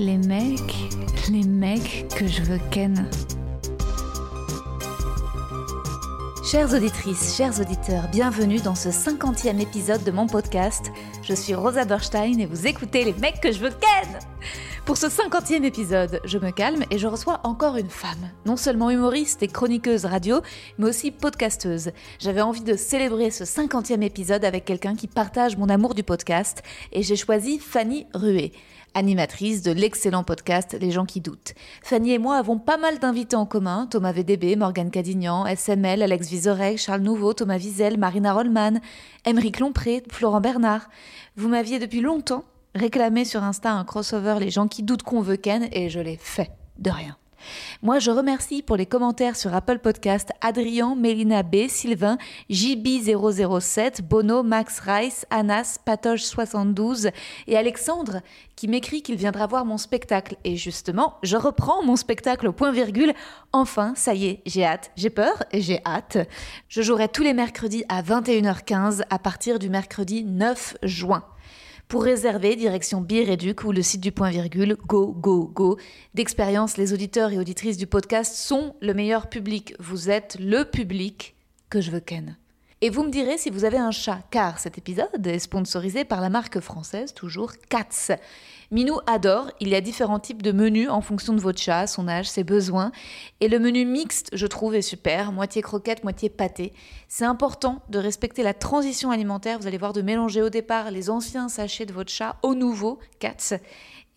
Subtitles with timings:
[0.00, 0.96] Les mecs,
[1.30, 3.06] les mecs que je veux ken.
[6.42, 10.90] Chères auditrices, chers auditeurs, bienvenue dans ce cinquantième épisode de mon podcast.
[11.22, 14.18] Je suis Rosa Berstein et vous écoutez les mecs que je veux ken.
[14.86, 18.88] Pour ce cinquantième épisode, je me calme et je reçois encore une femme, non seulement
[18.88, 20.40] humoriste et chroniqueuse radio,
[20.78, 21.90] mais aussi podcasteuse.
[22.18, 26.62] J'avais envie de célébrer ce cinquantième épisode avec quelqu'un qui partage mon amour du podcast
[26.90, 28.52] et j'ai choisi Fanny Ruet
[28.94, 31.54] animatrice de l'excellent podcast Les gens qui doutent.
[31.82, 36.28] Fanny et moi avons pas mal d'invités en commun, Thomas VDB, Morgane Cadignan, SML, Alex
[36.28, 38.80] Vizorek, Charles Nouveau, Thomas Wiesel, Marina Rollman,
[39.24, 40.88] Émeric Lompré, Florent Bernard.
[41.36, 45.36] Vous m'aviez depuis longtemps réclamé sur Insta un crossover Les gens qui doutent qu'on veut
[45.36, 46.50] Ken et je l'ai fait.
[46.78, 47.16] De rien.
[47.82, 52.18] Moi, je remercie pour les commentaires sur Apple Podcast Adrien, Mélina B, Sylvain,
[52.50, 57.10] JB007, Bono, Max Rice, Anas, Patoche72
[57.46, 58.20] et Alexandre
[58.60, 60.36] qui m'écrit qu'il viendra voir mon spectacle.
[60.44, 63.14] Et justement, je reprends mon spectacle au point virgule.
[63.52, 64.90] Enfin, ça y est, j'ai hâte.
[64.96, 66.18] J'ai peur et j'ai hâte.
[66.68, 71.24] Je jouerai tous les mercredis à 21h15 à partir du mercredi 9 juin.
[71.90, 75.76] Pour réserver, direction Bireduc ou le site du point virgule, go, go, go.
[76.14, 79.74] D'expérience, les auditeurs et auditrices du podcast sont le meilleur public.
[79.80, 81.34] Vous êtes le public
[81.68, 82.36] que je veux ken.
[82.80, 86.20] Et vous me direz si vous avez un chat, car cet épisode est sponsorisé par
[86.20, 88.16] la marque française, toujours Cats.
[88.72, 92.06] Minou adore, il y a différents types de menus en fonction de votre chat, son
[92.06, 92.92] âge, ses besoins.
[93.40, 96.72] Et le menu mixte, je trouve, est super, moitié croquette, moitié pâté.
[97.08, 101.10] C'est important de respecter la transition alimentaire, vous allez voir, de mélanger au départ les
[101.10, 103.58] anciens sachets de votre chat au nouveau, Cats.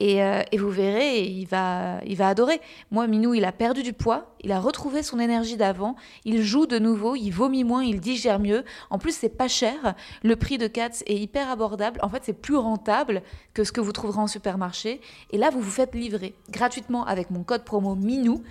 [0.02, 2.60] Euh, et, vous verrez, il va, il va adorer.
[2.92, 5.96] Moi, Minou, il a perdu du poids, il a retrouvé son énergie d'avant,
[6.26, 8.64] il joue de nouveau, il vomit moins, il digère mieux.
[8.90, 9.94] En plus, c'est pas cher.
[10.24, 12.00] Le prix de Cats est hyper abordable.
[12.02, 13.22] En fait, c'est plus rentable
[13.54, 15.00] que ce que vous trouverez en supermarché.
[15.32, 18.44] Et là, vous vous faites livrer gratuitement avec mon code promo Minou.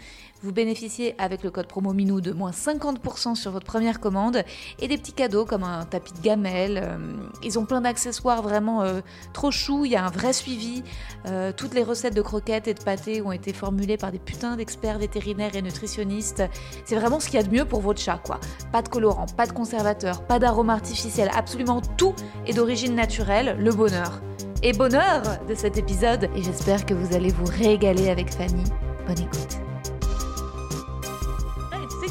[0.43, 4.43] Vous bénéficiez avec le code promo MINOU de moins 50% sur votre première commande
[4.81, 6.81] et des petits cadeaux comme un tapis de gamelle.
[6.83, 6.97] Euh,
[7.45, 10.83] ils ont plein d'accessoires vraiment euh, trop chou, il y a un vrai suivi.
[11.27, 14.57] Euh, toutes les recettes de croquettes et de pâtés ont été formulées par des putains
[14.57, 16.43] d'experts vétérinaires et nutritionnistes.
[16.85, 18.41] C'est vraiment ce qu'il y a de mieux pour votre chat, quoi.
[18.73, 22.17] Pas de colorant, pas de conservateur, pas d'arôme artificiel, absolument tout
[22.49, 24.21] est d'origine naturelle, le bonheur.
[24.65, 28.65] Et bonheur de cet épisode, et j'espère que vous allez vous régaler avec Fanny.
[29.07, 29.72] Bonne écoute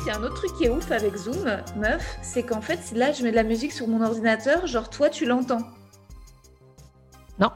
[0.04, 1.46] il y a un autre truc qui est ouf avec Zoom,
[1.78, 5.10] meuf, c'est qu'en fait, là, je mets de la musique sur mon ordinateur, genre toi,
[5.10, 5.62] tu l'entends.
[7.40, 7.52] Non.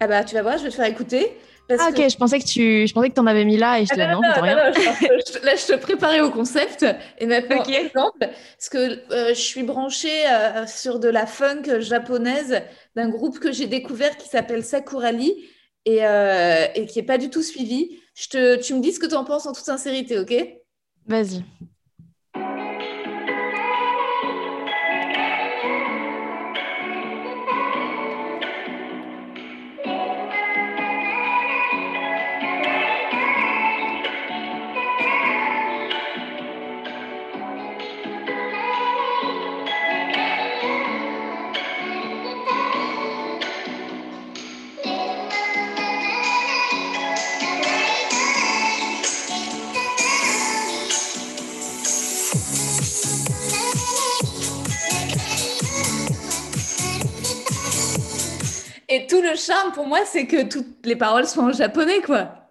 [0.00, 1.38] Ah bah, tu vas voir, je vais te faire écouter.
[1.70, 3.94] ah ok, je pensais que tu, je pensais que en avais mis là et je
[3.94, 4.56] te ah, non, non, rien.
[4.56, 6.84] là, je te préparais au concept
[7.18, 12.60] et maintenant, exemple, parce que euh, je suis branchée euh, sur de la funk japonaise
[12.96, 15.32] d'un groupe que j'ai découvert qui s'appelle Sakurali
[15.86, 17.98] et, euh, et qui est pas du tout suivi.
[18.14, 20.61] Je te, tu me dis ce que tu en penses en toute sincérité, ok?
[21.06, 21.44] Vas-y.
[59.74, 62.42] Pour moi, c'est que toutes les paroles sont en japonais, quoi.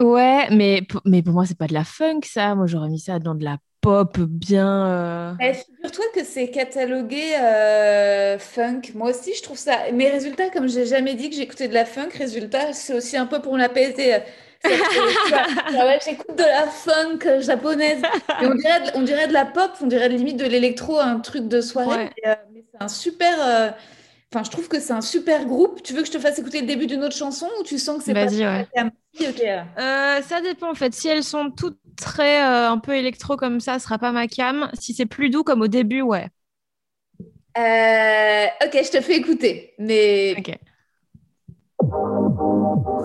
[0.00, 2.54] Ouais, mais, mais pour moi, c'est pas de la funk, ça.
[2.54, 4.86] Moi, j'aurais mis ça dans de la pop bien.
[4.86, 5.32] Euh...
[5.40, 8.80] Eh, figure-toi que c'est catalogué euh, funk.
[8.94, 9.90] Moi aussi, je trouve ça.
[9.92, 13.26] Mes résultats, comme j'ai jamais dit que j'écoutais de la funk, résultat, c'est aussi un
[13.26, 14.16] peu pour l'apaiser.
[16.04, 18.00] J'écoute de la funk japonaise.
[18.40, 21.48] on, dirait de, on, dirait de, la pop, on dirait limite de l'électro, un truc
[21.48, 22.10] de soirée.
[22.26, 23.74] Euh, mais, c'est un super.
[24.32, 25.82] Enfin, je trouve que c'est un super groupe.
[25.82, 27.98] Tu veux que je te fasse écouter le début d'une autre chanson ou tu sens
[27.98, 28.66] que c'est pas ouais.
[29.78, 30.94] euh, Ça dépend en fait.
[30.94, 34.28] Si elles sont toutes très euh, un peu électro comme ça, ce sera pas ma
[34.28, 34.70] cam.
[34.72, 36.30] Si c'est plus doux comme au début, ouais.
[37.58, 39.74] Euh, ok, je te fais écouter.
[39.78, 40.34] Mais.
[40.38, 40.58] Ok.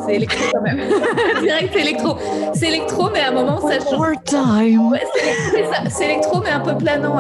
[0.08, 0.80] C'est électro quand même.
[1.42, 2.18] Direct, c'est électro.
[2.54, 4.16] C'est électro, mais à un moment, ça change.
[4.26, 4.98] time.
[5.90, 7.20] c'est électro, mais un peu planant.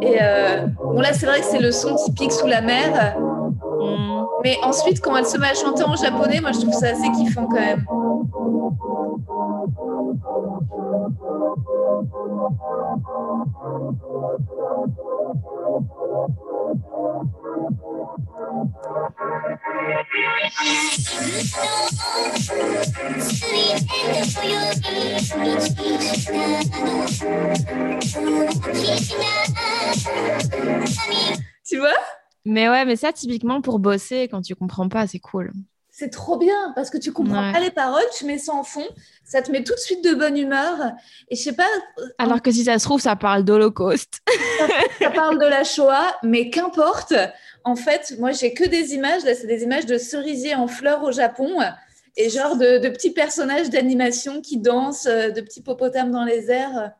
[0.00, 3.16] Et euh, bon, là, c'est vrai que c'est le son typique sous la mer.
[3.80, 4.26] Mm.
[4.42, 7.10] Mais ensuite, quand elle se met à chanter en japonais, moi, je trouve ça assez
[7.12, 7.86] kiffant quand même.
[31.66, 31.90] Tu vois?
[32.44, 35.52] Mais ouais, mais ça, typiquement, pour bosser, quand tu comprends pas, c'est cool.
[35.96, 38.84] C'est trop bien parce que tu comprends pas les paroles, tu mets ça en fond,
[39.22, 40.76] ça te met tout de suite de bonne humeur.
[41.28, 41.68] Et je sais pas.
[42.00, 44.18] Euh, Alors que si ça se trouve, ça parle d'Holocauste.
[44.98, 47.14] ça, parle de la Shoah, mais qu'importe.
[47.62, 49.24] En fait, moi, j'ai que des images.
[49.24, 51.60] Là, c'est des images de cerisiers en fleurs au Japon
[52.16, 56.90] et genre de, petits personnages d'animation qui dansent, euh, de petits popotames dans les airs.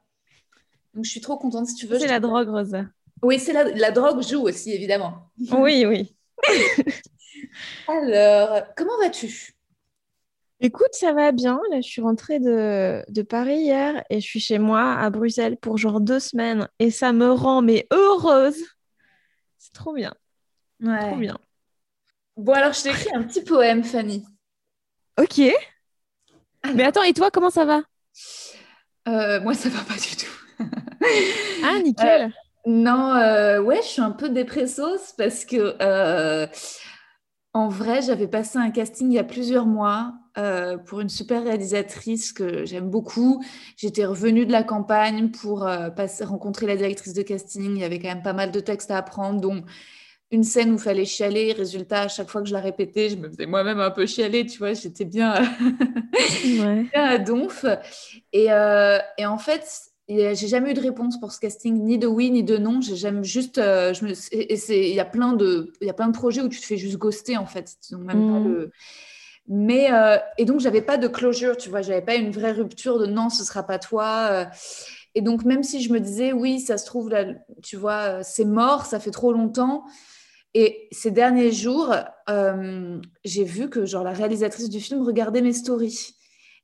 [0.95, 1.99] Donc, je suis trop contente si tu veux.
[1.99, 2.85] C'est la drogue, Rosa.
[3.23, 5.31] Oui, c'est la, la drogue joue aussi, évidemment.
[5.53, 6.15] Oui, oui.
[7.89, 9.55] Alors, comment vas-tu?
[10.61, 11.61] Écoute, ça va bien.
[11.71, 15.57] Là, je suis rentrée de, de, Paris hier et je suis chez moi à Bruxelles
[15.57, 18.63] pour genre deux semaines et ça me rend mais heureuse.
[19.59, 20.15] C'est trop bien.
[20.81, 20.99] Ouais.
[21.01, 21.39] Trop bien.
[22.37, 24.25] Bon, alors je t'ai écrit un petit poème, Fanny.
[25.21, 25.41] Ok.
[26.75, 27.83] Mais attends, et toi, comment ça va?
[29.07, 30.65] Euh, Moi, ça va pas du tout.
[31.65, 32.23] ah, nickel.
[32.23, 32.29] Euh,
[32.67, 35.77] non, euh, ouais, je suis un peu dépressos parce que
[37.55, 41.45] en vrai, j'avais passé un casting il y a plusieurs mois euh, pour une super
[41.45, 43.45] réalisatrice que j'aime beaucoup.
[43.77, 47.77] J'étais revenue de la campagne pour euh, passer, rencontrer la directrice de casting.
[47.77, 49.65] Il y avait quand même pas mal de textes à apprendre, dont
[50.33, 51.53] une scène où il fallait chialer.
[51.53, 54.45] Résultat, à chaque fois que je la répétais, je me faisais moi-même un peu chialer,
[54.47, 55.35] tu vois, j'étais bien,
[56.45, 57.65] bien à donf.
[58.33, 59.65] Et, euh, et en fait,
[60.09, 62.81] j'ai jamais eu de réponse pour ce casting, ni de oui, ni de non.
[62.81, 63.59] J'aime juste.
[63.59, 66.43] Euh, je me, et il y a plein de, il y a plein de projets
[66.43, 67.77] où tu te fais juste ghoster en fait.
[67.93, 68.49] même pas mm.
[68.49, 68.71] le.
[69.47, 72.99] Mais euh, et donc j'avais pas de closure, tu vois, j'avais pas une vraie rupture
[72.99, 74.29] de non, ce sera pas toi.
[74.31, 74.45] Euh.
[75.15, 77.25] Et donc même si je me disais oui, ça se trouve là,
[77.63, 79.85] tu vois, c'est mort, ça fait trop longtemps.
[80.55, 81.95] Et ces derniers jours,
[83.25, 86.14] j'ai vu que genre la réalisatrice du film regardait mes stories.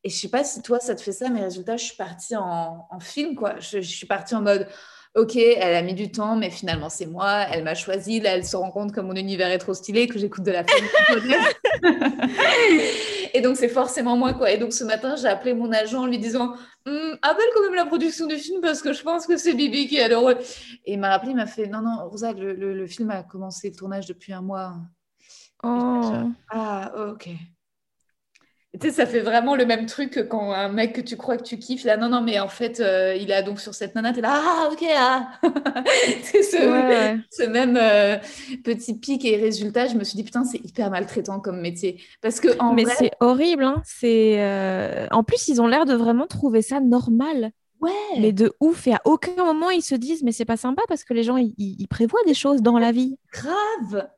[0.03, 2.35] Et je sais pas si toi, ça te fait ça, mais résultat, je suis partie
[2.35, 3.59] en, film, quoi.
[3.59, 4.67] Je, suis partie en mode,
[5.15, 8.21] ok, elle a mis du temps, mais finalement, c'est moi, elle m'a choisi.
[8.21, 10.65] Là, elle se rend compte que mon univers est trop stylé, que j'écoute de la
[10.65, 10.87] film.
[13.35, 14.51] et donc, c'est forcément moi, quoi.
[14.51, 16.55] Et donc, ce matin, j'ai appelé mon agent en lui disant,
[16.87, 19.87] hm, appelle quand même la production du film parce que je pense que c'est Bibi
[19.87, 20.39] qui est heureux.
[20.87, 23.69] Et il m'a rappelé, il m'a fait, non, non, Rosa, le, le, film a commencé
[23.69, 24.77] le tournage depuis un mois.
[25.63, 26.01] Oh.
[26.49, 27.29] Ah, ok.
[28.81, 31.37] Tu sais, ça fait vraiment le même truc que quand un mec que tu crois
[31.37, 33.95] que tu kiffes, là, non, non, mais en fait, euh, il a donc sur cette
[33.95, 35.29] nana, t'es là, ah, ok, ah
[36.23, 38.17] C'est ce, ce, même euh,
[38.65, 42.01] petit pic et résultat, je me suis dit, putain, c'est hyper maltraitant comme métier.
[42.23, 43.83] Parce que, en mais c'est horrible, hein.
[43.85, 44.37] c'est...
[44.39, 47.51] Euh, en plus, ils ont l'air de vraiment trouver ça normal.
[47.83, 47.91] Ouais.
[48.19, 51.05] Mais de ouf, et à aucun moment, ils se disent, mais c'est pas sympa parce
[51.05, 53.19] que les gens, ils, prévoient des choses dans la vie.
[53.33, 54.09] Grave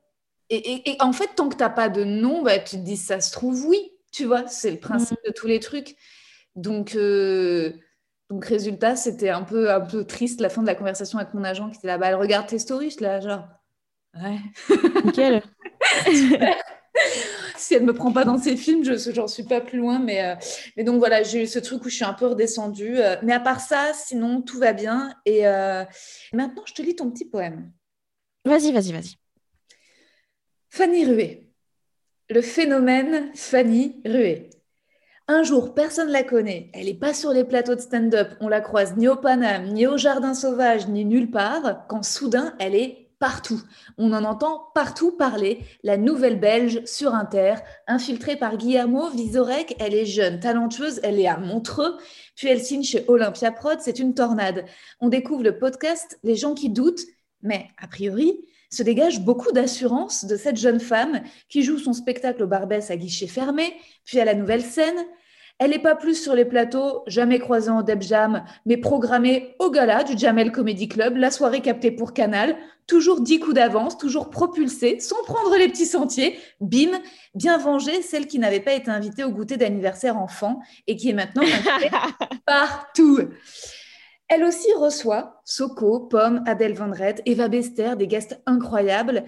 [0.49, 3.21] et, et, en fait, tant que t'as pas de nom, bah, tu te dis, ça
[3.21, 3.92] se trouve, oui.
[4.13, 5.27] Tu vois, c'est le principe mm.
[5.27, 5.97] de tous les trucs.
[6.55, 7.73] Donc, euh,
[8.29, 11.43] donc résultat, c'était un peu, un peu triste la fin de la conversation avec mon
[11.43, 12.09] agent qui était là-bas.
[12.09, 13.47] Elle regarde tes stories, là, genre,
[14.15, 14.37] ouais.
[15.03, 15.41] Nickel.
[17.57, 19.97] si elle me prend pas dans ses films, je j'en suis pas plus loin.
[19.97, 20.35] Mais, euh,
[20.77, 22.99] mais donc voilà, j'ai eu ce truc où je suis un peu redescendue.
[22.99, 25.15] Euh, mais à part ça, sinon, tout va bien.
[25.25, 25.41] Et
[26.33, 27.71] maintenant, je te lis ton petit poème.
[28.45, 29.15] Vas-y, vas-y, vas-y.
[30.69, 31.52] Fanny Rué.
[32.33, 34.49] Le phénomène Fanny Rué.
[35.27, 36.71] Un jour, personne ne la connaît.
[36.73, 38.29] Elle n'est pas sur les plateaux de stand-up.
[38.39, 41.85] On la croise ni au Paname, ni au Jardin Sauvage, ni nulle part.
[41.87, 43.61] Quand soudain, elle est partout.
[43.99, 45.59] On en entend partout parler.
[45.83, 51.27] La nouvelle Belge sur Inter, infiltrée par Guillermo Visorek, elle est jeune, talentueuse, elle est
[51.27, 51.97] à Montreux,
[52.35, 54.65] puis elle signe chez Olympia Prod, c'est une tornade.
[54.99, 57.03] On découvre le podcast Les gens qui doutent,
[57.43, 58.39] mais a priori,
[58.73, 62.97] se dégage beaucoup d'assurance de cette jeune femme qui joue son spectacle au Barbès à
[62.97, 63.73] guichet fermé,
[64.03, 64.97] puis à la nouvelle scène.
[65.59, 69.69] Elle n'est pas plus sur les plateaux, jamais croisée en Deb Jam, mais programmée au
[69.69, 72.57] gala du Jamel Comedy Club, la soirée captée pour Canal,
[72.87, 76.39] toujours dix coups d'avance, toujours propulsée, sans prendre les petits sentiers.
[76.59, 76.99] Bim,
[77.35, 81.13] bien vengée, celle qui n'avait pas été invitée au goûter d'anniversaire enfant et qui est
[81.13, 81.95] maintenant invitée
[82.45, 83.19] partout.
[84.35, 89.25] Elle aussi reçoit Soko, Pomme, Adèle Vendrette, Eva Bester, des guests incroyables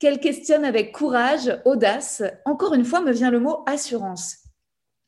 [0.00, 2.24] qu'elle questionne avec courage, audace.
[2.44, 4.38] Encore une fois, me vient le mot assurance.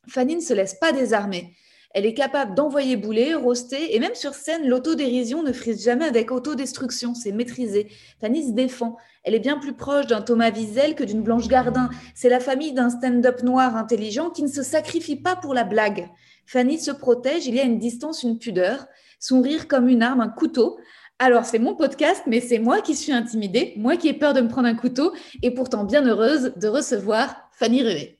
[0.06, 1.56] Fanny ne se laisse pas désarmer.
[1.92, 6.30] Elle est capable d'envoyer bouler, roster, et même sur scène, l'autodérision ne frise jamais avec
[6.30, 7.88] autodestruction, c'est maîtrisé.
[8.20, 8.98] Fanny se défend.
[9.24, 11.90] Elle est bien plus proche d'un Thomas Wiesel que d'une Blanche Gardin.
[12.14, 16.08] C'est la famille d'un stand-up noir intelligent qui ne se sacrifie pas pour la blague.
[16.46, 18.86] Fanny se protège, il y a une distance, une pudeur.
[19.20, 20.80] Son rire comme une arme, un couteau.
[21.18, 24.40] Alors, c'est mon podcast, mais c'est moi qui suis intimidée, moi qui ai peur de
[24.40, 25.12] me prendre un couteau,
[25.42, 28.16] et pourtant bien heureuse de recevoir Fanny Rué.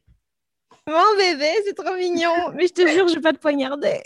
[0.86, 2.30] Mon bébé, c'est trop mignon.
[2.54, 4.00] Mais je te jure, je vais pas te poignarder.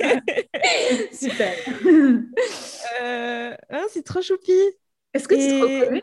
[1.12, 1.52] Super.
[3.02, 4.52] Euh, hein, c'est trop choupi.
[5.12, 6.02] Est-ce que tu te Et- reconnais?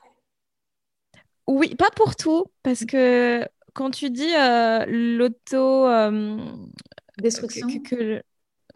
[1.47, 5.87] Oui, pas pour tout, parce que quand tu dis euh, l'auto...
[5.87, 6.37] euh,
[7.17, 8.21] Destruction que- que- que-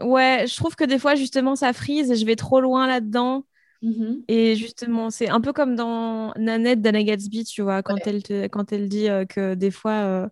[0.01, 3.45] Ouais, je trouve que des fois, justement, ça frise et je vais trop loin là-dedans.
[3.81, 4.23] Mhm.
[4.27, 8.01] Et justement, c'est un peu comme dans Nanette d'Anna Gatsby, tu vois, quand, Ouais.
[8.05, 9.91] elle, te- quand elle dit euh, que des fois...
[9.91, 10.27] euh,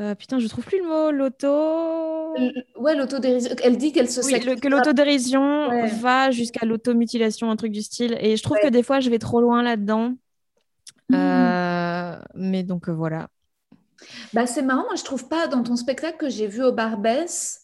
[0.00, 2.34] euh, putain, je trouve plus le mot, l'auto...
[2.78, 3.54] Ouais, l'autodérision.
[3.62, 5.88] Elle dit qu'elle se Oui, le- que l'autodérision Ouais.
[5.88, 8.16] va jusqu'à l'automutilation, un truc du style.
[8.20, 8.68] Et je trouve Ouais.
[8.68, 10.14] que des fois, je vais trop loin là-dedans.
[11.10, 12.22] Mhm.
[12.34, 13.28] Mais donc voilà.
[14.32, 17.59] Bah, c'est marrant, moi je trouve pas dans ton spectacle que j'ai vu au Barbès,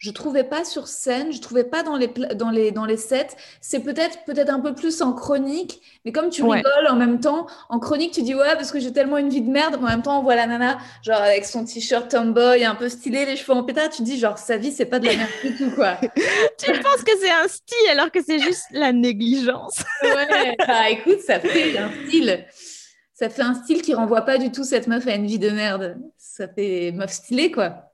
[0.00, 3.36] je trouvais pas sur scène, je trouvais pas dans les dans les dans les sets.
[3.60, 6.56] C'est peut-être peut-être un peu plus en chronique, mais comme tu Ouais.
[6.56, 9.42] rigoles en même temps, en chronique tu dis ouais parce que j'ai tellement une vie
[9.42, 12.74] de merde, en même temps on voit la nana genre avec son t-shirt tomboy un
[12.74, 15.16] peu stylé, les cheveux en pétard, tu dis genre sa vie c'est pas de la
[15.16, 15.96] merde du tout quoi.
[16.58, 19.82] tu penses que c'est un style alors que c'est juste la négligence.
[20.02, 22.46] Ouais, bah écoute, ça fait un style.
[23.12, 25.50] Ça fait un style qui renvoie pas du tout cette meuf à une vie de
[25.50, 25.98] merde.
[26.16, 27.89] Ça fait meuf stylée quoi.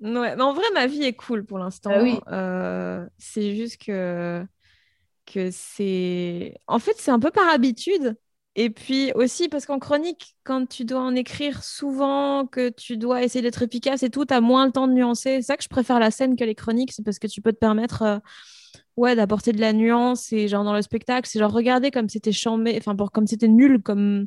[0.00, 1.90] Ouais, mais en vrai, ma vie est cool pour l'instant.
[1.94, 2.18] Ah oui.
[2.28, 4.44] Euh, c'est juste que,
[5.24, 6.54] que c'est...
[6.66, 8.16] En fait, c'est un peu par habitude.
[8.58, 13.22] Et puis aussi parce qu'en chronique, quand tu dois en écrire souvent, que tu dois
[13.22, 15.36] essayer d'être efficace et tout, tu as moins le temps de nuancer.
[15.36, 17.52] C'est ça que je préfère la scène que les chroniques, c'est parce que tu peux
[17.52, 18.18] te permettre euh,
[18.96, 20.32] ouais, d'apporter de la nuance.
[20.32, 23.82] Et genre dans le spectacle, c'est genre regarder comme c'était chambé, enfin comme c'était nul
[23.82, 24.26] comme,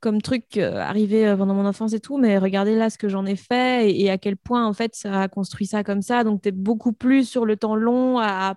[0.00, 3.08] comme truc euh, arrivé euh, pendant mon enfance et tout, mais regardez là ce que
[3.08, 6.24] j'en ai fait et, à quel point en fait ça a construit ça comme ça.
[6.24, 8.56] Donc tu es beaucoup plus sur le temps long à,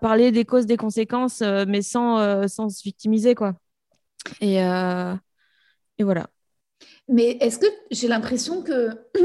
[0.00, 3.54] parler des causes, des conséquences, euh, mais sans, sans se victimiser quoi.
[4.40, 6.28] Et, et voilà.
[7.06, 8.90] Mais est-ce que j'ai l'impression que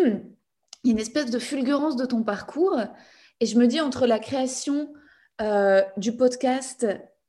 [0.83, 2.79] y a une espèce de fulgurance de ton parcours
[3.39, 4.93] et je me dis entre la création
[5.97, 6.85] du podcast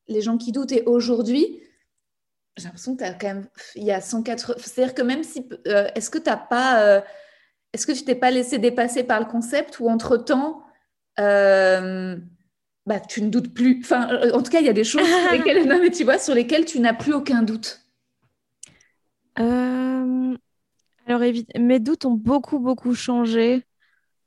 [0.07, 1.63] Les gens qui doutent et aujourd'hui,
[2.57, 5.49] j'ai l'impression que tu as quand même il y a 180 c'est-à-dire que même si
[5.67, 7.01] euh, est-ce que t'as pas euh,
[7.73, 10.63] est-ce que tu t'es pas laissé dépasser par le concept ou entre-temps
[11.19, 12.17] euh,
[12.87, 13.81] bah, tu ne doutes plus?
[13.83, 16.19] Enfin, en tout cas, il y a des choses sur lesquelles, non, mais tu vois,
[16.19, 17.81] sur lesquelles tu n'as plus aucun doute.
[21.07, 21.21] Alors,
[21.59, 23.65] mes doutes ont beaucoup, beaucoup changé.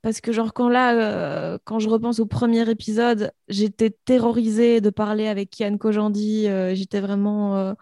[0.02, 4.90] Parce que, genre, quand là, euh, quand je repense au premier épisode, j'étais terrorisée de
[4.90, 6.46] parler avec Kian Kojandi.
[6.48, 7.74] euh, j'étais vraiment, euh,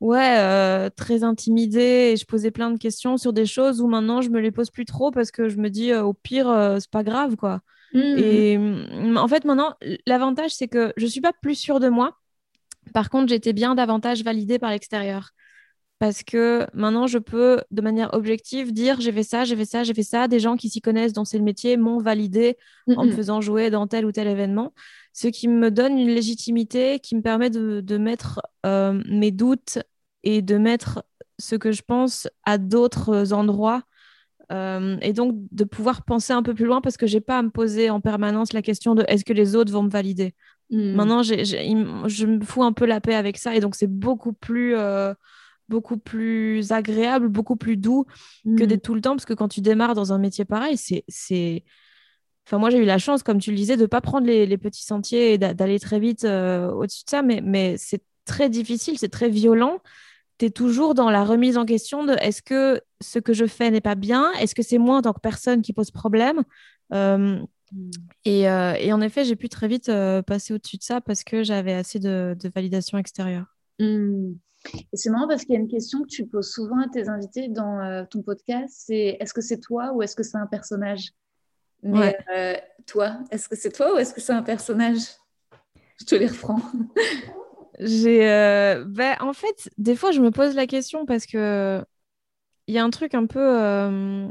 [0.00, 4.20] ouais, euh, très intimidée et je posais plein de questions sur des choses où maintenant
[4.22, 6.78] je me les pose plus trop parce que je me dis, euh, au pire, euh,
[6.80, 7.60] c'est pas grave, quoi.
[7.94, 8.18] Mhm.
[8.18, 9.74] Et mm, en fait, maintenant,
[10.06, 12.16] l'avantage, c'est que je suis pas plus sûre de moi.
[12.94, 15.30] Par contre, j'étais bien davantage validée par l'extérieur.
[15.98, 19.84] Parce que maintenant, je peux, de manière objective, dire j'ai fait ça, j'ai fait ça,
[19.84, 20.28] j'ai fait ça.
[20.28, 22.56] Des gens qui s'y connaissent dans le métier m'ont validé
[22.96, 23.16] en me Mhm.
[23.16, 24.72] faisant jouer dans tel ou tel événement.
[25.12, 29.78] Ce qui me donne une légitimité qui me permet de, de mettre euh, mes doutes
[30.24, 31.04] et de mettre
[31.38, 33.82] ce que je pense à d'autres endroits.
[34.52, 37.42] Euh, et donc de pouvoir penser un peu plus loin parce que j'ai pas à
[37.42, 40.34] me poser en permanence la question de est-ce que les autres vont me valider.
[40.70, 40.94] Mhm.
[40.96, 44.74] Maintenant, je me fous un peu la paix avec ça et donc c'est beaucoup plus,
[44.76, 45.14] euh,
[45.68, 48.06] beaucoup plus agréable, beaucoup plus doux
[48.44, 48.66] que Mhm.
[48.66, 51.62] d'être tout le temps parce que quand tu démarres dans un métier pareil, c'est, c'est...
[52.46, 54.46] Enfin, moi, j'ai eu la chance, comme tu le disais, de ne pas prendre les,
[54.46, 58.02] les petits sentiers et d'a- d'aller très vite euh, au-dessus de ça, mais, mais c'est
[58.24, 59.78] très difficile, c'est très violent.
[60.40, 63.70] Tu es toujours dans la remise en question de est-ce que ce que je fais
[63.70, 64.32] n'est pas bien?
[64.40, 66.44] Est-ce que c'est moi en tant que personne qui pose problème?
[66.94, 67.38] Euh,
[68.24, 71.24] et, euh, et en effet, j'ai pu très vite euh, passer au-dessus de ça parce
[71.24, 73.54] que j'avais assez de, de validation extérieure.
[73.80, 74.32] Hmm.
[74.74, 77.10] Et c'est marrant parce qu'il y a une question que tu poses souvent à tes
[77.10, 81.10] invités dans ton podcast, c'est est-ce que c'est toi ou est-ce que c'est un personnage?
[81.82, 82.62] Mais Ouais.
[82.86, 85.02] toi, est-ce que c'est toi ou est-ce que c'est un personnage?
[85.98, 86.60] Je te les reprends.
[87.80, 91.82] J'ai, euh, ben, en fait, des fois, je me pose la question parce que
[92.66, 94.28] il y a un truc un peu, euh,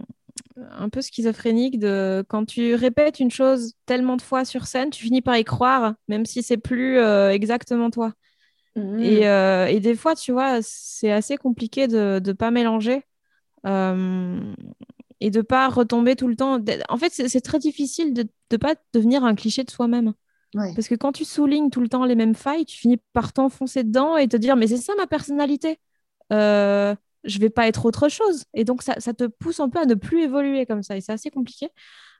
[0.56, 5.03] un peu schizophrénique de quand tu répètes une chose tellement de fois sur scène, tu
[5.03, 8.13] finis par y croire, même si c'est plus euh, exactement toi.
[8.75, 9.00] Hmm.
[9.00, 13.03] Et, et des fois, tu vois, c'est assez compliqué de ne pas mélanger.
[15.22, 16.63] Et de pas retomber tout le temps.
[16.88, 20.13] En fait, c'est très difficile de ne pas devenir un cliché de soi-même.
[20.53, 23.84] Parce que quand tu soulignes tout le temps les mêmes failles, tu finis par t'enfoncer
[23.84, 25.79] dedans et te dire mais c'est ça ma personnalité.
[26.34, 28.46] Euh, je vais pas être autre chose.
[28.53, 30.98] Et donc ça, ça, te pousse un peu à ne plus évoluer comme ça.
[30.98, 31.70] Et c'est assez compliqué.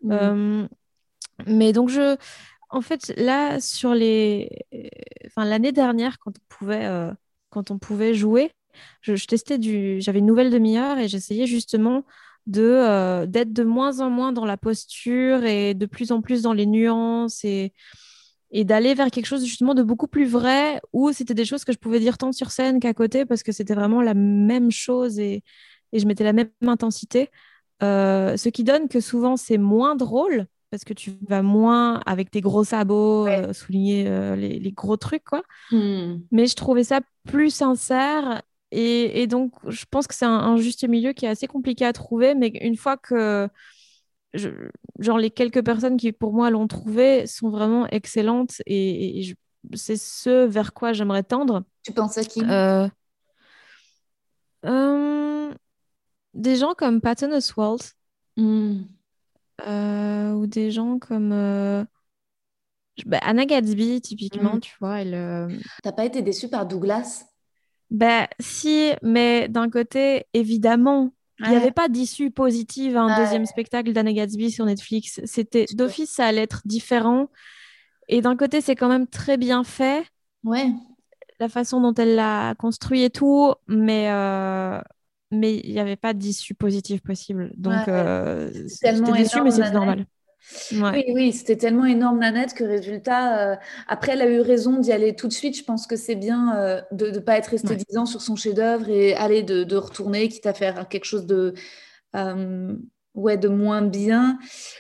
[0.04, 0.12] Mmh.
[0.12, 0.68] Euh,
[1.48, 2.18] mais donc je,
[2.70, 4.50] en fait, là sur les,
[5.26, 7.12] enfin l'année dernière quand on pouvait, euh,
[7.50, 8.52] quand on pouvait jouer,
[9.02, 12.04] je, je testais du, j'avais une nouvelle demi-heure et j'essayais justement
[12.48, 16.42] de euh, d'être de moins en moins dans la posture et de plus en plus
[16.42, 17.74] dans les nuances et
[18.52, 21.72] et d'aller vers quelque chose justement de beaucoup plus vrai où c'était des choses que
[21.72, 25.20] je pouvais dire tant sur scène qu'à côté parce que c'était vraiment la même chose
[25.20, 25.44] et,
[25.92, 27.30] et je mettais la même intensité.
[27.82, 32.30] Euh, ce qui donne que souvent c'est moins drôle parce que tu vas moins avec
[32.30, 34.04] tes gros sabots euh, souligner
[34.36, 35.44] les, les, gros trucs quoi.
[35.72, 36.18] Hmm.
[36.32, 38.42] Mais je trouvais ça plus sincère
[38.72, 42.36] et, donc, je pense que c'est un, juste milieu qui est assez compliqué à trouver,
[42.36, 43.50] mais une fois que,
[44.34, 49.36] genre, les quelques personnes qui, pour moi, l'ont trouvé sont vraiment excellentes et,
[49.74, 51.64] c'est ce vers quoi j'aimerais tendre.
[51.84, 52.42] Tu penses à qui?
[52.46, 52.88] Euh,
[54.66, 55.54] euh,
[56.34, 57.94] Des gens comme Patton Oswalt
[58.38, 58.84] hmm.
[59.68, 61.32] euh, ou des gens comme...
[63.06, 64.60] Bah, Anna Gatsby, typiquement, hmm.
[64.62, 65.60] tu vois, elle...
[65.84, 67.26] T'as pas été déçue par Douglas?
[67.90, 73.46] ben si, mais d'un côté, évidemment, il n'y avait pas d'issue positive à un deuxième
[73.46, 75.22] spectacle d'Anna Gatsby sur Netflix.
[75.24, 77.30] C'était d'office, ça allait être différent.
[78.08, 80.04] Et d'un côté, c'est quand même très bien fait.
[80.44, 80.72] Ouais.
[81.40, 84.82] La façon dont elle l'a construit et tout, mais euh,
[85.32, 87.52] mais il n'y avait pas d'issue positive possible.
[87.56, 90.06] Donc, euh, j'étais déçue, mais c'est normal.
[90.72, 93.56] Oui, oui, c'était tellement énorme, Nanette, que résultat, euh,
[93.88, 95.58] après, elle a eu raison d'y aller tout de suite.
[95.58, 98.36] Je pense que c'est bien euh, de ne pas être resté dix ans sur son
[98.36, 101.54] chef-d'œuvre et aller de, retourner, quitte à faire quelque chose de,
[102.16, 102.76] euh,
[103.14, 104.40] ouais, de moins bien.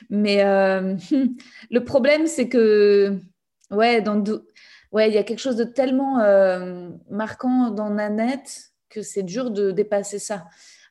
[0.09, 0.43] Mais
[1.69, 3.19] le problème, c'est que,
[3.71, 4.23] ouais, dans
[4.91, 6.17] ouais, il y a quelque chose de tellement
[7.09, 10.45] marquant dans Nanette que c'est dur de dépasser ça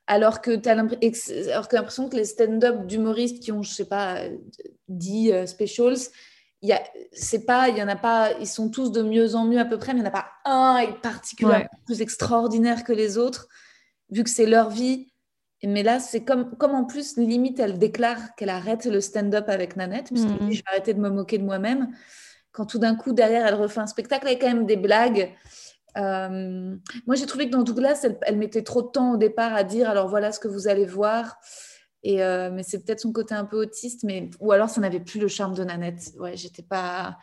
[0.09, 4.23] alors que tu as l'impression que les stand-up d'humoristes qui ont, je sais pas,
[4.89, 5.99] 10 euh, specials,
[6.63, 6.75] il y
[7.13, 9.67] c'est pas, il y en a pas, ils sont tous de mieux en mieux à
[9.67, 13.49] peu près, mais il n'y en a pas un particulièrement plus extraordinaire que les autres,
[14.11, 15.13] vu que c'est leur vie.
[15.63, 19.77] Mais là, c'est comme, comme en plus, limite, elle déclare qu'elle arrête le stand-up avec
[19.77, 20.53] Nanette, puisqu'elle dit mhm.
[20.53, 21.95] Je vais arrêter de me moquer de moi-même.
[22.53, 25.35] Quand tout d'un coup, derrière, elle refait un spectacle avec quand même des blagues.
[25.99, 29.65] Euh, moi, j'ai trouvé que dans Douglas, elle, mettait trop de temps au départ à
[29.65, 31.39] dire alors voilà ce que vous allez voir.
[32.05, 35.01] Et euh, mais c'est peut-être son côté un peu autiste, mais ou alors ça n'avait
[35.01, 36.13] plus le charme de Nanette.
[36.19, 37.19] Ouais, j'étais pas.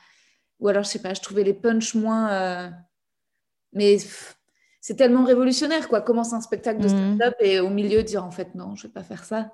[0.60, 2.32] Ou alors je sais pas, je trouvais les punchs moins.
[2.32, 2.70] Euh,
[3.72, 3.98] mais
[4.82, 6.02] c'est tellement révolutionnaire quoi.
[6.02, 6.90] Commence un spectacle de mhm.
[6.90, 9.52] stand-up et au milieu dire en fait non, je vais pas faire ça.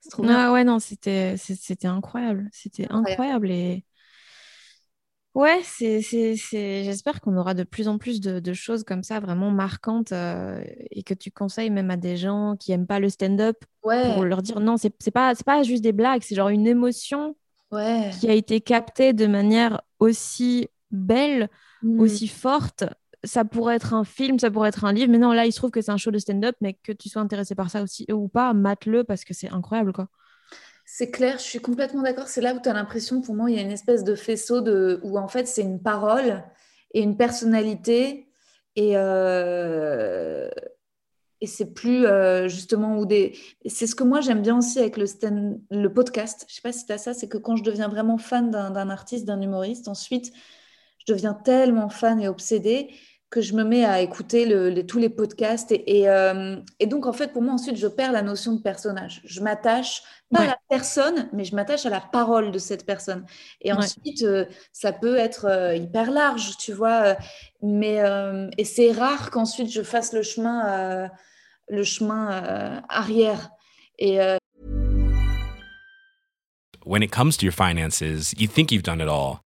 [0.00, 0.38] C'est trop bien.
[0.38, 3.84] Ah ouais non, c'était c'était incroyable, c'était incroyable et
[5.34, 6.82] Ouais, c'est, c'est, c'est...
[6.82, 11.04] j'espère qu'on aura de plus en plus de, choses comme ça vraiment marquantes euh, et
[11.04, 14.58] que tu conseilles même à des gens qui aiment pas le stand-up pour leur dire
[14.58, 17.36] non, c'est, c'est pas, c'est pas juste des blagues, c'est genre une émotion
[18.18, 21.48] qui a été captée de manière aussi belle,
[21.82, 22.00] mmh.
[22.00, 22.84] aussi forte.
[23.22, 25.58] Ça pourrait être un film, ça pourrait être un livre, mais non, là, il se
[25.58, 28.06] trouve que c'est un show de stand-up, mais que tu sois intéressé par ça aussi
[28.10, 30.08] ou pas, mate-le parce que c'est incroyable, quoi.
[30.92, 32.26] C'est clair, je suis complètement d'accord.
[32.26, 34.60] C'est là où tu as l'impression, pour moi, il y a une espèce de faisceau
[34.60, 36.42] de, où en fait c'est une parole
[36.92, 38.28] et une personnalité.
[38.74, 40.50] Et, euh,
[41.40, 43.38] et c'est plus euh, justement où des.
[43.66, 45.06] C'est ce que moi j'aime bien aussi avec le,
[45.70, 46.44] le podcast.
[46.48, 48.90] Je sais pas si tu as ça, c'est que quand je deviens vraiment fan d'un
[48.90, 50.32] artiste, d'un humoriste, ensuite
[51.06, 52.90] je deviens tellement fan et obsédée
[53.30, 55.70] que je me mets à écouter le, tous les podcasts.
[55.70, 59.20] Et, euh, et, donc, en fait, pour moi, ensuite, je perds la notion de personnage.
[59.24, 63.24] Je m'attache pas à la personne, mais je m'attache à la parole de cette personne.
[63.60, 67.16] Et ensuite, euh, ça peut être euh, hyper large, tu vois.
[67.62, 68.02] Mais,
[68.58, 71.08] et c'est rare qu'ensuite, je fasse le chemin,
[71.68, 73.50] le chemin arrière.
[73.98, 74.18] Et,
[76.86, 79.44] When it comes to your finances, you think you've done it all.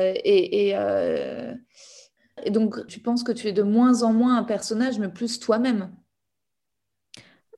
[0.00, 1.54] Euh, euh,
[2.44, 5.38] et, donc, tu penses que tu es de moins en moins un personnage, mais plus
[5.38, 5.94] toi-même?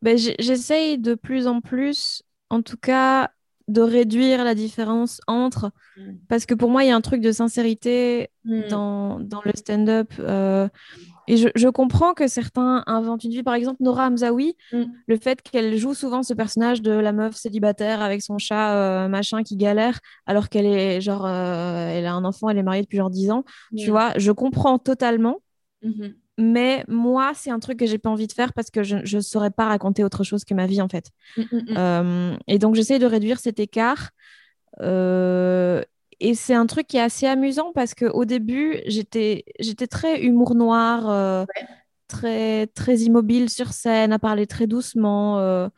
[0.03, 3.31] Ben, j'essaye de plus en plus, en tout cas,
[3.69, 5.71] de réduire la différence entre.
[5.97, 6.13] Mm.
[6.29, 8.69] Parce que pour moi, il y a un truc de sincérité mm.
[8.69, 10.13] dans, dans, le stand-up.
[10.19, 10.69] Euh,
[11.29, 13.43] et je, je, comprends que certains inventent une vie.
[13.43, 14.83] Par exemple, Nora Hamzaoui, mm.
[15.07, 19.09] le fait qu'elle joue souvent ce personnage de la meuf célibataire avec son chat euh,
[19.09, 22.83] machin qui galère, alors qu'elle est genre, euh, elle a un enfant, elle est mariée
[22.83, 23.45] depuis genre 10 ans.
[23.77, 25.41] Tu vois, je comprends totalement.
[25.85, 26.15] Mm-hmm.
[26.39, 29.21] Mais moi, c'est un truc que j'ai pas envie de faire parce que je ne
[29.21, 31.11] saurais pas raconter autre chose que ma vie, en fait.
[31.37, 31.75] Mm, mm, mm.
[31.77, 34.11] Euh, et donc, j'essaie de réduire cet écart.
[34.81, 35.83] Euh,
[36.21, 39.45] et c'est un truc qui est assez amusant parce qu'au début, j'étais
[39.91, 41.45] très humour noir, euh,
[42.09, 45.69] très, très immobile sur scène, à parler très doucement.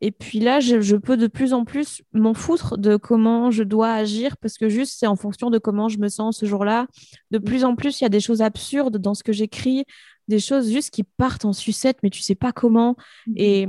[0.00, 3.92] Et puis là, je, peux de plus en plus m'en foutre de comment je dois
[3.92, 6.86] agir parce que juste c'est en fonction de comment je me sens ce jour-là.
[7.30, 9.84] De plus en plus, il y a des choses absurdes dans ce que j'écris,
[10.28, 12.96] des choses juste qui partent en sucette, mais tu sais pas comment.
[13.26, 13.32] Mmh.
[13.36, 13.68] Et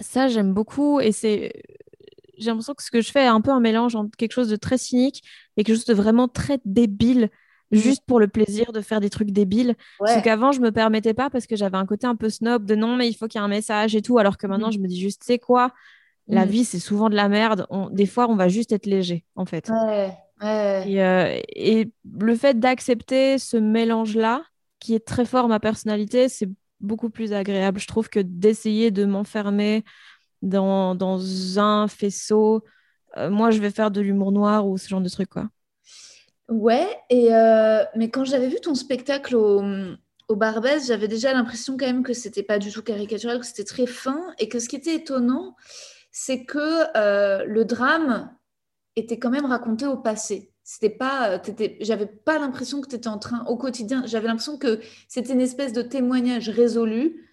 [0.00, 1.00] ça, j'aime beaucoup.
[1.00, 1.52] Et c'est
[2.38, 4.48] j'ai l'impression que ce que je fais est un peu un mélange entre quelque chose
[4.48, 5.22] de très cynique
[5.56, 7.30] et quelque chose de vraiment très débile.
[7.70, 9.74] Juste pour le plaisir de faire des trucs débiles.
[10.00, 12.74] Ce qu'avant, je me permettais pas parce que j'avais un côté un peu snob de
[12.74, 14.18] non, mais il faut qu'il y ait un message et tout.
[14.18, 14.72] Alors que maintenant, mmh.
[14.72, 15.72] je me dis juste, c'est quoi?
[16.26, 16.48] La mmh.
[16.48, 17.66] vie, c'est souvent de la merde.
[17.90, 19.70] Des fois, on va juste être léger, en fait.
[20.40, 24.42] Et, euh, et, le fait d'accepter ce mélange-là,
[24.78, 26.48] qui est très fort ma personnalité, c'est
[26.80, 27.80] beaucoup plus agréable.
[27.80, 29.84] Je trouve que d'essayer de m'enfermer
[30.42, 32.62] dans, dans un faisceau.
[33.16, 35.48] Euh, moi, je vais faire de l'humour noir ou ce genre de trucs, quoi.
[36.48, 39.62] Ouais, et euh, mais quand j'avais vu ton spectacle au,
[40.30, 43.86] Barbès, j'avais déjà l'impression quand même que c'était pas du tout caricatural, que c'était très
[43.86, 45.56] fin, et que ce qui était étonnant,
[46.10, 48.34] c'est que euh, le drame
[48.96, 50.52] était quand même raconté au passé.
[50.64, 51.38] C'était pas, euh,
[51.80, 54.02] j'avais pas l'impression que tu étais en train au quotidien.
[54.06, 57.27] J'avais l'impression que c'était une espèce de témoignage résolu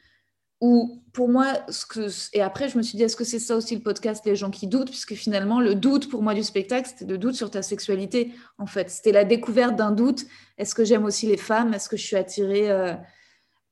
[0.65, 3.55] ou pour moi, ce que, et après je me suis dit, est-ce que c'est ça
[3.55, 6.89] aussi le podcast, les gens qui doutent, puisque finalement le doute pour moi du spectacle,
[6.89, 8.89] c'était le doute sur ta sexualité, en fait.
[8.89, 10.25] C'était la découverte d'un doute.
[10.57, 11.73] Est-ce que j'aime aussi les femmes?
[11.73, 12.93] Est-ce que je suis attirée euh,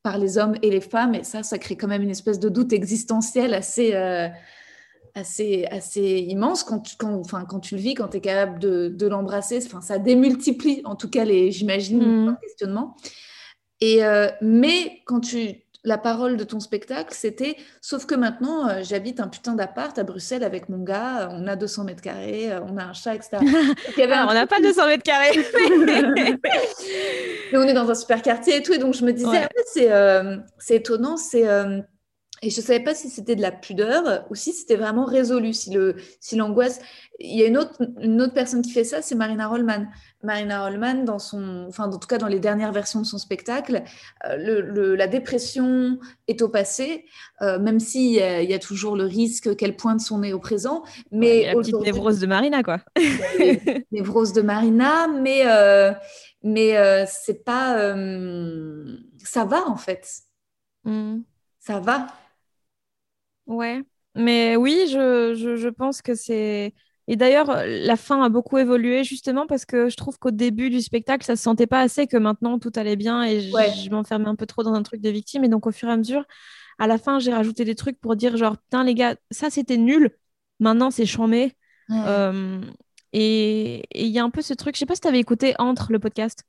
[0.03, 1.15] par les hommes et les femmes?
[1.15, 4.29] Et ça, ça crée quand même une espèce de doute existentiel assez, euh,
[5.15, 8.59] assez, assez immense quand tu, quand, enfin, quand tu le vis, quand tu es capable
[8.59, 9.59] de, de l'embrasser.
[9.65, 12.37] Enfin, ça démultiplie, en tout cas, les, j'imagine, mmh.
[12.41, 12.95] questionnements.
[13.81, 18.81] Et, euh, mais quand tu la parole de ton spectacle, c'était sauf que maintenant, euh,
[18.83, 22.61] j'habite un putain d'appart à Bruxelles avec mon gars, on a 200 mètres carrés, euh,
[22.61, 23.39] on a un chat, etc.
[24.15, 25.31] Ah, on n'a pas 200 mètres carrés.
[27.51, 28.73] Mais on est dans un super quartier et tout.
[28.73, 29.47] Et donc, je me disais,
[29.91, 31.47] euh, c'est étonnant, c'est
[32.43, 35.53] et je ne savais pas si c'était de la pudeur ou si c'était vraiment résolu,
[35.53, 35.71] si
[36.35, 36.75] l'angoisse.
[36.75, 36.81] Si
[37.19, 39.87] il y a une autre, une autre personne qui fait ça, c'est Marina Rollman.
[40.23, 43.83] Marina Rollman, dans son, enfin, en tout cas dans les dernières versions de son spectacle,
[44.25, 47.05] euh, le, la dépression est au passé,
[47.41, 50.83] euh, même s'il y, y, a toujours le risque qu'elle pointe son nez au présent.
[51.11, 52.79] Mais la petite névrose de Marina, quoi.
[53.91, 55.93] névrose de Marina, mais, euh,
[56.43, 57.77] mais c'est pas.
[59.23, 60.09] ça va, en fait.
[60.83, 61.21] Hmm.
[61.59, 62.07] Ça va.
[63.47, 63.81] Ouais,
[64.15, 66.73] mais oui, je, je, pense que c'est.
[67.07, 70.81] Et d'ailleurs, la fin a beaucoup évolué justement parce que je trouve qu'au début du
[70.81, 74.35] spectacle, ça se sentait pas assez que maintenant tout allait bien et je, m'enfermais un
[74.35, 75.43] peu trop dans un truc de victime.
[75.43, 76.23] Et donc, au fur et à mesure,
[76.79, 79.77] à la fin, j'ai rajouté des trucs pour dire genre, putain, les gars, ça c'était
[79.77, 80.11] nul.
[80.59, 81.53] Maintenant, c'est chambé.
[81.91, 82.61] Euh,
[83.11, 85.53] et il y a un peu ce truc, je sais pas si tu avais écouté
[85.59, 86.43] Entre le podcast.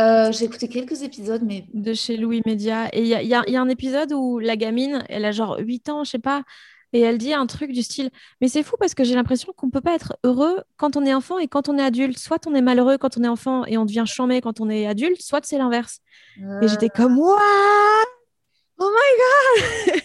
[0.00, 1.64] Euh, j'ai écouté quelques épisodes, mais.
[1.74, 2.88] De chez Louis Média.
[2.92, 5.88] Et il y a, y a, un épisode où la gamine, elle a genre 8
[5.88, 6.44] ans, je sais pas,
[6.92, 9.70] et elle dit un truc du style Mais c'est fou parce que j'ai l'impression qu'on
[9.70, 12.18] peut pas être heureux quand on est enfant et quand on est adulte.
[12.18, 14.86] Soit on est malheureux quand on est enfant et on devient chambé quand on est
[14.86, 16.00] adulte, soit c'est l'inverse.
[16.62, 17.38] Et j'étais comme What?
[18.80, 20.02] Oh my god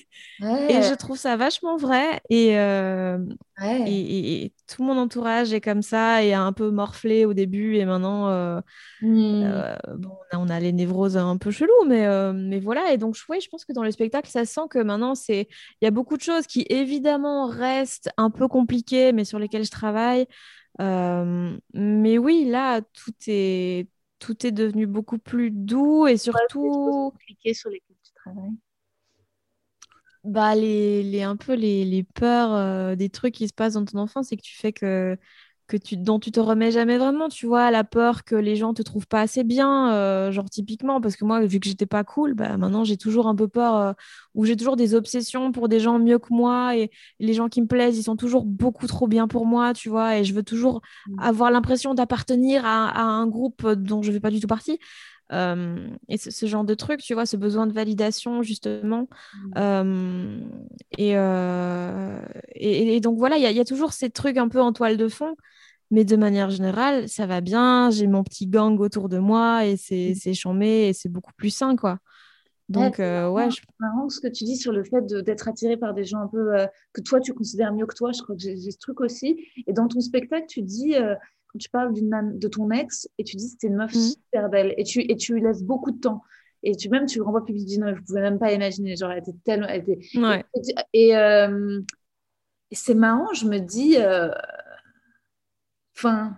[0.70, 2.20] Et je trouve ça vachement vrai.
[2.32, 3.18] Euh,
[3.62, 7.76] et, et, tout mon entourage est comme ça et a un peu morflé au début.
[7.76, 8.60] Et maintenant, euh,
[9.02, 9.44] hmm.
[9.46, 12.92] euh, bon, on a, les névroses un peu chelous, mais, mais voilà.
[12.92, 15.46] Et donc, je pense que dans le spectacle, ça sent que maintenant, il
[15.82, 19.72] y a beaucoup de choses qui, évidemment, restent un peu compliquées, mais sur lesquelles je
[19.72, 20.26] travaille.
[20.80, 27.12] mais oui, là, tout est, tout est devenu beaucoup plus doux et surtout.
[27.12, 28.58] compliquées sur lesquelles tu travailles
[30.24, 33.86] bah, les, les, un peu les, les peurs euh, des trucs qui se passent dans
[33.86, 35.18] ton enfance et que tu fais que,
[35.68, 38.74] que tu, dont tu te remets jamais vraiment, tu vois, la peur que les gens
[38.74, 42.04] te trouvent pas assez bien, euh, genre typiquement, parce que moi, vu que j'étais pas
[42.04, 43.94] cool, bah, maintenant j'ai toujours un peu peur, euh,
[44.34, 47.62] ou j'ai toujours des obsessions pour des gens mieux que moi, et les gens qui
[47.62, 50.44] me plaisent, ils sont toujours beaucoup trop bien pour moi, tu vois, et je veux
[50.44, 51.20] toujours mmh.
[51.20, 54.80] avoir l'impression d'appartenir à, à, un groupe dont je fais pas du tout partie.
[55.32, 59.08] Et ce, genre de truc, tu vois, ce besoin de validation, justement.
[59.56, 60.42] Mmh.
[60.98, 61.12] Et,
[62.56, 65.08] et, donc, voilà, il y, y, a toujours ces trucs un peu en toile de
[65.08, 65.36] fond.
[65.92, 67.90] Mais de manière générale, ça va bien.
[67.92, 70.34] J'ai mon petit gang autour de moi et c'est mmh.
[70.34, 72.00] chambé et c'est beaucoup plus sain, quoi.
[72.70, 73.62] Donc, ouais, ouais je...
[73.80, 76.54] marrant ce que tu dis sur le fait d'être attiré par des gens un peu
[76.94, 78.12] que toi tu considères mieux que toi.
[78.12, 79.38] Je crois que j'ai ce truc aussi.
[79.68, 80.96] Et dans ton spectacle, tu dis
[81.54, 84.00] quand tu parles de ton ex et tu dis c'était une meuf mmh.
[84.00, 86.22] super belle et tu et tu lui laisses beaucoup de temps.
[86.64, 88.96] Et tu même tu le renvoies public, tu dis non, je pouvais même pas imaginer.
[88.96, 90.00] Genre, elle était tellement, elle était...
[90.18, 90.46] Ouais.
[90.94, 93.98] Et, et, c'est marrant, je me dis,
[95.98, 96.38] enfin,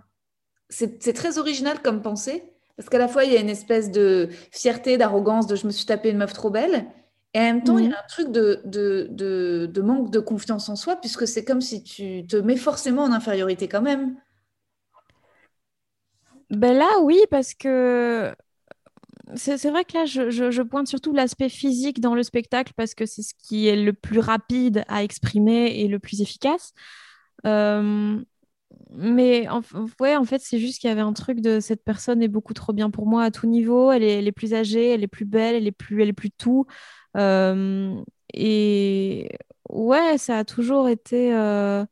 [0.68, 2.42] c'est très original comme pensée
[2.76, 5.72] parce qu'à la fois, il y a une espèce de fierté, d'arrogance, de je me
[5.72, 6.86] suis tapé une meuf trop belle.
[7.32, 7.96] Et en même temps, il y a mhm.
[7.96, 12.26] un truc de, de, de, manque de confiance en soi, puisque c'est comme si tu
[12.26, 14.16] te mets forcément en infériorité quand même.
[16.50, 18.34] Ben là, oui, parce que
[19.34, 23.06] c'est vrai que là, je, je, pointe surtout l'aspect physique dans le spectacle, parce que
[23.06, 26.72] c'est ce qui est le plus rapide à exprimer et le plus efficace.
[27.44, 28.22] Euh,
[28.90, 29.62] mais en,
[30.00, 32.54] ouais, en fait, c'est juste qu'il y avait un truc de cette personne est beaucoup
[32.54, 33.90] trop bien pour moi à tout niveau.
[33.90, 36.66] Elle est, plus âgée, elle est plus belle, elle est plus, elle est plus tout.
[37.16, 38.00] Euh,
[38.34, 39.28] et
[39.70, 41.84] ouais, ça a toujours été, euh,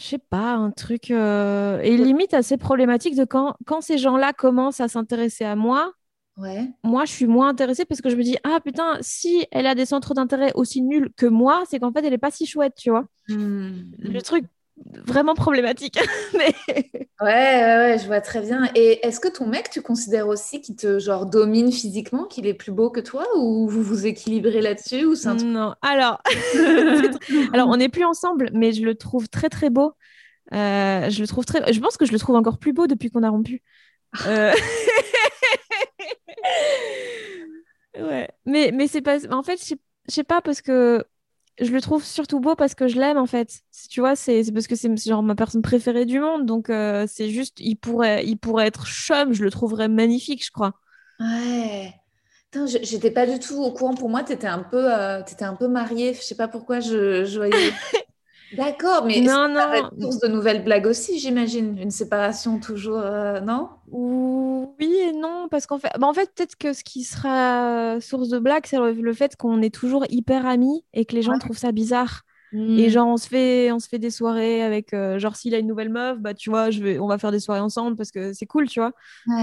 [0.00, 4.32] je sais pas, un truc euh, et limite assez problématique de quand, quand ces gens-là
[4.32, 5.92] commencent à s'intéresser à moi.
[6.38, 6.70] Ouais.
[6.82, 9.74] Moi, je suis moins intéressée parce que je me dis, ah putain, si elle a
[9.74, 12.76] des centres d'intérêt aussi nuls que moi, c'est qu'en fait, elle est pas si chouette,
[12.78, 13.04] tu vois.
[13.28, 13.90] Hmm.
[13.98, 14.46] Le truc
[15.06, 15.98] vraiment problématique.
[16.34, 16.54] Mais...
[17.20, 18.70] Ouais, ouais, ouais, je vois très bien.
[18.74, 22.54] Et est-ce que ton mec, tu considères aussi qu'il te genre domine physiquement, qu'il est
[22.54, 25.14] plus beau que toi, ou vous vous équilibrez là-dessus ou
[25.44, 26.22] Non, alors,
[27.52, 29.92] alors on n'est plus ensemble, mais je le trouve très très beau.
[30.52, 31.72] Euh, je le trouve très.
[31.72, 33.62] Je pense que je le trouve encore plus beau depuis qu'on a rompu.
[34.26, 34.52] Euh,
[37.98, 39.18] ouais, mais mais c'est pas.
[39.32, 39.76] En fait, je
[40.12, 41.04] sais pas parce que
[41.60, 43.60] je le trouve surtout beau parce que je l'aime en fait.
[43.90, 46.46] Tu vois, c'est parce que c'est genre ma personne préférée du monde.
[46.46, 50.50] Donc euh, c'est juste, il pourrait, il pourrait être chum, je le trouverais magnifique, je
[50.50, 50.74] crois.
[51.18, 51.94] Ouais.
[52.82, 53.94] J'étais pas du tout au courant.
[53.94, 56.14] Pour moi, tu étais un peu, euh, étais un peu mariée.
[56.14, 57.72] Je sais pas pourquoi je, je voyais.
[58.56, 59.90] D'accord, mais non, non.
[60.00, 61.78] source de nouvelles blagues aussi, j'imagine.
[61.78, 63.68] Une séparation toujours, euh, non?
[63.92, 68.28] Oui et non, parce qu'en fait, bah, en fait peut-être que ce qui sera source
[68.28, 71.58] de blagues, c'est le, fait qu'on est toujours hyper amis et que les gens trouvent
[71.58, 72.22] ça bizarre.
[72.52, 72.56] Et
[72.88, 72.90] hmm.
[72.90, 75.68] genre, on se fait, on se fait des soirées avec, euh, genre, s'il a une
[75.68, 78.32] nouvelle meuf, bah, tu vois, je vais, on va faire des soirées ensemble parce que
[78.32, 78.90] c'est cool, tu vois.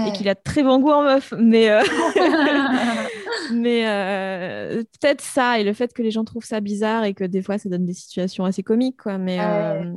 [0.06, 1.32] Et qu'il a très bon goût en meuf.
[1.38, 1.80] Mais, euh,
[3.52, 7.24] mais euh, peut-être ça, et le fait que les gens trouvent ça bizarre et que
[7.24, 9.18] des fois, ça donne des situations assez comiques, quoi.
[9.18, 9.38] Mais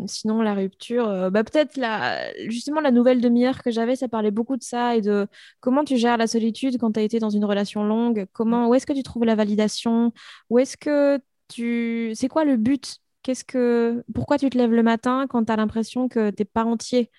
[0.07, 4.57] sinon, la rupture, bah, peut-être la, justement, la nouvelle demi-heure que j'avais, ça parlait beaucoup
[4.57, 5.27] de ça et de
[5.59, 8.25] comment tu gères la solitude quand tu as été dans une relation longue.
[8.33, 10.13] Comment, où est-ce que tu trouves la validation?
[10.49, 12.11] Où est-ce que tu...
[12.15, 12.97] C'est quoi le but?
[13.23, 14.03] Qu'est-ce que...
[14.13, 17.11] Pourquoi tu te lèves le matin quand tu as l'impression que tu n'es pas entier?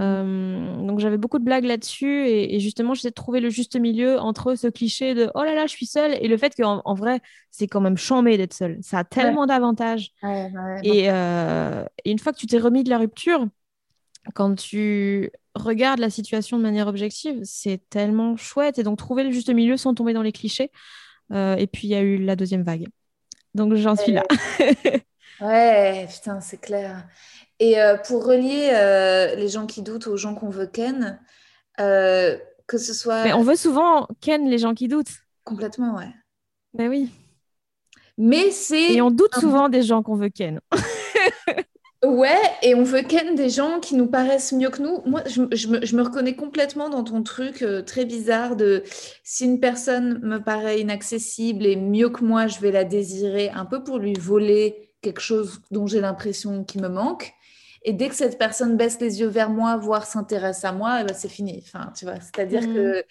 [0.00, 4.18] Euh, donc j'avais beaucoup de blagues là-dessus et, justement j'essaie de trouver le juste milieu
[4.18, 6.94] entre ce cliché de oh là là je suis seule et le fait qu'en en
[6.94, 7.20] vrai
[7.50, 8.78] c'est quand même chambé d'être seule.
[8.82, 10.12] Ça a tellement d'avantages.
[10.82, 13.46] Et, euh, et, une fois que tu t'es remis de la rupture
[14.34, 18.78] quand tu regardes la situation de manière objective c'est tellement chouette.
[18.78, 20.70] Et donc trouver le juste milieu sans tomber dans les clichés.
[21.32, 22.86] Euh, et puis il y a eu la deuxième vague.
[23.54, 24.22] Donc j'en suis là.
[25.40, 27.06] ouais, putain, c'est clair.
[27.60, 31.20] Et euh, pour relier euh, les gens qui doutent aux gens qu'on veut ken,
[31.80, 33.24] euh, que ce soit.
[33.24, 35.24] Mais on veut souvent ken les gens qui doutent.
[35.44, 36.12] Complètement, ouais.
[36.74, 37.10] Ben oui.
[38.16, 38.94] Mais c'est.
[38.94, 40.60] Et on doute souvent des gens qu'on veut ken.
[42.04, 45.02] Ouais, et on veut ken des gens qui nous paraissent mieux que nous.
[45.04, 45.40] Moi, je,
[45.96, 48.84] me, reconnais complètement dans ton truc très bizarre de
[49.24, 53.64] si une personne me paraît inaccessible et mieux que moi, je vais la désirer un
[53.64, 57.34] peu pour lui voler quelque chose dont j'ai l'impression qu'il me manque.
[57.82, 61.04] Et dès que cette personne baisse les yeux vers moi, voire s'intéresse à moi, eh
[61.04, 61.62] ben, c'est fini.
[61.64, 62.74] Enfin, tu vois, c'est-à-dire mmh.
[62.74, 63.04] que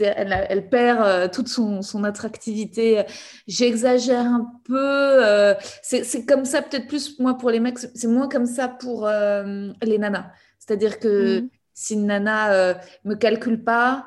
[0.00, 3.04] elle, elle, perd euh, toute son, son attractivité.
[3.46, 4.76] J'exagère un peu.
[4.76, 9.06] Euh, c'est comme ça, peut-être plus moi pour les mecs, c'est moins comme ça pour
[9.06, 10.30] euh, les nanas.
[10.58, 11.48] C'est-à-dire que mmh.
[11.72, 12.74] si une nana
[13.04, 14.06] me calcule pas,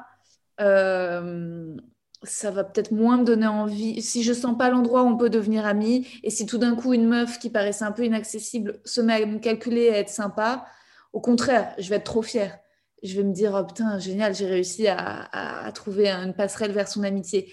[2.23, 4.01] ça va peut-être moins me donner envie.
[4.01, 6.93] Si je sens pas l'endroit où on peut devenir amis, et si tout d'un coup
[6.93, 10.65] une meuf qui paraissait un peu inaccessible se met à me calculer, à être sympa,
[11.13, 12.59] au contraire, je vais être trop fière.
[13.03, 17.03] Je vais me dire, oh putain, génial, j'ai réussi à, trouver une passerelle vers son
[17.03, 17.51] amitié.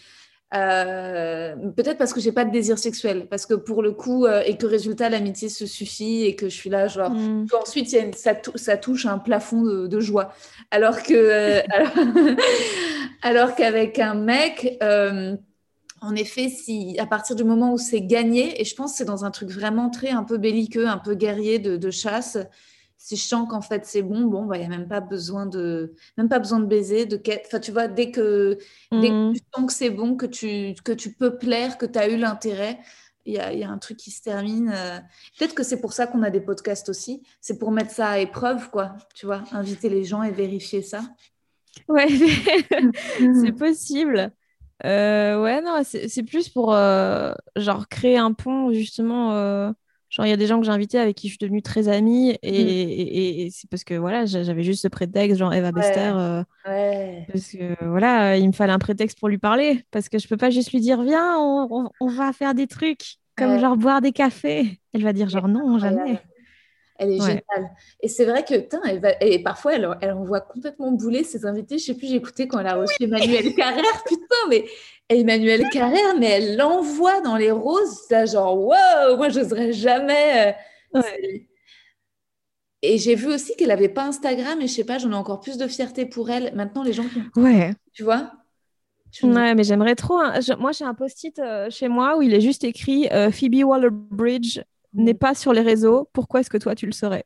[0.54, 4.42] Euh, peut-être parce que j'ai pas de désir sexuel, parce que pour le coup, euh,
[4.46, 7.48] et que résultat, l'amitié se suffit et que je suis là, genre, mm.
[7.60, 10.32] ensuite, y a ça, ça, touche un plafond de, joie.
[10.70, 11.60] Alors que, euh,
[13.22, 14.78] alors, qu'avec un mec,
[16.00, 19.04] en effet, si à partir du moment où c'est gagné, et je pense que c'est
[19.04, 22.38] dans un truc vraiment très un peu belliqueux, un peu guerrier de, de chasse,
[22.98, 25.46] si je sens qu'en fait c'est bon, bon, il bah, n'y a même pas besoin
[25.46, 27.44] de, même pas besoin de baiser, de quête.
[27.46, 28.58] Enfin, tu vois, dès que,
[28.92, 29.32] dès que mmh.
[29.34, 32.16] tu sens que c'est bon, que tu, que tu peux plaire, que tu as eu
[32.16, 32.80] l'intérêt,
[33.24, 34.72] il y a, y a, un truc qui se termine.
[34.74, 34.98] Euh.
[35.38, 37.22] Peut-être que c'est pour ça qu'on a des podcasts aussi.
[37.40, 38.96] C'est pour mettre ça à épreuve, quoi.
[39.14, 41.02] Tu vois, inviter les gens et vérifier ça.
[41.88, 42.08] Ouais,
[43.18, 44.32] c'est possible.
[44.84, 49.74] Euh, ouais, non, c'est plus pour euh, genre créer un pont justement
[50.10, 51.88] Genre, il y a des gens que j'ai invités avec qui je suis devenue très
[51.88, 52.36] amie mm.
[52.42, 56.12] et, et, c'est parce que voilà, j'avais juste ce prétexte, genre Eva Bester.
[56.14, 60.26] Euh, parce que voilà, il me fallait un prétexte pour lui parler parce que je
[60.28, 64.00] peux pas juste lui dire viens, on, on, va faire des trucs comme genre boire
[64.00, 64.80] des cafés.
[64.92, 66.20] Elle va dire genre non, jamais.
[66.98, 67.70] Elle est géniale.
[68.00, 68.54] Et c'est vrai que,
[68.86, 69.10] elle va...
[69.20, 71.78] et parfois, elle, elle envoie complètement bouler ses invités.
[71.78, 74.04] Je sais plus, j'ai écouté quand elle a reçu Emmanuel Carrère.
[74.04, 74.64] Putain, mais
[75.08, 78.00] Emmanuel Carrère, mais elle l'envoie dans les roses.
[78.10, 80.56] Là, genre, wow, moi, je n'oserais jamais.
[80.94, 81.02] Euh,
[82.82, 84.60] et j'ai vu aussi qu'elle n'avait pas Instagram.
[84.60, 86.52] Et je sais pas, j'en ai encore plus de fierté pour elle.
[86.56, 87.40] Maintenant, les gens qui.
[87.40, 87.74] Ouais.
[87.92, 88.32] Tu vois?
[89.22, 90.18] Ouais, mais j'aimerais trop.
[90.58, 94.60] Moi, j'ai un post-it euh, chez moi où il est juste écrit euh, Phoebe Waller-Bridge
[94.94, 97.24] n'est pas sur les réseaux, pourquoi est-ce que toi tu le serais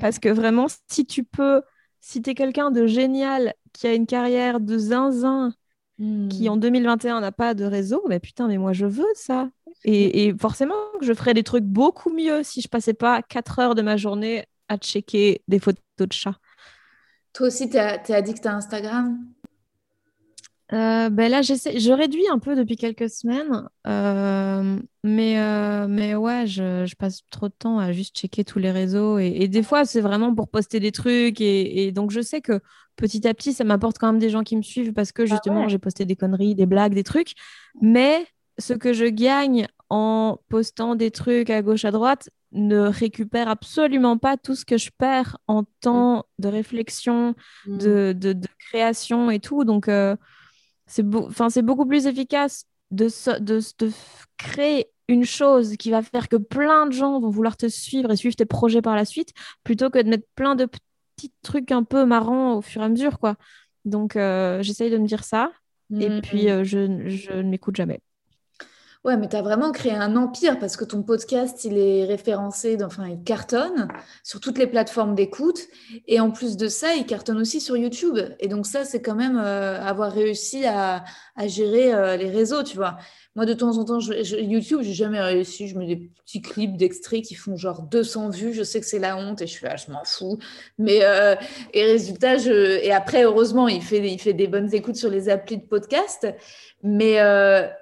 [0.00, 1.62] Parce que vraiment, si tu peux,
[2.00, 5.52] si tu es quelqu'un de génial qui a une carrière de zinzin,
[5.98, 6.52] qui hmm.
[6.52, 9.48] en 2021 n'a pas de réseau, mais putain, mais moi je veux ça.
[9.84, 13.82] Et, forcément, je ferais des trucs beaucoup mieux si je passais pas 4 heures de
[13.82, 16.38] ma journée à checker des photos de chats.
[17.32, 19.18] Toi aussi, tu es, addict à Instagram?
[20.72, 26.48] Euh, ben là, je réduis un peu depuis quelques semaines, euh, mais, euh, mais ouais,
[26.48, 29.84] je, je, passe trop de temps à juste checker tous les réseaux et, des fois,
[29.84, 32.60] c'est vraiment pour poster des trucs et, donc je sais que
[32.96, 35.28] petit à petit, ça m'apporte quand même des gens qui me suivent parce que bah
[35.28, 37.34] justement, j'ai posté des conneries, des blagues, des trucs,
[37.80, 38.26] mais
[38.58, 44.18] ce que je gagne en postant des trucs à gauche, à droite, ne récupère absolument
[44.18, 47.78] pas tout ce que je perds en temps de réflexion, mmh.
[47.78, 49.62] de, de, de, création et tout.
[49.62, 49.88] Donc,
[50.86, 53.08] c'est beaucoup plus efficace de,
[53.40, 53.92] de, de,
[54.36, 58.16] créer une chose qui va faire que plein de gens vont vouloir te suivre et
[58.16, 59.32] suivre tes projets par la suite,
[59.64, 62.88] plutôt que de mettre plein de petits trucs un peu marrants au fur et à
[62.88, 63.18] mesure.
[63.18, 63.36] quoi.
[63.84, 65.52] Donc, euh, j'essaye de me dire ça.
[65.98, 66.48] Et mmh, puis, mmh.
[66.48, 68.00] Euh, je, je ne m'écoute jamais.
[69.06, 72.76] Ouais, mais tu as vraiment créé un empire parce que ton podcast, il est référencé,
[72.82, 73.86] enfin, il cartonne
[74.24, 75.60] sur toutes les plateformes d'écoute.
[76.08, 78.18] Et en plus de ça, il cartonne aussi sur YouTube.
[78.40, 81.04] Et donc, ça, c'est quand même euh, avoir réussi à,
[81.46, 82.96] gérer euh, les réseaux, tu vois.
[83.36, 85.68] Moi, de temps en temps, je, je, YouTube, j'ai jamais réussi.
[85.68, 88.54] Je mets des petits clips d'extraits qui font genre 200 vues.
[88.54, 90.40] Je sais que c'est la honte et je suis là, je m'en fous.
[90.78, 91.36] Mais, euh,
[91.72, 92.82] et résultat, je...
[92.82, 96.26] et après, heureusement, il fait, il fait des bonnes écoutes sur les applis de podcast.
[96.82, 97.20] Mais,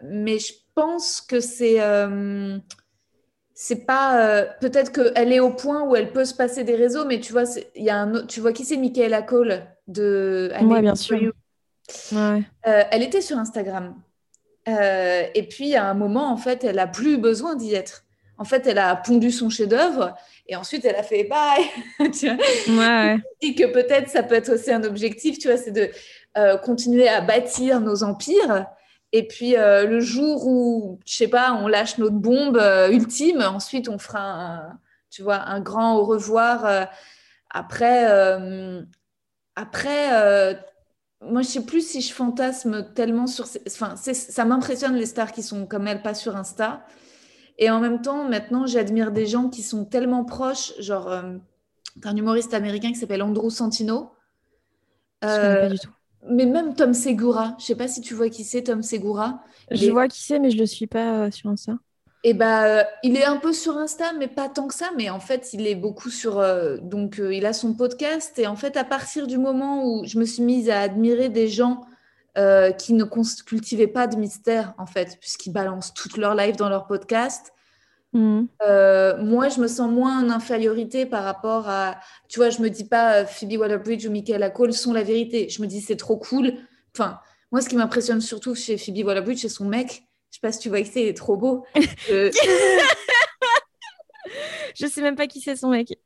[0.02, 2.58] mais je pense que c'est euh,
[3.54, 7.04] c'est pas euh, peut-être qu'elle est au point où elle peut se passer des réseaux,
[7.04, 10.80] mais tu vois, il y a un tu vois qui c'est Michaela Cole de Oui,
[10.80, 11.32] bien sûr.
[12.12, 13.94] Euh, elle était sur Instagram.
[14.66, 18.04] et puis à un moment, en fait, elle a plus besoin d'y être.
[18.36, 20.16] En fait, elle a pondu son chef-d'œuvre
[20.48, 21.64] et ensuite elle a fait bye.
[22.00, 23.18] ouais.
[23.42, 25.90] Et que peut-être ça peut être aussi un objectif, tu vois, c'est de
[26.64, 28.66] continuer à bâtir nos empires
[29.16, 33.42] et puis euh, le jour où, je sais pas, on lâche notre bombe euh, ultime,
[33.42, 36.66] ensuite on fera un, tu vois, un grand au revoir.
[36.66, 36.84] Euh,
[37.48, 38.06] après,
[39.54, 40.64] après
[41.20, 45.44] moi je sais plus si je fantasme tellement sur, enfin, ça m'impressionne les stars qui
[45.44, 46.84] sont comme elle pas sur Insta.
[47.56, 52.52] Et en même temps, maintenant, j'admire des gens qui sont tellement proches, genre un humoriste
[52.52, 54.10] américain qui s'appelle Andrew Santino.
[55.22, 55.92] Je ne connais pas du tout
[56.28, 59.42] mais même Tom Segura, je sais pas si tu vois qui c'est Tom Segura.
[59.70, 61.72] Je vois qui c'est, mais je le suis pas euh, sur Insta.
[62.26, 64.90] Et eh bah, euh, il est un peu sur Insta, mais pas tant que ça.
[64.96, 66.38] Mais en fait, il est beaucoup sur.
[66.38, 68.38] Euh, donc, il a son podcast.
[68.38, 71.48] Et en fait, à partir du moment où je me suis mise à admirer des
[71.48, 71.82] gens
[72.78, 73.04] qui ne
[73.44, 77.53] cultivaient pas de mystère, en fait, puisqu'ils balancent toute leur life dans leur podcast,
[78.14, 78.44] Mm.
[78.62, 81.98] Euh, moi, je me sens moins en infériorité par rapport à.
[82.28, 85.48] Tu vois, je me dis pas euh, Phoebe Waller-Bridge ou Michaela Cole sont la vérité.
[85.48, 86.54] Je me dis c'est trop cool.
[86.94, 87.18] Enfin,
[87.50, 90.04] moi, ce qui m'impressionne surtout chez Phoebe Waller-Bridge, c'est son mec.
[90.30, 91.66] Je sais pas si tu vois qui c'est, il est trop beau.
[92.08, 92.30] je...
[94.74, 95.98] je sais même pas qui c'est son mec.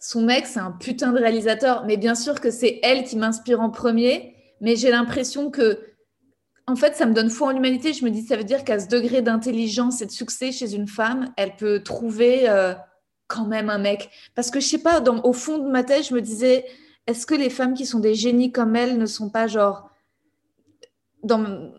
[0.00, 1.84] Son mec, c'est un putain de réalisateur.
[1.86, 4.34] Mais bien sûr que c'est elle qui m'inspire en premier.
[4.60, 5.80] Mais j'ai l'impression que
[6.68, 7.94] en fait, ça me donne foi en l'humanité.
[7.94, 10.86] Je me dis, ça veut dire qu'à ce degré d'intelligence et de succès chez une
[10.86, 12.74] femme, elle peut trouver euh,
[13.26, 14.10] quand même un mec.
[14.34, 16.66] Parce que je sais pas, dans, au fond de ma tête, je me disais,
[17.06, 19.90] est-ce que les femmes qui sont des génies comme elle ne sont pas genre
[21.22, 21.72] dans,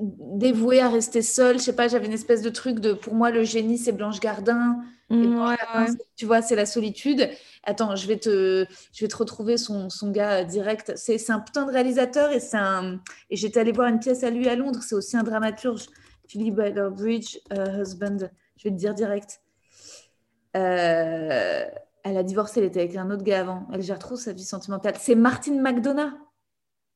[0.00, 1.58] dévouées à rester seules?
[1.58, 4.20] Je sais pas, j'avais une espèce de truc de, pour moi, le génie, c'est Blanche
[4.20, 4.76] Gardin.
[5.10, 5.86] Mm, ouais, ouais.
[6.14, 7.28] Tu vois, c'est la solitude.
[7.66, 10.92] Attends, je vais te, je vais te retrouver son, son gars direct.
[10.96, 13.00] C'est c'est un putain de réalisateur et c'est un.
[13.28, 14.80] Et j'étais allée voir une pièce à lui à Londres.
[14.82, 15.86] C'est aussi un dramaturge.
[16.28, 18.18] Philip Bridge, husband.
[18.56, 19.40] Je vais te dire direct.
[20.56, 21.64] Euh,
[22.04, 23.66] elle a divorcé, elle était avec un autre gars avant.
[23.72, 24.94] Elle gère trop sa vie sentimentale.
[24.98, 26.12] C'est Martin McDonough.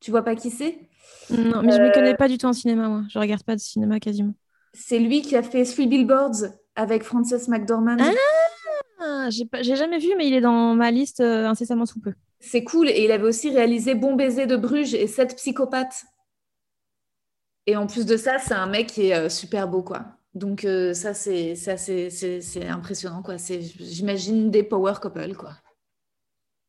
[0.00, 0.78] Tu vois pas qui c'est?
[1.30, 3.02] Non, mais je ne Euh, connais pas du tout en cinéma, moi.
[3.10, 4.34] Je regarde pas de cinéma quasiment.
[4.72, 7.96] C'est lui qui a fait Three Billboards avec Frances McDormand.
[7.98, 8.12] Ah
[9.00, 12.12] Ah, j'ai jamais vu, mais il est dans ma liste euh, incessamment sous peu.
[12.38, 12.88] C'est cool.
[12.88, 16.04] Et il avait aussi réalisé Bon baiser de Bruges et Sept psychopathes.
[17.66, 20.04] Et en plus de ça, c'est un mec qui est euh, super beau, quoi.
[20.34, 21.74] Donc euh, ça, c'est ça,
[22.68, 23.38] impressionnant, quoi.
[23.38, 25.52] C'est, j'imagine, des power couple, quoi.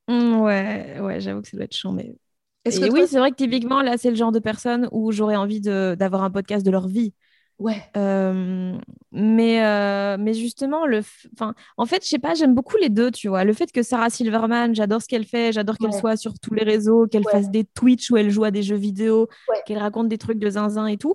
[0.07, 2.15] Mm, ouais, ouais, j'avoue que ça doit être chiant, mais...
[2.63, 5.36] Est-ce que oui, c'est vrai que typiquement, là, c'est le genre de personne où j'aurais
[5.36, 7.13] envie d'avoir un podcast de leur vie.
[7.62, 7.80] Ouais.
[7.95, 8.76] Euh,
[9.12, 12.89] mais, euh, mais justement, le f- enfin, en fait, je sais pas, j'aime beaucoup les
[12.89, 13.43] deux, tu vois.
[13.43, 15.99] Le fait que Sarah Silverman, j'adore ce qu'elle fait, j'adore qu'elle Ouais.
[15.99, 17.32] soit sur tous les réseaux, qu'elle Ouais.
[17.32, 19.57] fasse des Twitch où elle joue à des jeux vidéo, Ouais.
[19.68, 21.14] qu'elle raconte des trucs de zinzin et tout.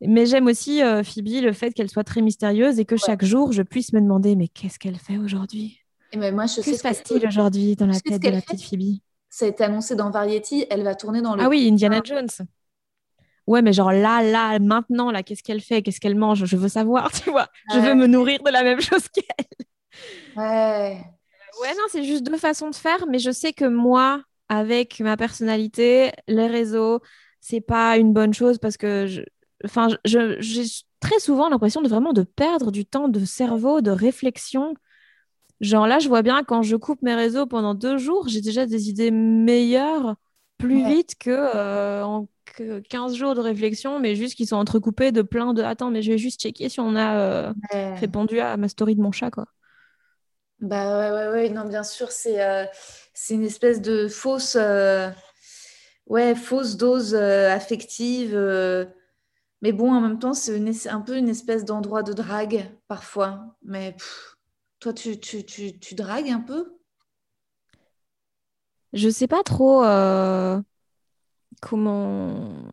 [0.00, 3.52] Mais j'aime aussi euh, Phoebe, le fait qu'elle soit très mystérieuse et que chaque jour,
[3.52, 5.78] je puisse me demander, mais qu'est-ce qu'elle fait aujourd'hui?
[6.12, 8.68] Et ben, moi, je Que se passe-t-il aujourd'hui dans la tête de la fait petite
[8.68, 8.98] Phoebe?
[9.30, 10.66] Ça a été annoncé dans Variety.
[10.68, 11.42] Elle va tourner dans le.
[11.42, 12.26] Ah oui, Indiana Jones.
[13.46, 15.82] Ouais, mais genre là, là, maintenant, là, qu'est-ce qu'elle fait?
[15.82, 16.44] Qu'est-ce qu'elle mange?
[16.44, 17.48] Je veux savoir, tu vois.
[17.68, 19.46] Je veux me nourrir de la même chose qu'elle.
[20.34, 21.16] Ouais.
[21.60, 25.16] Ouais, non, c'est juste deux façons de faire, mais je sais que moi, avec ma
[25.16, 27.00] personnalité, les réseaux,
[27.40, 29.22] c'est pas une bonne chose parce que je,
[29.64, 30.64] enfin, je, j'ai
[31.00, 34.74] très souvent l'impression de vraiment de perdre du temps de cerveau, de réflexion.
[35.60, 38.66] Genre là, je vois bien quand je coupe mes réseaux pendant deux jours, j'ai déjà
[38.66, 40.16] des idées meilleures
[40.58, 40.84] plus Ouais.
[40.84, 45.22] vite que euh, en que 15 jours de réflexion, mais juste qu'ils sont entrecoupés de
[45.22, 48.00] plein de attends, mais je vais juste checker si on a euh, Ouais.
[48.00, 49.46] répondu à ma story de mon chat, quoi.
[50.60, 52.64] Bah ouais, ouais, ouais, non, bien sûr, c'est euh,
[53.12, 55.10] c'est une espèce de fausse, euh,
[56.06, 58.36] ouais, fausse dose affective.
[59.62, 63.56] mais bon, en même temps, c'est un peu une espèce d'endroit de drague parfois.
[63.62, 64.36] Mais pff,
[64.80, 66.78] toi, tu, tu, tu, tu dragues un peu?
[68.92, 69.82] Je sais pas trop
[71.60, 72.70] comment.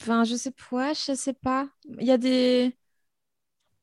[0.00, 1.68] Enfin, je sais pas, je sais pas.
[2.00, 2.76] Il y a des.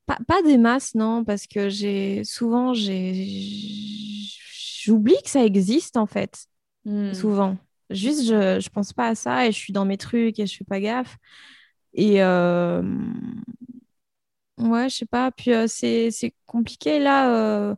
[0.06, 3.14] Pas, pas des masses, non, parce que j'ai souvent j'ai
[4.84, 6.48] j'oublie que ça existe en fait,
[6.86, 7.14] Hmm.
[7.14, 7.58] souvent.
[7.92, 10.58] Juste, je, je pense pas à ça et je suis dans mes trucs et je
[10.58, 11.18] fais pas gaffe.
[11.94, 12.82] Et euh,
[14.58, 15.32] ouais, je sais pas.
[15.32, 17.76] Puis euh, c'est c'est compliqué là, euh,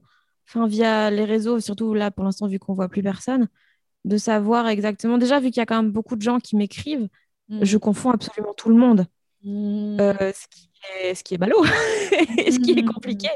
[0.48, 3.48] enfin via les réseaux, surtout là pour l'instant vu qu'on voit plus personne,
[4.06, 5.18] de savoir exactement.
[5.18, 7.08] Déjà vu qu'il y a quand même beaucoup de gens qui m'écrivent,
[7.50, 7.64] Hmm.
[7.64, 9.06] je confonds absolument tout le monde.
[9.44, 9.98] Hmm.
[10.00, 10.70] Euh, ce qui
[11.04, 11.62] est, ce qui est ballot,
[12.52, 12.94] ce qui est Mhm.
[12.94, 13.28] compliqué.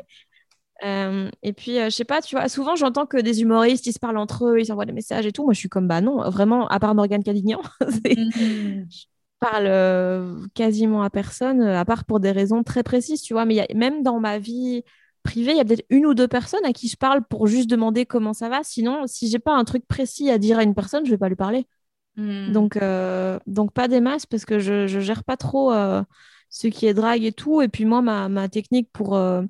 [0.83, 3.93] Euh, et puis, euh, je sais pas, tu vois, souvent j'entends que des humoristes, ils
[3.93, 5.43] se parlent entre eux, ils s'envoient des messages et tout.
[5.43, 9.05] Moi, je suis comme, bah non, vraiment, à part Morgane Cadignan, je
[9.39, 13.45] parle euh, quasiment à personne, à part pour des raisons très précises, tu vois.
[13.45, 14.83] Mais il y a- même dans ma vie
[15.27, 17.69] privée, il y a peut-être une ou deux personnes à qui je parle pour juste
[17.69, 18.63] demander comment ça va.
[18.63, 21.29] Sinon, si j'ai pas un truc précis à dire à une personne, je vais pas
[21.29, 21.67] lui parler.
[22.15, 22.51] Hmm.
[22.51, 26.03] Donc, euh, donc pas des masses parce que je, je gère pas trop euh,
[26.49, 27.61] ce qui est drague et tout.
[27.61, 29.43] Et puis moi, ma, ma technique pour euh,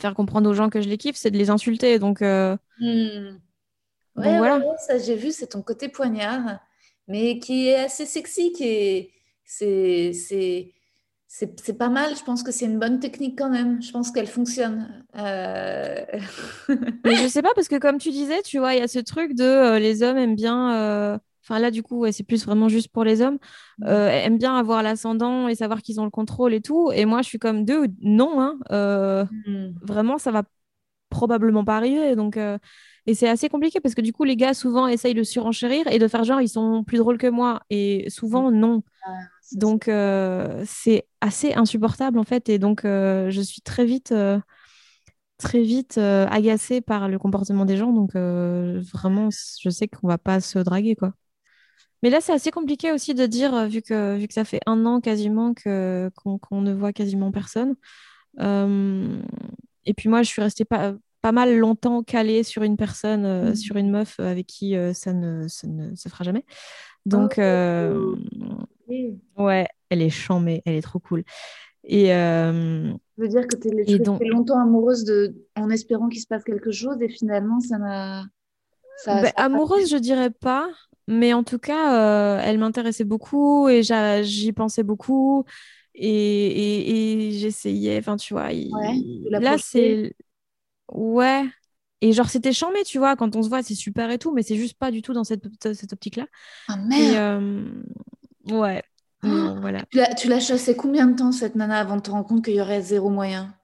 [0.00, 1.98] faire comprendre aux gens que je les kiffe, c'est de les insulter.
[2.00, 2.22] Donc,
[2.78, 3.38] Hmm.
[4.16, 4.58] Donc Ouais, voilà.
[4.58, 6.60] ouais, ça j'ai vu, c'est ton côté poignard,
[7.08, 9.12] mais qui est assez sexy, qui est,
[9.44, 10.74] c'est, c'est,
[11.28, 12.16] c'est, pas mal.
[12.16, 13.82] Je pense que c'est une bonne technique quand même.
[13.82, 15.04] Je pense qu'elle fonctionne.
[15.16, 16.04] Euh,
[17.04, 18.98] mais je sais pas parce que comme tu disais, tu vois, il y a ce
[18.98, 20.74] truc de euh, les hommes aiment bien.
[20.74, 23.38] euh, Enfin là, du coup, ouais, c'est plus vraiment juste pour les hommes.
[23.84, 26.90] euh, aiment bien avoir l'ascendant et savoir qu'ils ont le contrôle et tout.
[26.92, 28.58] Et moi, je suis comme deux, non, hein.
[29.46, 29.68] Hmm.
[29.82, 30.42] vraiment, ça va
[31.10, 32.16] probablement pas arriver.
[32.16, 32.38] Donc,
[33.06, 35.98] Et c'est assez compliqué parce que du coup, les gars souvent essayent de surenchérir et
[35.98, 37.62] de faire genre ils sont plus drôles que moi.
[37.70, 38.82] Et souvent, non.
[39.52, 42.48] Donc, euh, c'est assez insupportable en fait.
[42.48, 44.38] Et donc, euh, je suis très vite, euh,
[45.38, 47.92] très vite agacée par le comportement des gens.
[47.92, 51.12] Donc, vraiment, je sais qu'on va pas se draguer quoi.
[52.02, 54.86] Mais là, c'est assez compliqué aussi de dire, vu que, vu que ça fait un
[54.86, 57.74] an quasiment que, qu'on, ne voit quasiment personne.
[59.88, 63.48] Et puis moi, je suis restée pas, pas mal longtemps calée sur une personne, euh,
[63.48, 63.54] Mhm.
[63.56, 66.44] sur une meuf avec qui euh, ça ne, ça ne se fera jamais.
[67.06, 68.14] Donc, Oh.
[68.90, 71.24] Euh, Ouais, elle est chambée, elle est trop cool.
[71.84, 75.34] Et euh, Ça veut dire que tu es, donc- longtemps amoureuse de...
[75.56, 78.24] en espérant qu'il se passe quelque chose et finalement, ça n'a...
[78.98, 80.68] ça- bah, ça amoureuse, je dirais pas,
[81.06, 83.82] mais en tout cas, euh, elle m'intéressait beaucoup et
[84.24, 85.44] j'y pensais beaucoup.
[85.94, 90.14] Et, et, et j'essayais, enfin, tu vois, il- Ouais, là, c'est.
[90.92, 91.44] Ouais.
[92.00, 94.42] Et genre, c'était chambé, tu vois, quand on se voit, c'est super et tout, mais
[94.42, 96.26] c'est juste pas du tout dans cette, cette optique-là.
[96.68, 97.64] Ah Et euh,
[98.50, 98.82] ouais.
[99.24, 99.26] Oh.
[99.28, 99.82] Bon, voilà.
[99.90, 102.44] Tu l'as- Tu l'as chassé combien de temps, cette nana, avant de te rendre compte
[102.44, 103.54] qu'il y aurait zéro moyen?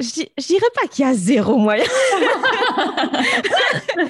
[0.00, 1.84] Je, di- je dirais pas qu'il y a zéro moyen.
[3.96, 4.04] Non,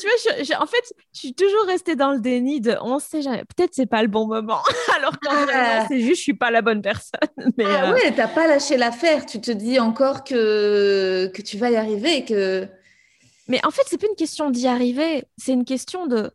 [0.00, 2.98] tu vois, je- je- en fait, je suis toujours restée dans le déni de on
[2.98, 3.44] sait jamais.
[3.56, 4.60] Peut-être c'est pas le bon moment.
[4.96, 5.84] Alors qu'en Ah.
[5.88, 7.18] c'est juste je suis pas la bonne personne.
[7.58, 9.26] Mais Ah euh, ouais, t'as pas lâché l'affaire.
[9.26, 12.68] Tu te dis encore que, que tu vas y arriver et que...
[13.48, 15.24] mais en fait, c'est pas une question d'y arriver.
[15.36, 16.30] C'est une question de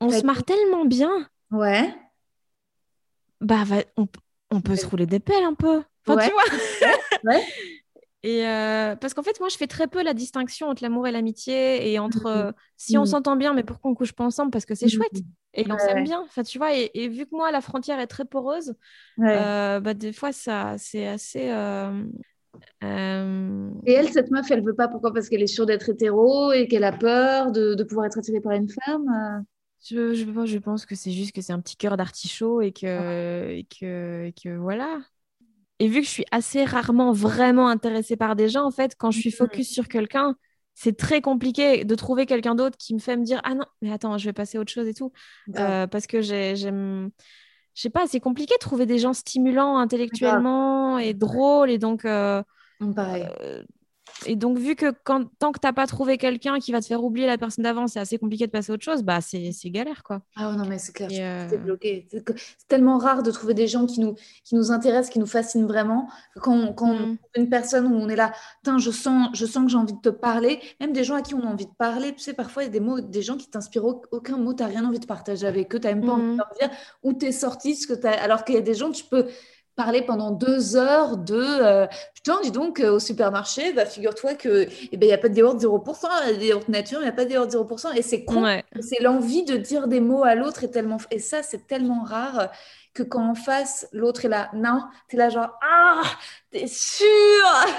[0.00, 1.28] on se marre tellement bien.
[1.50, 1.94] Ouais.
[3.40, 4.06] Bah, va- on,
[4.50, 5.82] on peut se rouler des pelles un peu.
[6.06, 6.26] Enfin, Ouais.
[6.28, 6.44] tu vois.
[7.24, 7.44] Ouais.
[8.24, 11.12] Et euh, parce qu'en fait, moi, je fais très peu la distinction entre l'amour et
[11.12, 12.46] l'amitié et entre Mhm.
[12.48, 13.06] euh, si on Mhm.
[13.06, 14.50] s'entend bien, mais pourquoi on couche pas ensemble?
[14.50, 14.92] Parce que c'est Mhm.
[14.92, 15.22] chouette
[15.54, 16.20] et on s'aime bien.
[16.22, 18.74] Enfin, tu vois, et, et vu que moi, la frontière est très poreuse,
[19.20, 21.50] euh, bah, des fois, ça, c'est assez.
[22.84, 24.88] Euh, Et elle, cette meuf, elle veut pas.
[24.88, 25.12] Pourquoi?
[25.12, 28.40] Parce qu'elle est sûre d'être hétéro et qu'elle a peur de, de pouvoir être attirée
[28.40, 29.08] par une femme.
[29.08, 29.42] euh?
[29.84, 33.50] je, je, je pense que c'est juste que c'est un petit cœur d'artichaut et que,
[33.50, 35.00] et que, et que voilà.
[35.80, 39.10] Et vu que je suis assez rarement vraiment intéressée par des gens, en fait, quand
[39.12, 40.36] je suis focus sur quelqu'un,
[40.74, 43.92] c'est très compliqué de trouver quelqu'un d'autre qui me fait me dire Ah non, mais
[43.92, 45.12] attends, je vais passer à autre chose et tout.
[45.56, 47.10] Euh, parce que j'ai- j'aime.
[47.78, 51.70] Je sais pas, c'est compliqué de trouver des gens stimulants intellectuellement et drôles.
[51.70, 52.42] Et donc, euh,
[54.26, 57.02] et donc vu que quand, tant que t'as pas trouvé quelqu'un qui va te faire
[57.04, 60.02] oublier la personne d'avant, c'est assez compliqué de passer à autre chose, bah c'est galère,
[60.02, 60.20] quoi.
[60.36, 62.08] Ah non, mais c'est clair, euh, suis bloquée.
[62.10, 64.14] C'est tellement rare de trouver des gens qui nous,
[64.44, 66.08] qui nous intéressent, qui nous fascinent vraiment.
[66.36, 66.96] Quand, on- quand Mm.
[66.98, 68.32] trouve une personne où on est là,
[68.78, 71.34] je sens, je sens que j'ai envie de te parler, même des gens à qui
[71.34, 73.36] on a envie de parler, tu sais, parfois il y a des mots, des gens
[73.36, 75.94] qui t'inspirent au- aucun mot, tu n'as rien envie de partager avec eux, tu n'as
[75.94, 76.70] même pas envie de leur dire
[77.02, 78.12] où tu es sorti, ce que t'as...
[78.12, 79.26] alors qu'il y a des gens, tu peux
[79.78, 84.66] parler pendant deux heures de euh, putain, dis donc, euh, au supermarché, bah, figure-toi que
[84.90, 86.98] eh ben, il n'y a pas de yaourt 0%, il y a des yaourts nature,
[86.98, 88.42] il n'y a pas de yaourt 0%, et c'est con.
[88.42, 88.64] Ouais.
[88.80, 92.50] C'est l'envie de dire des mots à l'autre est tellement et ça c'est tellement rare
[92.94, 96.02] que quand en face l'autre est là non t'es là genre ah
[96.50, 97.06] t'es sûr?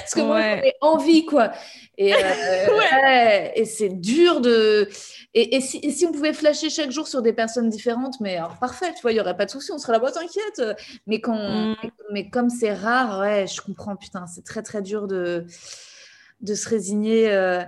[0.00, 0.68] Parce que moi Ouais.
[0.68, 1.52] ai envie quoi.
[1.98, 2.18] Et, euh,
[2.78, 4.88] ouais, et c'est dur de
[5.34, 8.36] et, et si, et si on pouvait flasher chaque jour sur des personnes différentes mais
[8.36, 10.62] alors parfait tu vois il y aurait pas de souci on serait là-bas t'inquiète.
[11.06, 11.74] Mais quand Mm.
[12.12, 15.44] mais comme c'est rare ouais je comprends putain c'est très très dur de
[16.40, 17.62] de se résigner euh,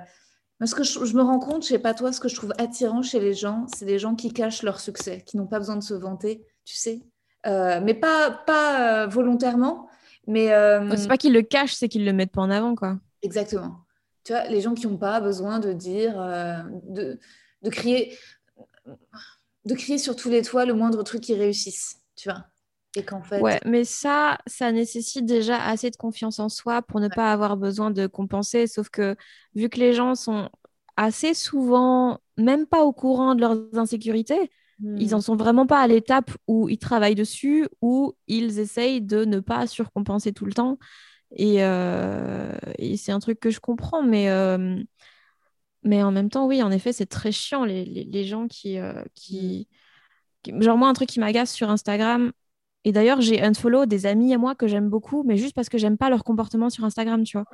[0.59, 2.53] parce que je, je me rends compte, je sais pas toi, ce que je trouve
[2.59, 5.77] attirant chez les gens, c'est des gens qui cachent leur succès, qui n'ont pas besoin
[5.77, 7.01] de se vanter, tu sais.
[7.47, 9.89] Euh, mais pas, pas euh, volontairement,
[10.27, 12.99] mais euh, C'est pas qu'ils le cachent, c'est qu'ils le mettent pas en avant, quoi.
[13.23, 13.81] exactement.
[14.25, 16.15] Tu vois, les gens qui n'ont pas besoin de dire,
[16.89, 17.19] de,
[17.61, 18.17] de crier,
[19.67, 22.45] de crier sur tous les toits le moindre truc qui réussisse, tu vois.
[22.97, 27.01] Et qu'en fait, Ouais, mais ça, ça nécessite déjà assez de confiance en soi pour
[27.01, 28.67] ne pas avoir besoin de compenser.
[28.67, 29.17] Sauf que
[29.55, 30.49] vu que les gens sont
[30.97, 34.51] assez souvent même pas au courant de leurs insécurités,
[34.81, 39.03] hmm, ils en sont vraiment pas à l'étape où ils travaillent dessus, où ils essayent
[39.03, 40.79] de ne pas surcompenser tout le temps.
[41.37, 44.83] Et, euh, et c'est un truc que je comprends, mais, euh,
[45.83, 48.79] mais en même temps, oui, en effet, c'est très chiant les, les, les gens qui,
[48.79, 49.69] euh, qui,
[50.43, 52.33] qui- Genre, moi, un truc qui m'agace sur Instagram,
[52.85, 55.79] et d'ailleurs, j'ai unfollow des amis à moi que j'aime beaucoup, mais juste parce que
[55.79, 57.47] j'aime pas leur comportement sur Instagram, tu vois.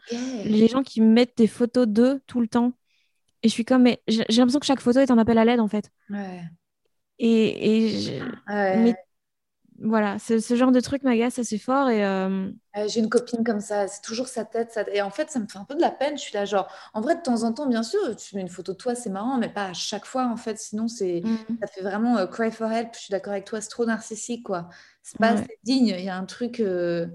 [0.45, 2.73] Les gens qui mettent des photos d'eux tout le temps.
[3.43, 5.45] Et je suis comme, mais j'ai j'ai l'impression que chaque photo est un appel à
[5.45, 5.91] l'aide, en fait.
[6.11, 6.43] Ouais.
[7.21, 8.77] Et, et je- Ouais.
[8.77, 8.99] mais
[9.81, 11.91] voilà, ce, ce genre de truc m'agace assez fort.
[11.91, 12.51] Et euh,
[12.87, 15.59] J'ai une copine comme ça, c'est toujours sa tête, Et en fait, ça me fait
[15.59, 16.17] un peu de la peine.
[16.17, 18.49] Je suis là, genre, en vrai, de temps en temps, bien sûr, tu mets une
[18.49, 20.57] photo de toi, c'est marrant, mais pas à chaque fois, en fait.
[20.59, 21.27] Sinon, c'est,
[21.61, 22.95] ça fait vraiment euh, cry for help.
[22.95, 24.69] Je suis d'accord avec toi, c'est trop narcissique, quoi.
[25.03, 25.51] C'est pas Ouais.
[25.51, 25.89] assez digne.
[25.99, 26.61] Il y a un truc.
[26.61, 27.07] euh,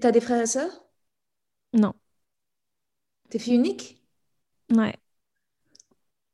[0.00, 0.70] T'as des frères et sœurs?
[1.72, 1.94] non,
[3.30, 4.04] T'es fille unique?
[4.72, 4.94] ouais.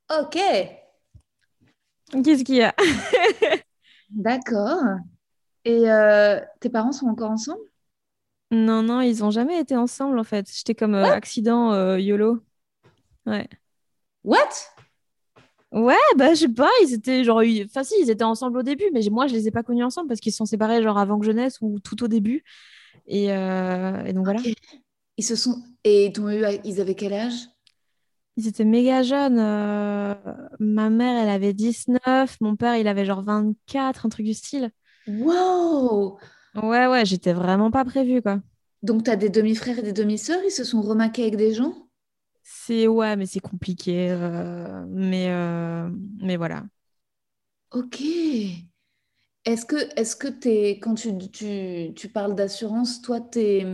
[0.09, 0.35] Ok,
[2.13, 2.75] Qu'est-ce qu'il y a?
[4.11, 4.83] d'accord.
[5.65, 7.61] Et euh, tes parents sont encore ensemble?
[8.53, 10.49] Non, non, ils ont jamais été ensemble, en fait.
[10.55, 12.39] J'étais comme euh, accident euh, YOLO.
[13.27, 13.49] Ouais.
[14.23, 14.39] What?
[15.73, 17.43] Ouais, bah, je sais pas, ils étaient genre.
[17.65, 20.09] Enfin, si, ils étaient ensemble au début, mais moi, je les ai pas connus ensemble
[20.09, 22.45] parce qu'ils se sont séparés genre avant que je naisse ou tout au début.
[23.09, 24.41] Et, et donc voilà.
[25.17, 25.63] Ils se sont.
[25.83, 26.13] Et
[26.65, 27.49] ils avaient quel âge?
[28.37, 29.39] Ils étaient méga jeunes.
[29.39, 30.15] euh,
[30.61, 32.37] ma mère, elle avait 19.
[32.41, 34.71] Mon père, il avait genre 24, un truc du style.
[35.09, 36.21] Wow!
[36.57, 38.41] Ouais, ouais, j'étais vraiment pas prévue, quoi.
[38.83, 41.75] Donc, tu as des demi-frères et des demi-sœurs, ils se sont remaqués avec des gens?
[42.43, 44.09] C'est ouais, mais c'est compliqué.
[44.11, 46.65] euh, mais, euh, mais voilà.
[47.71, 48.01] Ok.
[49.47, 53.65] Est-ce que, est-ce que t'es, quand tu, tu, tu parles d'assurance, toi, t'es...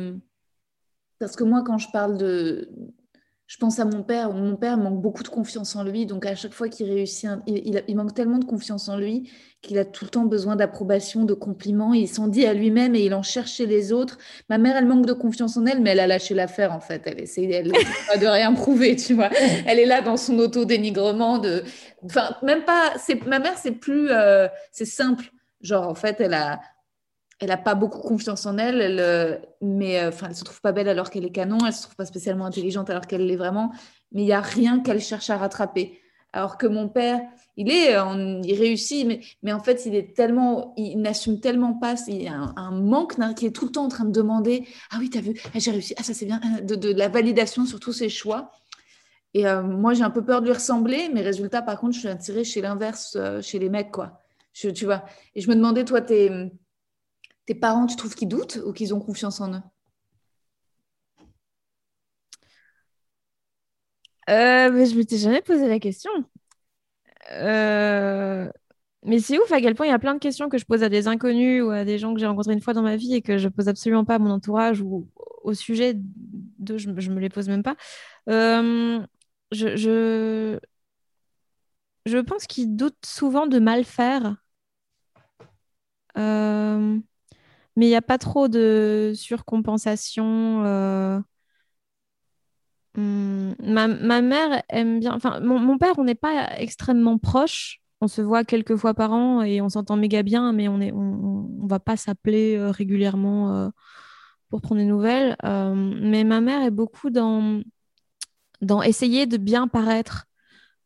[1.19, 2.69] Parce que moi, quand je parle de...
[3.53, 4.33] Je pense à mon père.
[4.33, 6.07] Mon père manque beaucoup de confiance en lui.
[6.07, 8.89] Donc, à chaque fois qu'il réussit, un- il, il a- il manque tellement de confiance
[8.89, 9.31] en lui
[9.61, 11.93] qu'il a tout le temps besoin d'approbation, de compliments.
[11.93, 14.17] Il s'en dit à lui-même et il en cherche chez les autres.
[14.49, 17.03] Ma mère, elle manque de confiance en elle, mais elle a lâché l'affaire, en fait.
[17.05, 17.73] Elle essaie elle,
[18.09, 19.29] pas de rien prouver, tu vois.
[19.67, 21.63] Elle est là dans son auto-dénigrement de...
[22.07, 22.95] Enfin, même pas...
[23.27, 24.09] Ma mère, c'est plus...
[24.11, 25.27] euh, C'est simple.
[25.61, 26.59] Genre, en fait, elle a...
[27.43, 30.61] Elle n'a pas beaucoup confiance en elle, elle, euh, mais euh, enfin, elle se trouve
[30.61, 33.35] pas belle alors qu'elle est canon, elle se trouve pas spécialement intelligente alors qu'elle l'est
[33.35, 33.73] vraiment,
[34.13, 35.99] mais il y a rien qu'elle cherche à rattraper.
[36.33, 37.21] Alors que mon père,
[37.57, 41.97] il est, euh, il réussit, mais, en fait, il est tellement, il n'assume tellement pas,
[42.07, 44.65] il y a un, un manque qui est tout le temps en train de demander,
[44.93, 47.67] ah oui, t'as vu, ah, j'ai réussi, ah ça c'est bien, Ah, de, la validation
[47.67, 48.53] sur tous ses choix.
[49.35, 52.09] Et moi, j'ai un peu peur de lui ressembler, mais résultat, par contre, je suis
[52.09, 54.21] attirée chez l'inverse, chez les mecs, quoi.
[54.53, 55.05] Tu vois.
[55.35, 56.31] Et je me demandais, toi, tes,
[57.53, 59.63] tes parents, tu trouves qu'ils doutent ou qu'ils ont confiance en eux?
[64.31, 66.11] Euh, mais je m'étais jamais posé la question.
[67.33, 68.51] Euh,
[69.05, 70.83] Mais c'est ouf à quel point il y a plein de questions que je pose
[70.83, 73.15] à des inconnus ou à des gens que j'ai rencontrés une fois dans ma vie
[73.15, 75.09] et que je pose absolument pas à mon entourage ou
[75.45, 77.77] au sujet de je, je me les pose même pas.
[78.29, 79.01] Euh,
[79.53, 79.77] je,
[82.07, 84.37] je, pense qu'ils doutent souvent de mal faire.
[87.77, 90.65] Mais il n'y a pas trop de surcompensation.
[90.65, 91.21] euh,
[92.97, 93.89] hum, ma,
[94.21, 95.15] mère aime bien.
[95.15, 97.81] Enfin, mon, père, on n'est pas extrêmement proches.
[98.01, 100.81] On se voit quelques fois par an et on s'entend méga bien, mais on
[101.63, 103.69] on va pas s'appeler euh, régulièrement euh,
[104.51, 105.37] pour prendre des nouvelles.
[105.43, 107.63] Mais ma mère est beaucoup dans,
[108.61, 110.27] dans essayer de bien paraître.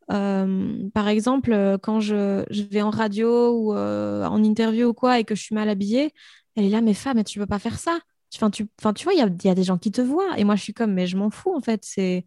[0.09, 5.43] Par exemple, quand je, vais en radio ou en interview ou quoi et que je
[5.43, 6.13] suis mal habillée,
[6.57, 7.99] elle est là, mais femme, tu peux pas faire ça.
[8.35, 10.01] Enfin, tu, enfin, tu vois, il y a, il y a des gens qui te
[10.01, 10.39] voient.
[10.39, 11.85] Et moi, je suis comme, mais je m'en fous, en fait.
[11.85, 12.27] C'est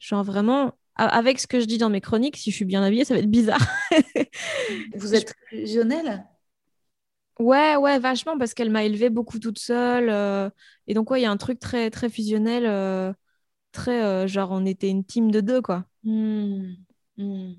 [0.00, 3.04] genre vraiment, avec ce que je dis dans mes chroniques, si je suis bien habillée,
[3.06, 3.60] ça va être bizarre.
[4.94, 6.24] Vous êtes fusionnel?
[7.40, 10.08] Ouais, ouais, vachement, parce qu'elle m'a élevée beaucoup toute seule.
[10.08, 10.48] euh,
[10.86, 13.12] et donc, ouais, il y a un truc très, très fusionnel, euh,
[13.72, 15.86] très, euh, genre, on était une team de deux, quoi.
[16.04, 16.74] Hmm,
[17.18, 17.54] hmm.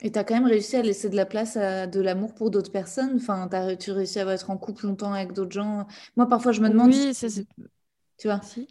[0.00, 2.50] Et tu as quand même réussi à laisser de la place à de l'amour pour
[2.50, 3.16] d'autres personnes.
[3.16, 5.86] Enfin, t'as, tu réussi à être en couple longtemps avec d'autres gens.
[6.16, 7.46] Moi, parfois, je me demande, Oui, ça, c'est...
[8.18, 8.68] tu vois, Si.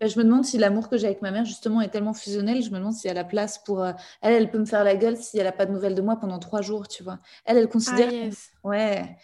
[0.00, 2.62] ben, je me demande si l'amour que j'ai avec ma mère, justement, est tellement fusionnel.
[2.62, 3.82] Je me demande s'il y a la place pour.
[3.82, 3.92] euh,
[4.22, 6.16] Elle, elle peut me faire la gueule si elle n'a pas de nouvelles de moi
[6.16, 7.18] pendant trois jours, tu vois.
[7.44, 8.50] Elle, elle Ah, considère, yes.
[8.64, 9.16] ouais,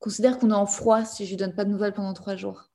[0.00, 2.70] considère qu'on est en froid si je lui donne pas de nouvelles pendant trois jours.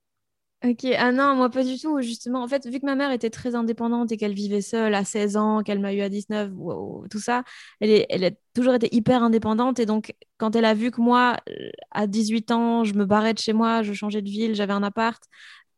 [0.62, 2.44] Ok, ah non, moi pas du tout, justement.
[2.44, 5.38] En fait, vu que ma mère était très indépendante et qu'elle vivait seule à 16
[5.38, 7.46] ans, qu'elle m'a eu à 19, wow, tout ça,
[7.80, 9.80] elle, est, elle a toujours été hyper indépendante.
[9.80, 13.34] Et donc, quand elle a vu que moi, euh, à 18 ans, je me barrais
[13.34, 15.24] de chez moi, je changeais de ville, j'avais un appart,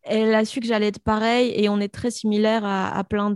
[0.04, 3.32] elle a su que j'allais être pareil et on est très similaires à, à plein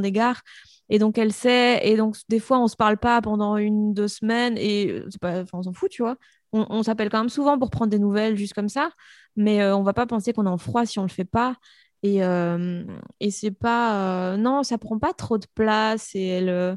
[0.00, 0.42] d'égards.
[0.88, 1.80] Et donc, elle sait.
[1.88, 5.44] Et donc, des fois, on se parle pas pendant une, deux semaines et euh, pas,
[5.52, 6.16] on s'en fout, tu vois.
[6.52, 8.90] On, s'appelle quand même souvent pour prendre des nouvelles, juste comme ça
[9.36, 11.56] mais euh, on va pas penser qu'on est en froid si on le fait pas.
[12.02, 12.84] Et, euh,
[13.20, 14.32] et c'est pas.
[14.32, 16.14] euh, non, ça prend pas trop de place.
[16.14, 16.48] Et elle.
[16.48, 16.76] euh,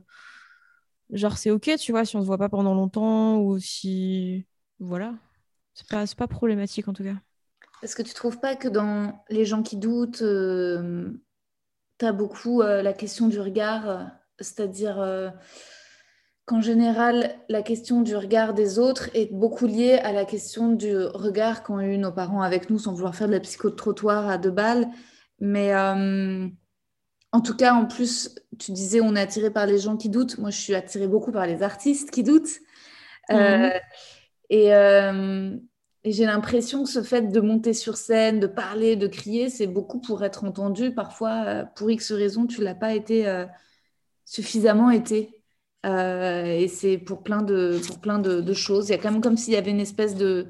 [1.11, 4.45] genre, c'est OK, tu vois, si on se voit pas pendant longtemps ou si.
[4.79, 5.13] Voilà.
[5.73, 7.15] C'est pas, pas problématique en tout cas.
[7.81, 12.93] Est-ce que tu trouves pas que dans les gens qui doutent, tu as beaucoup la
[12.93, 14.07] question du regard,
[14.39, 15.33] c'est-à-dire
[16.45, 20.95] qu'en général, la question du regard des autres est beaucoup liée à la question du
[20.97, 24.29] regard qu'ont eu nos parents avec nous, sans vouloir faire de la psycho de trottoir
[24.29, 24.87] à deux balles.
[25.39, 26.47] Mais euh,
[27.31, 30.37] en tout cas, en plus, tu disais on est attiré par les gens qui doutent.
[30.37, 32.59] Moi, je suis attirée beaucoup par les artistes qui doutent.
[33.31, 33.71] Euh, Mhm.
[34.49, 35.57] et euh,
[36.05, 39.67] et j'ai l'impression que ce fait de monter sur scène, de parler, de crier, c'est
[39.67, 40.93] beaucoup pour être entendu.
[40.93, 43.45] Parfois, pour X raisons, tu l'as pas été
[44.25, 45.42] suffisamment été.
[45.85, 48.89] Euh, et c'est pour plein de, pour plein de, de choses.
[48.89, 50.47] Il y a quand même comme s'il y avait une espèce de,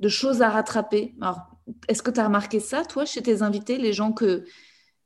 [0.00, 1.14] de choses à rattraper.
[1.20, 1.46] Alors,
[1.88, 4.44] est-ce que tu as remarqué ça, toi, chez tes invités, les gens que,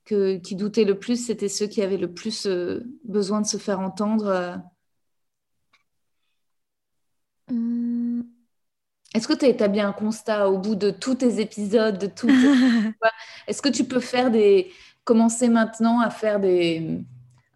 [0.04, 3.56] que, qui doutaient le plus, c'était ceux qui avaient le plus euh, besoin de se
[3.56, 4.56] faire entendre euh?
[7.50, 8.24] Hum.
[9.14, 12.06] Est-ce que tu as établi un constat au bout de tous tes épisodes, de
[13.46, 14.72] Est-ce que tu peux faire des...
[15.04, 17.04] commencer maintenant à faire des...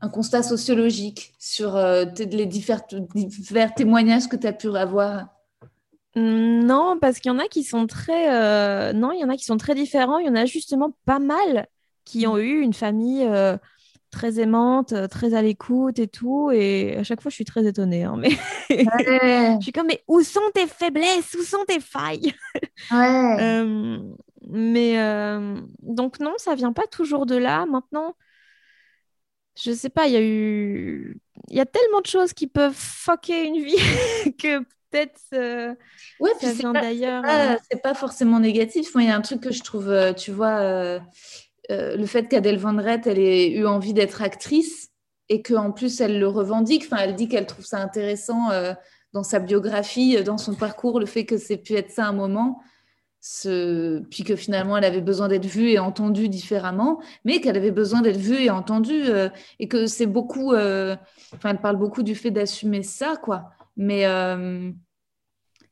[0.00, 2.82] un constat sociologique sur les divers,
[3.14, 5.28] divers témoignages que tu as pu avoir?
[6.14, 9.44] Non, parce qu'il y en a qui sont très non, il y en a qui
[9.44, 10.18] sont très différents.
[10.18, 11.66] Il y en a justement pas mal
[12.04, 13.26] qui ont eu une famille
[14.16, 16.50] très aimante, euh, très à l'écoute et tout.
[16.50, 18.04] Et à chaque fois, je suis très étonnée.
[18.04, 18.30] Hein, mais
[18.70, 21.36] je suis comme, mais où sont tes faiblesses?
[21.38, 22.32] Où sont tes failles?
[22.90, 23.36] Ouais.
[23.46, 23.98] Euh,
[24.48, 27.66] mais euh, donc, non, ça vient pas toujours de là.
[27.66, 28.14] Maintenant,
[29.60, 31.18] je sais pas, il y a eu.
[31.48, 33.76] Il y a tellement de choses qui peuvent fucker une vie
[34.38, 35.20] que peut-être
[36.20, 37.22] ouais, ça vient d'ailleurs.
[37.70, 38.94] C'est pas, forcément négatif.
[38.94, 41.00] Moi, il y a un truc que je trouve, tu vois
[41.70, 44.90] euh, le fait qu'Adèle Van elle ait eu envie d'être actrice
[45.28, 46.84] et qu'en plus elle le revendique.
[46.84, 48.72] Enfin, elle dit qu'elle trouve ça intéressant euh,
[49.12, 52.60] dans sa biographie, dans son parcours, le fait que c'est pu être ça un moment.
[53.20, 58.00] Puis que finalement elle avait besoin d'être vue et entendue différemment, mais qu'elle avait besoin
[58.00, 60.54] d'être vue et entendue, euh, et que c'est beaucoup.
[60.54, 63.50] Enfin, elle parle beaucoup du fait d'assumer ça, quoi.
[63.76, 64.04] Mais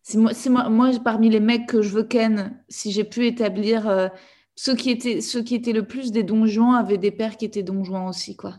[0.03, 4.11] c'est moi, moi, moi, parmi les mecs que je veux ken, si j'ai pu établir
[4.57, 7.63] ceux qui étaient ceux qui étaient le plus des donjons avaient des pères qui étaient
[7.63, 8.57] donjons aussi quoi.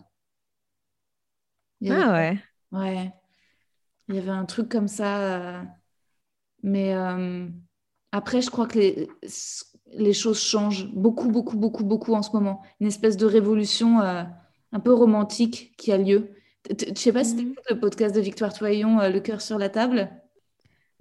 [1.90, 2.38] ah ouais.
[2.72, 3.14] Ouais.
[4.08, 5.20] Il y avait un truc comme ça.
[5.20, 5.64] Euh,
[6.64, 7.48] mais euh,
[8.16, 9.10] après, je crois que les,
[9.88, 12.62] les choses changent beaucoup, beaucoup, beaucoup, beaucoup en ce moment.
[12.80, 14.24] Une espèce de révolution euh,
[14.72, 16.34] un peu romantique qui a lieu.
[16.70, 17.56] Je sais pas si tu mhm.
[17.70, 20.10] le podcast de Victoire Toyon, Le cœur sur la table.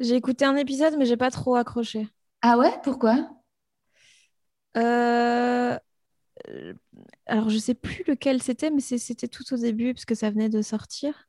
[0.01, 2.09] J'ai écouté un épisode, mais j'ai pas trop accroché.
[2.43, 2.73] Ah ouais?
[2.83, 3.31] Pourquoi?
[4.77, 5.79] Euh,
[7.27, 10.49] alors, je sais plus lequel c'était, mais c'était tout au début, parce que ça venait
[10.49, 11.29] de sortir.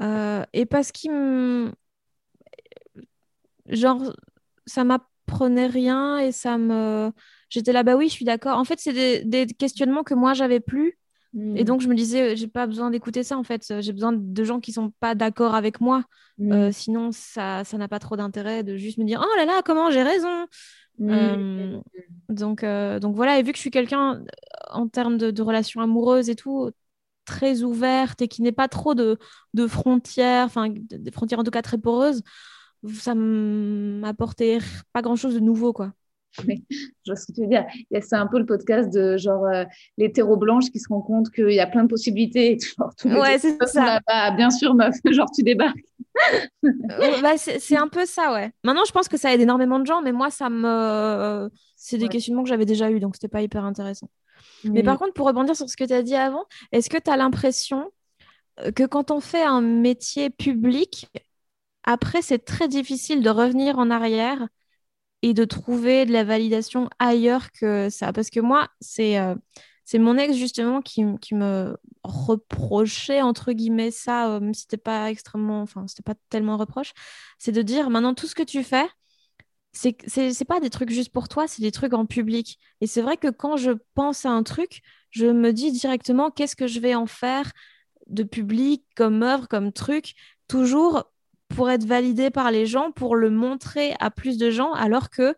[0.00, 1.72] Euh, et parce qu'il me...
[3.66, 4.14] Genre,
[4.66, 4.84] ça
[5.26, 7.10] m'apprenait rien et ça me...
[7.48, 8.58] J'étais là, bah oui, je suis d'accord.
[8.58, 10.98] En fait, c'est des, questionnements que moi, j'avais plus.
[11.34, 11.64] Et hmm.
[11.64, 13.80] donc, je me disais, j'ai pas besoin d'écouter ça, en fait.
[13.80, 16.02] J'ai besoin de gens qui sont pas d'accord avec moi.
[16.38, 16.52] Hmm.
[16.52, 19.90] Euh, sinon, ça n'a pas trop d'intérêt de juste me dire, oh là là, comment
[19.90, 20.46] j'ai raison
[20.98, 21.10] Mmh.
[21.10, 21.80] Euh,
[22.28, 24.22] donc, euh, donc voilà, et vu que je suis quelqu'un
[24.70, 26.70] en termes de, relations amoureuses et tout,
[27.24, 29.18] très ouverte et qui n'est pas trop de,
[29.54, 32.22] de frontières, enfin des frontières en tout cas très poreuses,
[32.92, 34.58] ça m'apportait
[34.92, 35.92] pas grand chose de nouveau quoi.
[36.46, 37.64] Mais, je vois ce que tu veux dire.
[38.02, 39.64] C'est un peu le podcast de genre euh,
[39.96, 42.52] l'hétéro blanche qui se rend compte qu'il y a plein de possibilités.
[42.52, 44.00] Et genre, tout ouais, c'est ça.
[44.36, 45.78] bien sûr, meuf, genre tu débarques.
[47.22, 48.50] bah, c'est un peu ça, ouais.
[48.64, 51.48] Maintenant, je pense que ça aide énormément de gens, mais moi, ça me.
[51.76, 54.10] c'est des questionnements que j'avais déjà eu, donc c'était pas hyper intéressant.
[54.64, 57.10] Mais par contre, pour rebondir sur ce que tu as dit avant, est-ce que tu
[57.10, 57.90] as l'impression
[58.60, 61.08] euh, que quand on fait un métier public,
[61.86, 64.48] après, c'est très difficile de revenir en arrière
[65.22, 68.12] et de trouver de la validation ailleurs que ça.
[68.12, 69.34] Parce que moi, c'est euh,
[69.84, 75.10] c'est mon ex justement qui, me reprochait, entre guillemets, ça, euh, même si c'était pas
[75.10, 76.92] extrêmement, enfin, c'était pas tellement un reproche,
[77.38, 78.86] c'est de dire maintenant tout ce que tu fais,
[79.72, 82.58] c'est c'est pas des trucs juste pour toi, c'est des trucs en public.
[82.80, 86.56] Et c'est vrai que quand je pense à un truc, je me dis directement qu'est-ce
[86.56, 87.52] que je vais en faire
[88.08, 90.14] de public, comme œuvre, comme truc,
[90.48, 91.04] toujours
[91.56, 95.34] pour être validé par les gens, pour le montrer à plus de gens, alors que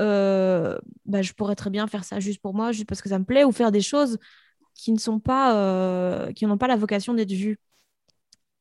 [0.00, 3.18] euh, bah, je pourrais très bien faire ça juste pour moi, juste parce que ça
[3.18, 4.18] me plaît, ou faire des choses
[4.74, 7.58] qui ne sont pas, euh, qui n'ont pas la vocation d'être vues.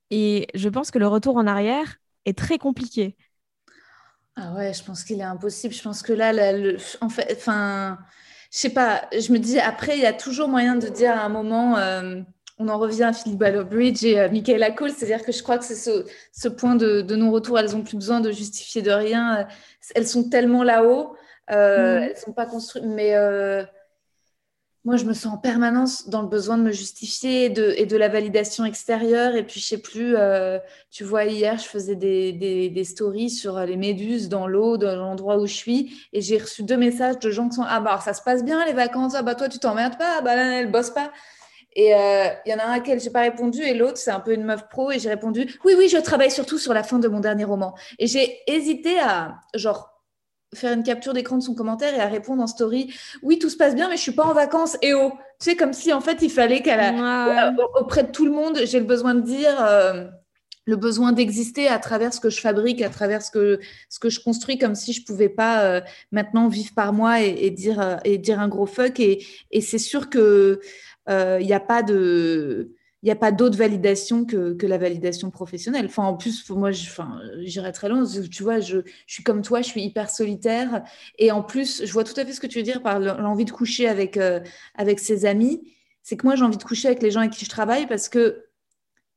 [0.10, 3.18] Et je pense que le retour en arrière est très compliqué.
[4.38, 5.74] Ah ouais, je pense qu'il est impossible.
[5.74, 6.32] Je pense que là,
[7.02, 8.00] en fait, enfin,
[8.54, 9.02] je sais pas.
[9.12, 11.76] Je me dis après, il y a toujours moyen de dire à un moment.
[11.78, 12.22] Euh,
[12.62, 15.66] on en revient à Philippe Bridge et à Michaela Cole, c'est-à-dire que je crois que
[15.66, 19.48] c'est ce, point de, non-retour, elles n'ont plus besoin de justifier de rien,
[19.96, 21.16] elles sont tellement là-haut,
[21.50, 22.04] euh, mm.
[22.04, 23.64] elles ne sont pas construites, mais euh,
[24.86, 28.10] moi je me sens en permanence dans le besoin de me justifier et de, la
[28.10, 30.60] validation extérieure, et puis je sais plus, euh,
[30.92, 35.48] tu vois, hier je faisais des, stories sur les méduses dans l'eau, dans l'endroit où
[35.48, 38.22] je suis, et j'ai reçu deux messages de gens qui sont, ah bah ça se
[38.22, 40.92] passe bien les vacances, ah bah toi tu t'emmerdes pas, ah bah là, elle bosse
[40.92, 41.12] pas.
[41.74, 44.12] Et euh, il y en a un à qui j'ai pas répondu et l'autre, c'est
[44.12, 46.84] un peu une meuf pro et j'ai répondu oui, oui, je travaille surtout sur la
[46.84, 47.76] fin de mon dernier roman.
[47.98, 49.92] Et j'ai hésité à, genre,
[50.54, 52.94] faire une capture d'écran de son commentaire et à répondre en story
[53.24, 54.78] oui, tout se passe bien, mais je suis pas en vacances.
[54.82, 57.54] Et oh, tu sais, comme si en fait il fallait qu'elle, a...
[57.80, 59.56] auprès de tout le monde, j'ai le besoin de dire.
[59.66, 60.06] Euh,
[60.66, 63.60] le besoin d'exister à travers ce que je fabrique, à travers ce que,
[63.90, 67.50] ce que je construis, comme si je pouvais pas euh, maintenant vivre par moi et,
[67.50, 69.00] dire, et dire un gros fuck.
[69.00, 70.62] Et, et c'est sûr que
[71.12, 74.78] il euh, n'y a pas de il n'y a pas d'autre validation que, que, la
[74.78, 75.88] validation professionnelle.
[75.88, 78.04] Enfin, en plus, moi, j'irais très loin.
[78.06, 80.84] Tu vois, je, je, suis comme toi, je suis hyper solitaire.
[81.18, 83.46] Et en plus, je vois tout à fait ce que tu veux dire par l'envie
[83.46, 84.40] de coucher avec, euh,
[84.76, 85.64] avec ses amis.
[86.04, 88.08] c'est que moi, j'ai envie de coucher avec les gens avec qui je travaille parce
[88.08, 88.46] que,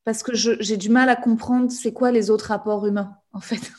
[0.04, 3.70] parce que j'ai du mal à comprendre c'est quoi les autres rapports humains, en fait.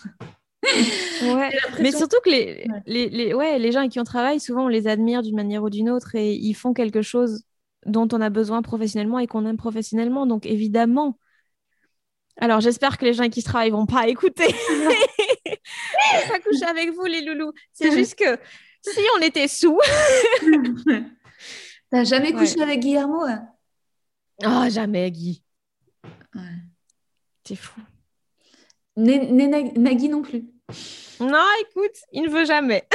[1.23, 1.49] Ouais.
[1.81, 4.67] Mais surtout que les, les, les, ouais, les gens avec qui on travaille, souvent, on
[4.67, 7.43] les admire d'une manière ou d'une autre et ils font quelque chose
[7.85, 10.25] dont on a besoin professionnellement et qu'on aime professionnellement.
[10.25, 11.17] Donc, évidemment.
[12.37, 14.47] Alors, j'espère que les gens qui se travaillent vont pas écouter.
[16.27, 17.53] pas coucher avec vous, les loulous.
[17.73, 18.37] C'est juste que
[18.81, 19.79] si on était sous.
[21.91, 23.47] T'as jamais couché avec Guillermo hein?
[24.43, 25.43] Oh, jamais, Guy.
[26.33, 26.41] Ouais.
[27.47, 27.79] C'est fou.
[28.97, 30.45] Nagui non plus.
[31.19, 32.85] Non, écoute, il ne veut jamais.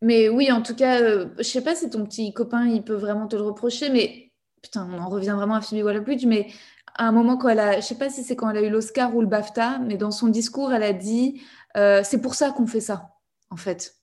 [0.00, 2.94] Mais oui, en tout cas, euh, je sais pas si ton petit copain, il peut
[2.94, 4.32] vraiment te le reprocher, mais
[4.62, 6.48] putain, on en revient vraiment à Phoebe Waller-Bridge, mais
[6.94, 8.70] à un moment quand elle a, je sais pas si c'est quand elle a eu
[8.70, 11.40] l'Oscar ou le BAFTA, mais dans son discours, elle a dit,
[11.76, 13.10] euh, c'est pour ça qu'on fait ça,
[13.50, 13.94] en fait.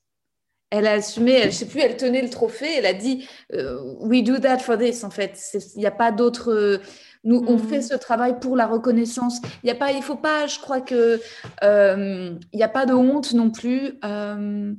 [0.72, 3.80] Elle a assumé, elle, je sais plus, elle tenait le trophée, elle a dit, euh,
[4.00, 5.39] we do that for this, en fait.
[5.76, 6.82] Il n'y a pas d'autre
[7.26, 7.82] nous, on fait mhm.
[7.82, 9.41] ce travail pour la reconnaissance.
[9.64, 11.20] Il y a pas, il faut pas, je crois que
[11.64, 14.74] euh, il n'y a pas de honte non plus euh,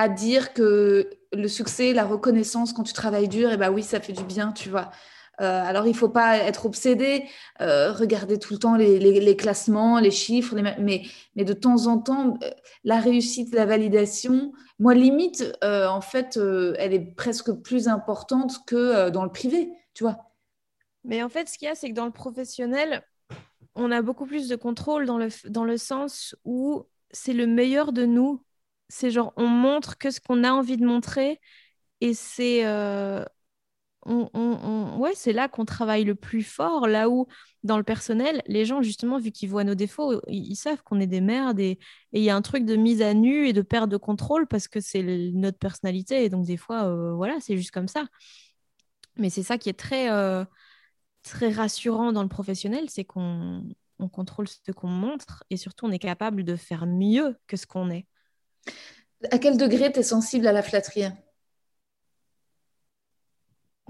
[0.00, 3.82] à dire que le succès, la reconnaissance quand tu travailles dur, et eh ben oui,
[3.82, 4.90] ça fait du bien, tu vois.
[5.40, 7.24] Euh, alors, il faut pas être obsédé,
[7.58, 10.76] regarder tout le temps les, classements, les chiffres, mais,
[11.34, 12.38] mais, de temps en temps,
[12.84, 16.38] la réussite, la validation, moi, limite, en fait,
[16.78, 20.30] elle est presque plus importante que dans le privé, tu vois.
[21.04, 23.02] Mais en fait, ce qu'il y a, c'est que dans le professionnel,
[23.74, 27.92] on a beaucoup plus de contrôle dans le, dans le sens où c'est le meilleur
[27.92, 28.44] de nous.
[28.90, 31.40] C'est genre, on montre que ce qu'on a envie de montrer
[32.00, 32.66] et c'est.
[32.66, 33.24] Euh,
[35.14, 37.26] c'est là qu'on travaille le plus fort, là où
[37.64, 41.06] dans le personnel, les gens, justement, vu qu'ils voient nos défauts, ils, savent qu'on est
[41.06, 41.78] des merdes et
[42.12, 44.68] il y a un truc de mise à nu et de perte de contrôle parce
[44.68, 46.24] que c'est notre personnalité.
[46.24, 48.06] Et donc, des fois, euh, voilà, c'est juste comme ça.
[49.16, 50.10] Mais c'est ça qui est très.
[50.10, 50.44] Euh,
[51.22, 53.62] très rassurant dans le professionnel, c'est qu'on
[54.12, 57.90] contrôle ce qu'on montre et surtout on est capable de faire mieux que ce qu'on
[57.90, 58.06] est.
[59.30, 61.04] À quel degré tu es sensible à la flatterie?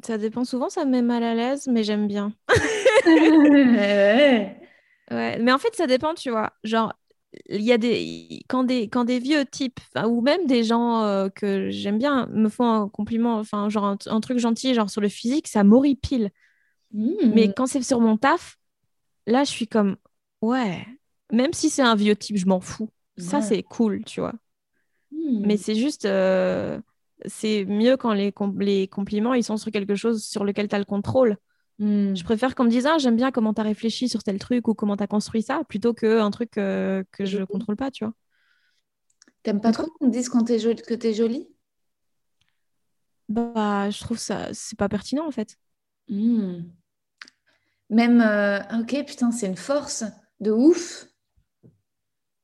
[0.04, 2.32] Ça dépend souvent, ça me met mal à l'aise, mais j'aime bien.
[3.06, 4.56] ouais.
[5.10, 6.52] Mais en fait, ça dépend, tu vois.
[6.64, 6.92] Genre,
[7.48, 11.28] il y a des quand des quand des vieux types ou même des gens euh,
[11.28, 15.08] que j'aime bien me font un compliment enfin genre un, truc gentil genre sur le
[15.08, 16.32] physique ça m'horripile
[16.92, 17.52] mais hmm.
[17.56, 18.58] quand c'est sur mon taf,
[19.26, 19.96] là, je suis comme,
[20.42, 20.86] ouais,
[21.32, 22.90] même si c'est un vieux type, je m'en fous.
[23.16, 24.32] Ça, c'est cool, tu vois.
[25.12, 25.42] Hmm.
[25.46, 26.80] Mais c'est juste, euh,
[27.26, 30.78] c'est mieux quand les, les, compliments, ils sont sur quelque chose sur lequel tu as
[30.78, 31.36] le contrôle.
[31.78, 32.14] Hmm.
[32.14, 34.68] Je préfère qu'on me dise, ah, j'aime bien comment tu as réfléchi sur tel truc
[34.68, 37.90] ou comment tu as construit ça, plutôt qu'un truc euh, que je ne contrôle pas,
[37.90, 38.14] tu vois.
[39.42, 41.48] T'aimes pas trop qu'on te dise quand es que tu es jolie?
[43.28, 45.56] Bah, je trouve ça, c'est pas pertinent en fait.
[47.88, 50.04] Même, euh, ok, putain, c'est une force
[50.40, 51.06] de ouf.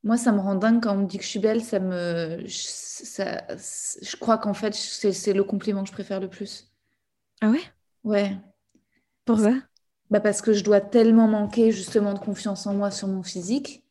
[0.06, 1.62] Moi, ça me rend dingue quand on me dit que je suis belle.
[1.62, 6.70] Ça me, ça, je crois qu'en fait, c'est le compliment que je préfère le plus.
[7.40, 7.60] Ah ouais?
[8.04, 8.38] Ouais.
[9.24, 9.54] Pourquoi?
[10.10, 13.82] Bah Parce que je dois tellement manquer justement de confiance en moi sur mon physique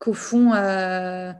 [0.00, 1.32] qu'au fond, euh,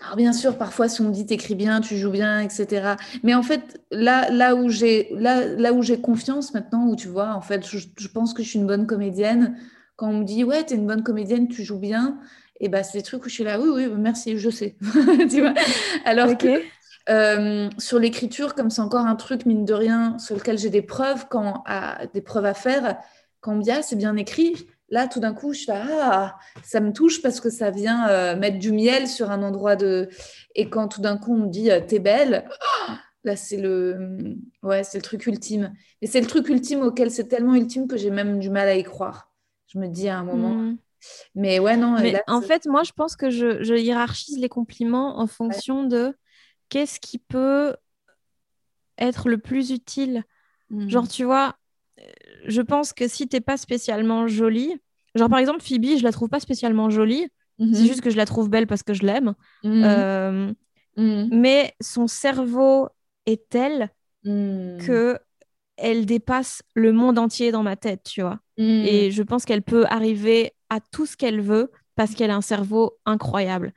[0.00, 2.94] alors bien sûr, parfois, si on me dit t'écris bien, tu joues bien, etc.
[3.22, 7.08] Mais en fait, là, là où j'ai là, là où j'ai confiance maintenant, où tu
[7.08, 9.58] vois, en fait, je, pense que je suis une bonne comédienne.
[9.96, 12.18] Quand on me dit ouais, t'es une bonne comédienne, tu joues bien,
[12.60, 14.76] et ben c'est des trucs où je suis là, oui, oui, merci, je sais.
[15.30, 15.54] tu vois?
[16.04, 16.62] Alors que
[17.08, 20.82] euh, sur l'écriture, comme c'est encore un truc mine de rien sur lequel j'ai des
[20.82, 22.98] preuves, quand à, des preuves à faire,
[23.40, 26.38] quand on me dit ah, c'est bien écrit, Là, tout d'un coup, je fais Ah,
[26.62, 30.08] ça me touche parce que ça vient euh, mettre du miel sur un endroit de.
[30.54, 32.48] Et quand tout d'un coup, on me dit euh, T'es belle,
[33.24, 34.36] là, c'est le...
[34.62, 35.72] Ouais, c'est le truc ultime.
[36.02, 38.76] Et c'est le truc ultime auquel c'est tellement ultime que j'ai même du mal à
[38.76, 39.32] y croire.
[39.66, 40.54] Je me dis à un moment.
[40.54, 40.76] Hmm.
[41.34, 41.96] Mais ouais, non.
[42.00, 46.16] Mais en fait, moi, je pense que je, hiérarchise les compliments en fonction de
[46.68, 47.76] qu'est-ce qui peut
[48.98, 50.24] être le plus utile.
[50.70, 50.88] Hmm.
[50.88, 51.56] Genre, tu vois,
[52.46, 54.74] je pense que si t'es pas spécialement jolie,
[55.14, 57.28] genre par exemple Phoebe, je la trouve pas spécialement jolie,
[57.58, 57.74] c'est mhm.
[57.74, 59.34] juste que je la trouve belle parce que je l'aime.
[59.64, 59.82] Mhm.
[59.84, 60.52] Euh,
[60.96, 61.28] mhm.
[61.32, 62.88] Mais son cerveau
[63.24, 63.90] est tel
[64.24, 65.18] que
[65.76, 68.40] elle dépasse le monde entier dans ma tête, tu vois.
[68.58, 72.42] Et je pense qu'elle peut arriver à tout ce qu'elle veut parce qu'elle a un
[72.42, 73.72] cerveau incroyable.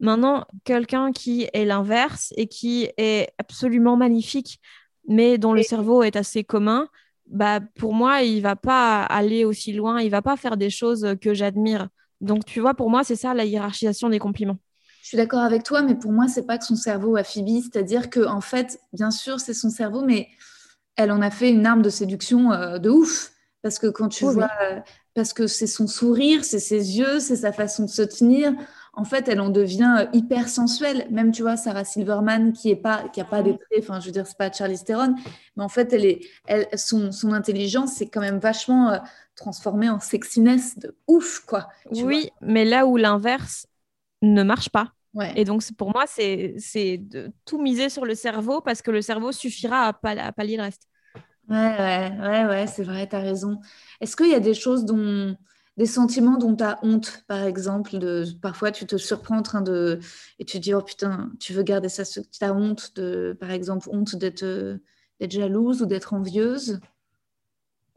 [0.00, 4.60] Maintenant, quelqu'un qui est l'inverse et qui est absolument magnifique,
[5.08, 6.88] mais dont le cerveau est assez commun,
[7.26, 11.16] bah, pour moi, il va pas aller aussi loin, il va pas faire des choses
[11.20, 11.88] que j'admire.
[12.20, 14.58] Donc, tu vois, pour moi, c'est ça la hiérarchisation des compliments.
[15.02, 17.62] Je suis d'accord avec toi, mais pour moi, c'est pas que son cerveau a Phoebe,
[17.62, 20.28] c'est-à-dire que en fait, bien sûr, c'est son cerveau, mais
[20.96, 23.32] elle en a fait une arme de séduction euh, de ouf.
[23.62, 24.34] Parce que quand tu oui.
[24.34, 24.50] vois,
[25.14, 28.52] parce que c'est son sourire, c'est ses yeux, c'est sa façon de se tenir.
[28.92, 31.06] En fait, elle en devient euh, hyper sensuelle.
[31.10, 34.06] Même, tu vois, Sarah Silverman, qui est pas, qui a pas des traits, enfin, je
[34.06, 35.14] veux dire, c'est pas Charlize Theron,
[35.56, 38.98] mais en fait, elle est, elle, son, son intelligence, c'est quand même vachement euh,
[39.36, 41.68] transformée en sexiness de ouf, quoi.
[41.90, 43.66] Oui, mais là où l'inverse
[44.22, 44.92] ne marche pas.
[45.12, 45.32] Ouais.
[45.36, 49.00] Et donc, pour moi, c'est c'est de tout miser sur le cerveau parce que le
[49.02, 50.88] cerveau suffira à, pal- à pallier le reste.
[51.48, 53.60] Ouais, ouais, ouais, ouais, c'est vrai, tu as raison.
[54.00, 55.36] Est-ce qu'il y a des choses dont,
[55.76, 59.60] des sentiments dont tu as honte, par exemple, de parfois tu te surprends en train
[59.60, 60.00] de,
[60.38, 63.50] et tu te dis, oh putain, tu veux garder ça, tu as honte de, par
[63.50, 64.78] exemple, honte d'être
[65.20, 66.80] jalouse ou d'être envieuse,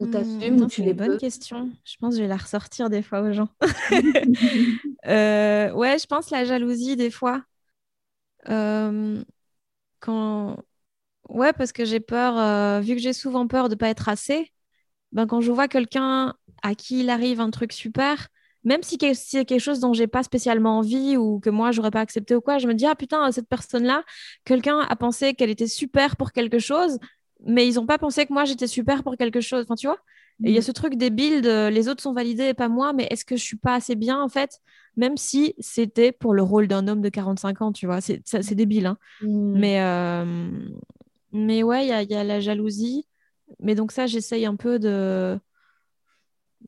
[0.00, 1.18] ou Hmm, t'assumes, c'est tu les bonne peux.
[1.18, 1.70] question.
[1.84, 3.48] Je pense que je vais la ressortir des fois aux gens.
[5.06, 7.42] Euh, ouais, je pense la jalousie des fois.
[8.48, 9.22] Euh,
[10.00, 10.58] quand...
[11.28, 14.50] Ouais, parce que j'ai peur, euh, vu que j'ai souvent peur de pas être assez,
[15.12, 18.28] ben quand je vois quelqu'un à qui il arrive un truc super,
[18.64, 22.00] même si c'est quelque chose dont j'ai pas spécialement envie ou que moi j'aurais pas
[22.00, 24.04] accepté ou quoi, je me dis ah putain cette personne-là,
[24.44, 26.98] quelqu'un a pensé qu'elle était super pour quelque chose,
[27.46, 29.64] mais ils ont pas pensé que moi j'étais super pour quelque chose.
[29.64, 29.98] Enfin tu vois?
[30.44, 33.08] Il y a ce truc débile de les autres sont validés et pas moi, mais
[33.10, 34.60] est-ce que je suis pas assez bien en fait,
[34.96, 38.00] même si c'était pour le rôle d'un homme de 45 ans, tu vois?
[38.00, 38.98] C'est débile, hein.
[39.20, 39.58] Hmm.
[39.58, 40.50] Mais, euh,
[41.32, 43.06] mais ouais, il y a, il y a la jalousie.
[43.60, 45.38] Mais donc ça, j'essaye un peu de,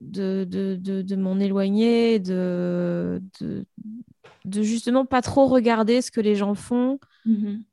[0.00, 3.66] de, de, de, de m'en éloigner, de, de,
[4.44, 6.98] de justement pas trop regarder ce que les gens font.
[7.24, 7.64] Mhm.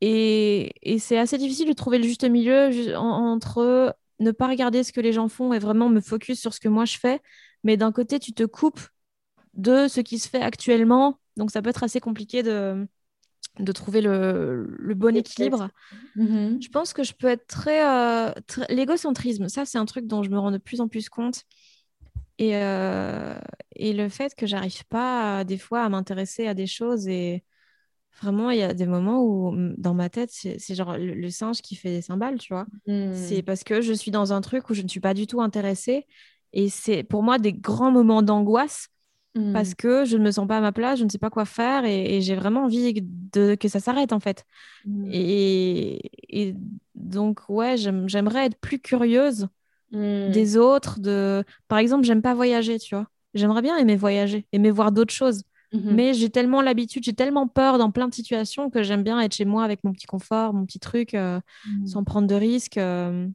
[0.00, 4.84] Et, et c'est assez difficile de trouver le juste milieu en- entre ne pas regarder
[4.84, 7.20] ce que les gens font et vraiment me focus sur ce que moi je fais.
[7.64, 8.80] Mais d'un côté, tu te coupes
[9.54, 11.18] de ce qui se fait actuellement.
[11.36, 12.86] Donc ça peut être assez compliqué de,
[13.60, 15.68] de trouver le, le bon équilibre.
[16.16, 16.60] Mhm.
[16.60, 17.86] Je pense que je peux être très...
[17.86, 21.08] euh, très- L'égocentrisme, ça c'est un truc dont je me rends de plus en plus
[21.08, 21.44] compte.
[22.38, 23.34] Et, euh,
[23.74, 27.42] et le fait que j'arrive pas des fois à m'intéresser à des choses et
[28.20, 31.30] vraiment il y a des moments où mm, dans ma tête c'est genre le, le
[31.30, 32.66] singe qui fait des cymbales, tu vois.
[33.12, 35.40] C'est parce que je suis dans un truc où je ne suis pas du tout
[35.40, 36.06] intéressée
[36.52, 38.88] et c'est pour moi des grands moments d'angoisse
[39.38, 39.52] Hmm.
[39.52, 41.44] parce que je ne me sens pas à ma place, je ne sais pas quoi
[41.44, 44.44] faire et, et j'ai vraiment envie de, que ça s'arrête en fait.
[44.84, 45.04] Hmm.
[45.12, 46.54] Et, et
[46.94, 49.48] donc, ouais, j'aime- j'aimerais être plus curieuse
[49.90, 50.30] Hmm.
[50.32, 51.00] des autres.
[51.00, 51.44] De...
[51.68, 53.06] Par exemple, j'aime pas voyager, tu vois.
[53.34, 55.42] J'aimerais bien aimer voyager, aimer voir d'autres choses.
[55.72, 59.34] Mais j'ai tellement l'habitude, j'ai tellement peur dans plein de situations que j'aime bien être
[59.34, 61.86] chez moi avec mon petit confort, mon petit truc, euh, Hmm.
[61.86, 62.78] sans prendre de risques.
[62.78, 63.28] euh.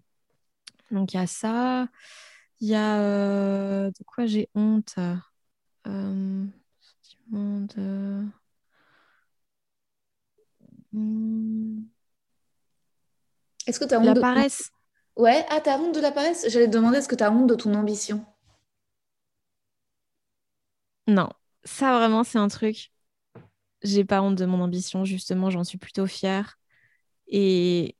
[0.91, 1.87] Donc, il y a ça.
[2.61, 2.99] Il y a...
[3.01, 4.95] euh, De quoi j'ai honte?
[5.87, 6.45] Euh,
[6.81, 8.25] sentiment de...
[10.91, 11.89] Hmm,
[13.67, 14.69] Est-ce que tu as honte La de paresse.
[15.17, 16.45] Ouais, ah, t'as honte de la paresse?
[16.49, 18.25] J'allais te demander, est-ce que tu as honte de ton ambition?
[21.07, 21.29] Non,
[21.63, 22.91] ça vraiment, c'est un truc.
[23.83, 26.59] J'ai pas honte de mon ambition, justement, j'en suis plutôt fière.
[27.27, 27.97] Et,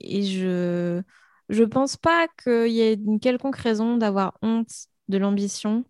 [0.00, 1.02] et je
[1.48, 4.70] je pense pas qu'il y ait une quelconque raison d'avoir honte
[5.08, 5.84] de l'ambition.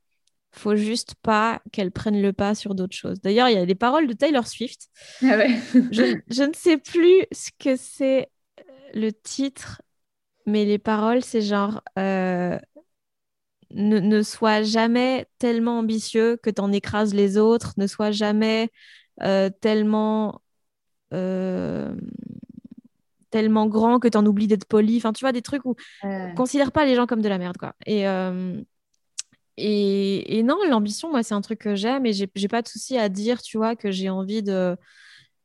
[0.52, 3.20] Faut juste pas qu'elle prenne le pas sur d'autres choses.
[3.20, 4.88] D'ailleurs, il y a les paroles de Taylor Swift.
[5.22, 5.50] Ah ouais.
[5.92, 8.30] Je, je ne sais plus ce que c'est
[8.60, 8.62] euh,
[8.94, 9.82] le titre,
[10.46, 12.58] mais les paroles, c'est genre euh,
[13.70, 18.70] ne, ne sois jamais tellement ambitieux que t'en écrases les autres, ne sois jamais
[19.22, 20.40] euh, tellement
[21.12, 21.94] euh,
[23.30, 24.96] tellement grand que t'en oublies d'être poli.
[24.96, 25.74] Enfin, tu vois, des trucs où
[26.34, 27.74] considère pas les gens comme de la merde, quoi.
[27.84, 28.06] Et,
[29.58, 32.68] et, et non, l'ambition, moi, c'est un truc que j'aime et j'ai j'ai pas de
[32.68, 34.76] souci à dire, tu vois, que j'ai envie de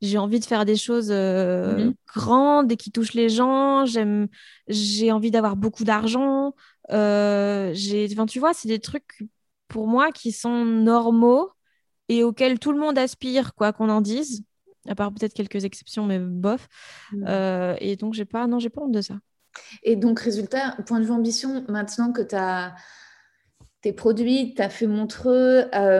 [0.01, 1.93] j'ai envie de faire des choses euh, Mhm.
[2.13, 3.85] grandes et qui touchent les gens.
[3.85, 4.27] J'aime,
[4.67, 6.55] j'ai envie d'avoir beaucoup d'argent.
[6.91, 9.23] Euh, j'ai, enfin, tu vois, c'est des trucs
[9.69, 11.51] pour moi qui sont normaux
[12.09, 14.43] et auxquels tout le monde aspire, quoi qu'on en dise.
[14.87, 16.67] À part peut-être quelques exceptions, mais bof.
[17.11, 17.25] Mhm.
[17.27, 19.15] Euh, et donc, j'ai pas, non, j'ai pas honte de ça.
[19.83, 22.75] Et donc, résultat, point de vue ambition, maintenant que tu as
[23.83, 25.99] tes produits, tu as fait Montreux, tu as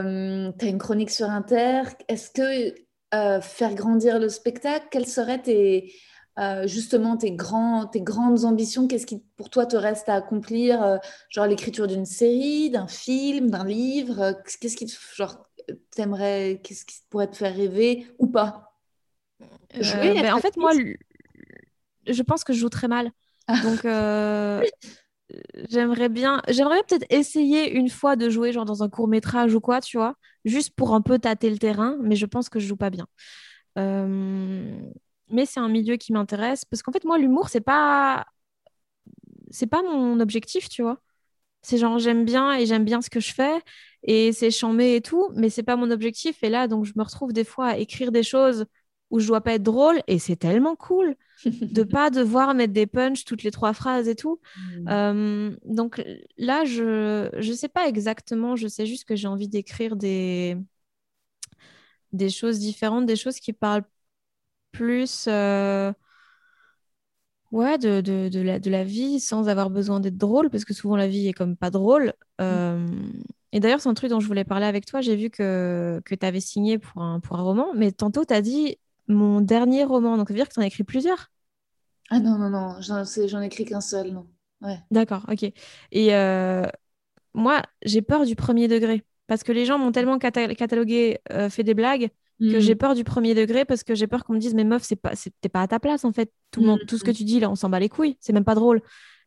[0.70, 2.74] une chronique sur Inter, est-ce que
[3.14, 5.94] euh, faire grandir le spectacle, quelles seraient tes,
[6.40, 8.88] euh, justement tes, grands, tes grandes ambitions?
[8.88, 10.98] Qu'est-ce qui pour toi te reste à accomplir euh,
[11.30, 14.20] Genre l'écriture d'une série, d'un film, d'un livre?
[14.22, 15.46] Euh, Qu'est-ce qui te- genre,
[15.92, 18.74] t'aimerais, qu'est-ce qui pourrait te faire rêver ou pas?
[19.80, 20.72] Jouer, Euh, ben, en fait, moi,
[22.08, 23.12] je pense que je joue très mal.
[23.48, 23.60] Ah.
[23.62, 24.64] Donc, euh,
[25.70, 29.60] j'aimerais bien, j'aimerais peut-être essayer une fois de jouer genre dans un court métrage ou
[29.62, 30.16] quoi, tu vois,
[30.46, 33.08] juste pour un peu tâter le terrain, mais je pense que je joue pas bien.
[33.80, 34.78] Euh,
[35.30, 38.26] mais c'est un milieu qui m'intéresse parce qu'en fait, moi, l'humour, c'est pas,
[39.52, 41.00] c'est pas mon objectif, tu vois.
[41.64, 43.62] C'est genre j'aime bien et j'aime bien ce que je fais
[44.04, 46.44] et c'est chambé et tout, mais c'est pas mon objectif.
[46.44, 48.66] Et là, donc, je me retrouve des fois à écrire des choses
[49.14, 52.88] où je dois pas être drôle et c'est tellement cool de pas devoir mettre des
[52.88, 54.39] punchs toutes les trois phrases et tout.
[54.57, 54.88] Mm.
[54.89, 56.03] Euh, donc
[56.39, 60.57] là, je je sais pas exactement, je sais juste que j'ai envie d'écrire des
[62.11, 63.84] des choses différentes, des choses qui parlent
[64.72, 65.93] plus euh,
[67.51, 70.74] ouais, de, de, de, la, de la vie sans avoir besoin d'être drôle, parce que
[70.74, 72.14] souvent la vie est comme pas drôle.
[72.39, 72.41] Mm.
[72.41, 72.88] Euh,
[73.51, 75.01] et d'ailleurs, c'est un truc dont je voulais parler avec toi.
[75.01, 78.34] J'ai vu que, que tu avais signé pour un, pour un roman, mais tantôt tu
[78.34, 78.78] as dit
[79.08, 80.18] mon dernier roman.
[80.18, 81.32] Donc ça veut dire que tu en as écrit plusieurs?
[82.10, 84.28] Ah non, non, non, j'en ai écrit qu'un seul, non.
[84.62, 84.78] Ouais.
[84.91, 85.43] D'accord, ok.
[85.91, 86.66] Et euh,
[87.34, 89.04] moi, j'ai peur du premier degré.
[89.28, 92.78] Parce que les gens m'ont tellement catalogué, euh, fait des blagues, que j'ai mm.
[92.78, 95.14] peur du premier degré parce que j'ai peur qu'on me dise mais meuf c'est pas
[95.41, 97.49] t'es pas à ta place en fait tout monde tout ce que tu dis là
[97.49, 98.82] on s'en bat les couilles c'est même pas drôle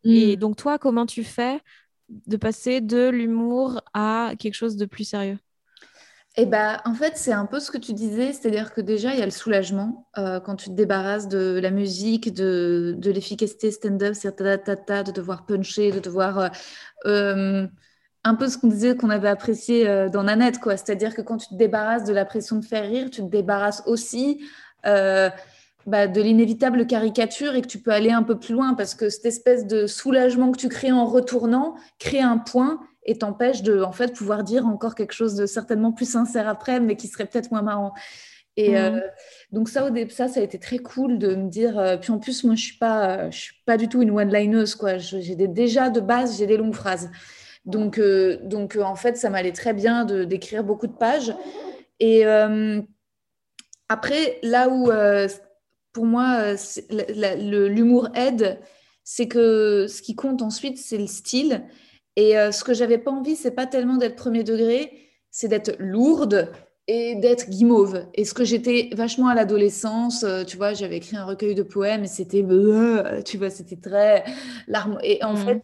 [0.05, 0.41] et mm.
[0.41, 1.61] donc toi comment tu fais
[2.09, 5.39] de passer de l'humour à quelque chose de plus sérieux?
[6.39, 9.19] Eh ben, en fait, c'est un peu ce que tu disais, c'est-à-dire que déjà, il
[9.19, 13.71] y a le soulagement euh, quand tu te débarrasses de la musique, de, de l'efficacité
[13.71, 16.49] stand-up, de devoir puncher, de devoir euh,
[17.07, 17.67] euh
[18.25, 20.77] un peu ce qu'on disait qu'on avait apprécié dans Nanette, quoi.
[20.77, 23.85] C'est-à-dire que quand tu te débarrasses de la pression de faire rire, tu te débarrasses
[23.87, 24.41] aussi
[25.87, 29.09] bah, de l'inévitable caricature et que tu peux aller un peu plus loin parce que
[29.09, 33.81] cette espèce de soulagement que tu crées en retournant crée un point et t'empêche de
[33.81, 37.27] en fait pouvoir dire encore quelque chose de certainement plus sincère après, mais qui serait
[37.27, 37.95] peut-être moins marrant.
[38.59, 39.03] Et euh, mmh.
[39.53, 41.99] donc ça, au ça, ça a été très cool de me dire.
[42.01, 44.97] puis en plus, moi, je suis pas, je suis pas du tout une one-lineuse, quoi.
[44.99, 47.11] J'ai déjà de base, j'ai des longues phrases.
[47.67, 51.35] Donc, euh, donc euh, en fait, ça m'allait très bien de, d'écrire beaucoup de pages.
[51.99, 52.81] Et euh,
[53.89, 54.91] après, là où,
[55.93, 56.55] pour moi,
[56.91, 58.61] l'humour aide,
[59.03, 61.65] c'est que ce qui compte ensuite, c'est le style.
[62.17, 64.91] Et ce que j'avais pas envie, c'est pas tellement d'être premier degré,
[65.31, 66.51] c'est d'être lourde
[66.89, 68.07] et d'être guimauve.
[68.15, 72.05] Et ce que j'étais vachement à l'adolescence, tu vois, j'avais écrit un recueil de poèmes
[72.05, 72.45] et c'était,
[73.25, 74.25] tu vois, c'était très
[74.67, 74.99] larme.
[75.03, 75.45] Et en mmh.
[75.45, 75.63] fait,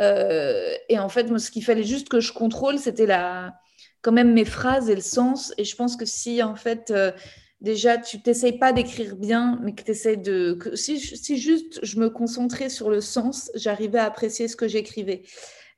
[0.00, 3.54] euh, et en fait, moi, ce qu'il fallait juste que je contrôle, c'était la...
[4.02, 5.52] quand même mes phrases et le sens.
[5.58, 7.12] Et je pense que si, en fait, euh,
[7.60, 10.54] déjà, tu t'essayes pas d'écrire bien, mais que tu essayes de...
[10.54, 14.68] Que, si, si juste je me concentrais sur le sens, j'arrivais à apprécier ce que
[14.68, 15.22] j'écrivais.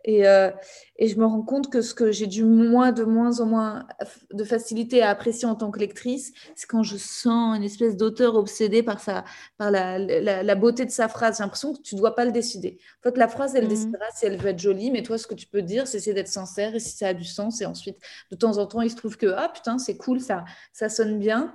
[0.06, 0.50] Et, euh,
[0.98, 3.86] et, je me rends compte que ce que j'ai du moins de moins en moins
[4.32, 8.36] de facilité à apprécier en tant que lectrice, c'est quand je sens une espèce d'auteur
[8.36, 9.24] obsédé par, sa,
[9.58, 11.38] par la, la, beauté de sa phrase.
[11.38, 12.78] J'ai l'impression que tu ne dois pas le décider.
[13.00, 13.68] En fait, la phrase, elle mmh.
[13.68, 16.14] décidera si elle veut être jolie, mais toi, ce que tu peux dire, c'est essayer
[16.14, 17.60] d'être sincère et si ça a du sens.
[17.60, 17.98] Et ensuite,
[18.30, 21.18] de temps en temps, il se trouve que, ah putain, c'est cool, ça, ça sonne
[21.18, 21.52] bien.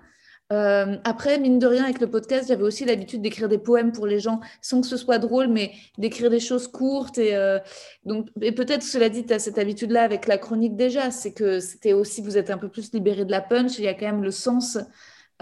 [0.52, 4.06] Euh, après, mine de rien, avec le podcast, j'avais aussi l'habitude d'écrire des poèmes pour
[4.06, 7.18] les gens, sans que ce soit drôle, mais d'écrire des choses courtes.
[7.18, 7.60] Et, euh,
[8.06, 12.22] peut-être, cela dit, tu as cette habitude-là avec la chronique déjà, c'est que c'était aussi,
[12.22, 14.32] vous êtes un peu plus libéré de la punch, il y a quand même le
[14.32, 14.78] sens,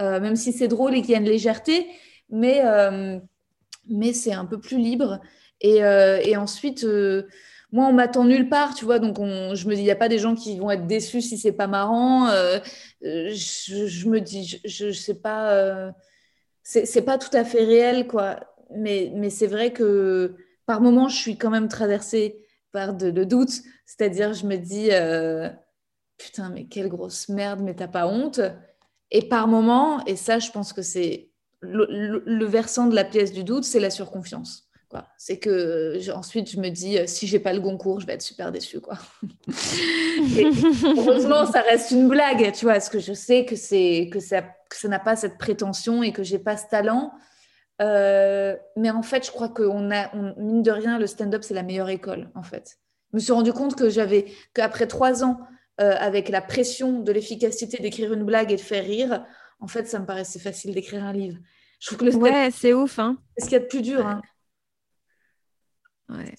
[0.00, 1.86] euh, même si c'est drôle et qu'il y a une légèreté,
[2.30, 2.62] mais,
[3.88, 5.20] mais c'est un peu plus libre.
[5.60, 6.86] Et ensuite
[7.72, 8.98] moi, on m'attend nulle part, tu vois.
[8.98, 11.38] Donc, je me dis, il n'y a pas des gens qui vont être déçus si
[11.38, 12.28] c'est pas marrant.
[12.28, 12.58] Euh,
[13.04, 15.90] euh, je, me dis, je ne sais pas, euh,
[16.62, 18.40] c'est pas tout à fait réel, quoi.
[18.74, 23.62] Mais, c'est vrai que par moments, je suis quand même traversée par de, doutes.
[23.86, 24.90] C'est-à-dire, je me dis,
[26.18, 28.40] putain, mais quelle grosse merde, mais t'as pas honte.
[29.12, 31.30] Et par moments, et ça, je pense que c'est
[31.62, 34.69] le versant de la pièce du doute, c'est la surconfiance.
[35.16, 38.22] C'est que ensuite je me dis euh, si j'ai pas le Goncourt, je vais être
[38.22, 38.98] super déçue quoi.
[40.96, 44.42] heureusement ça reste une blague, tu vois, parce que je sais que c'est que ça
[44.72, 47.12] ça n'a pas cette prétention et que j'ai pas ce talent.
[47.80, 51.62] Euh, mais en fait, je crois qu'on a mine de rien le stand-up c'est la
[51.62, 52.78] meilleure école en fait.
[53.12, 55.40] Je me suis rendu compte que j'avais qu'après trois ans
[55.80, 59.24] euh, avec la pression de l'efficacité d'écrire une blague et de faire rire,
[59.60, 61.38] en fait ça me paraissait facile d'écrire un livre.
[61.80, 62.98] Je trouve que le ouais, c'est ouf.
[62.98, 63.16] Hein.
[63.36, 64.06] C'est ce qu'il y a de plus dur.
[64.06, 64.20] Hein.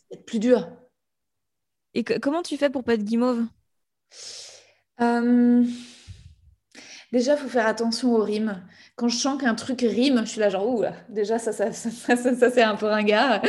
[0.10, 0.68] C'est plus dur.
[1.94, 3.46] Et comment tu fais pour pas être guimauve?
[5.02, 5.66] Euh,
[7.12, 8.64] Déjà, il faut faire attention aux rimes.
[9.02, 12.16] Quand je sens qu'un truc rime, je suis là genre, ouh, déjà, ça, ça, ça,
[12.16, 13.42] ça, c'est un peu ringard.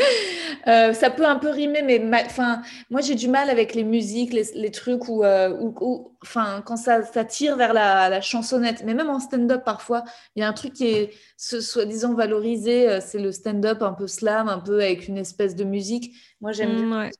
[0.66, 4.32] Euh, ça peut un peu rimer, mais enfin, moi, j'ai du mal avec les musiques,
[4.32, 8.82] les, trucs où, euh, où, enfin, quand ça, ça tire vers la, chansonnette.
[8.86, 10.04] Mais même en stand-up, parfois,
[10.36, 12.88] il y a un truc qui est, soi-disant, valorisé.
[12.88, 16.14] Euh, c'est le stand-up un peu slam, un peu avec une espèce de musique.
[16.40, 17.10] Moi, j'aime mmh,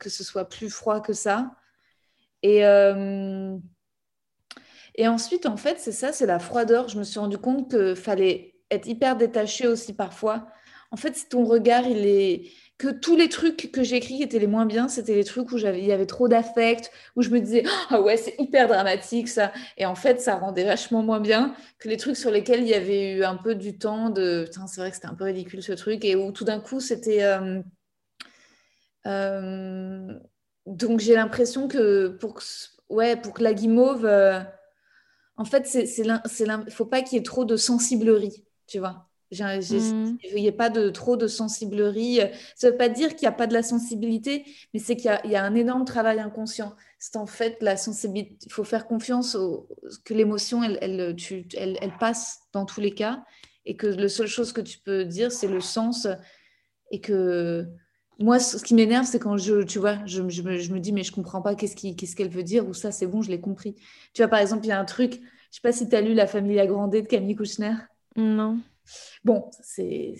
[0.00, 1.52] que, ce soit, plus froid que ça.
[2.42, 2.64] Et...
[4.98, 6.88] Et ensuite, en fait, c'est ça, c'est la froideur.
[6.88, 10.48] Je me suis rendu compte qu'il fallait être hyper détaché aussi parfois.
[10.90, 14.46] En fait, si ton regard, il est que tous les trucs que qui étaient les
[14.46, 17.40] moins bien, c'était les trucs où j'avais, il y avait trop d'affect, où je me
[17.40, 21.54] disais ah ouais c'est hyper dramatique ça, et en fait ça rendait vachement moins bien
[21.80, 24.68] que les trucs sur lesquels il y avait eu un peu du temps de, putain
[24.68, 27.24] c'est vrai que c'était un peu ridicule ce truc, et où tout d'un coup c'était
[27.24, 27.60] euh,
[29.06, 30.14] euh,
[30.66, 32.38] donc j'ai l'impression que pour
[32.90, 34.38] ouais pour que la guimauve, euh,
[35.38, 39.08] en fait c'est c'est il faut pas qu'il y ait trop de sensiblerie, tu vois.
[39.30, 40.16] Mmh.
[40.34, 42.20] Il n'y a pas de, trop de sensiblerie.
[42.56, 45.10] Ça ne veut pas dire qu'il n'y a pas de la sensibilité, mais c'est qu'il
[45.24, 46.74] y, a un énorme travail inconscient.
[46.98, 48.38] C'est en fait la sensibilité.
[48.46, 49.68] Il faut faire confiance au,
[50.04, 51.14] que l'émotion, elle, elle,
[51.54, 53.22] elle, passe dans tous les cas,
[53.66, 56.06] et que la seule chose que tu peux dire, c'est le sens.
[56.90, 57.66] Et que
[58.18, 60.92] moi, ce qui m'énerve, c'est quand je, tu vois, je, je, me, je, me, dis,
[60.92, 61.76] mais je comprends pas qu'est-ce
[62.16, 63.76] qu'elle veut dire, ou ça, c'est bon, je l'ai compris.
[64.12, 65.20] Tu vois, par exemple, il y a un truc,
[65.50, 67.74] je sais pas si tu as lu La famille agrandée de Camille Kouchner.
[68.16, 68.58] Non.
[69.22, 70.14] Bon, c'est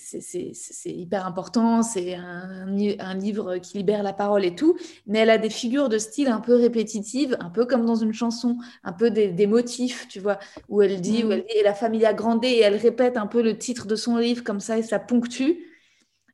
[0.85, 2.67] hyper important, c'est un,
[2.99, 4.77] un, livre qui libère la parole et tout,
[5.07, 8.13] mais elle a des figures de style un peu répétitives, un peu comme dans une
[8.13, 10.39] chanson, un peu des, des motifs, tu vois,
[10.69, 13.27] où elle dit, où elle dit, et la famille a grandi, et elle répète un
[13.27, 15.68] peu le titre de son livre comme ça, et ça ponctue.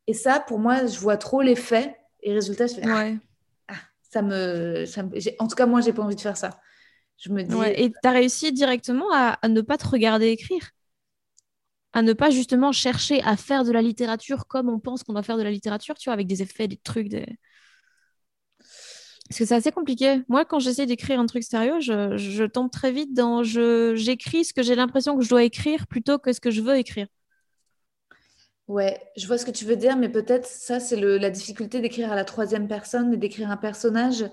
[0.07, 3.11] Et ça, pour moi, je vois trop l'effet, et résultat, je fais, ah,
[3.69, 3.75] ah,
[4.11, 6.61] ça, me, ça me en tout cas, moi, j'ai pas envie de faire ça.
[7.19, 7.55] Je me dis.
[7.77, 10.71] et tu as réussi directement à, à ne pas te regarder écrire?
[11.93, 15.23] À ne pas justement chercher à faire de la littérature comme on pense qu'on doit
[15.23, 17.25] faire de la littérature, tu vois, avec des effets, des trucs, des...
[19.29, 20.23] Parce que c'est assez compliqué.
[20.29, 23.43] Moi, quand j'essaie d'écrire un truc sérieux, je, tombe très vite dans...
[23.43, 26.77] J'écris ce que j'ai l'impression que je dois écrire plutôt que ce que je veux
[26.77, 27.07] écrire.
[28.67, 32.11] Ouais, je vois ce que tu veux dire, mais peut-être ça, c'est la difficulté d'écrire
[32.11, 34.25] à la troisième personne et d'écrire un personnage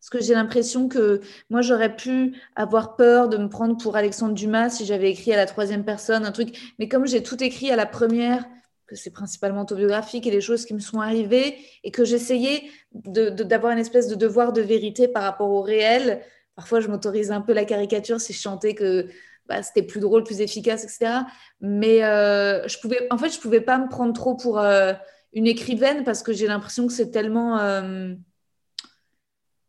[0.00, 1.20] parce que j'ai l'impression que
[1.50, 5.36] moi, j'aurais pu avoir peur de me prendre pour Alexandre Dumas si j'avais écrit à
[5.36, 6.56] la troisième personne un truc.
[6.78, 8.46] Mais comme j'ai tout écrit à la première,
[8.86, 12.62] que c'est principalement autobiographique et des choses qui me sont arrivées, et que j'essayais
[12.92, 16.22] d'avoir une espèce de devoir de vérité par rapport au réel.
[16.54, 19.08] Parfois, je m'autorise un peu la caricature si je chantais que
[19.48, 21.22] bah, c'était plus drôle, plus efficace, etc.
[21.60, 24.92] Mais euh, je pouvais, en fait, je pouvais pas me prendre trop pour euh,
[25.32, 28.14] une écrivaine parce que j'ai l'impression que c'est tellement euh,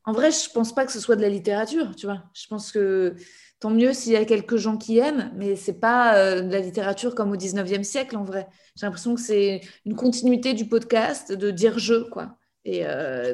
[0.04, 2.24] en vrai, je pense pas que ce soit de la littérature, tu vois.
[2.34, 3.16] Je pense que
[3.60, 7.14] tant mieux s'il y a quelques gens qui aiment, mais c'est pas de la littérature
[7.14, 8.48] comme au 19e siècle, en vrai.
[8.76, 12.38] J'ai l'impression que c'est une continuité du podcast, de dire je, quoi.
[12.66, 12.84] Et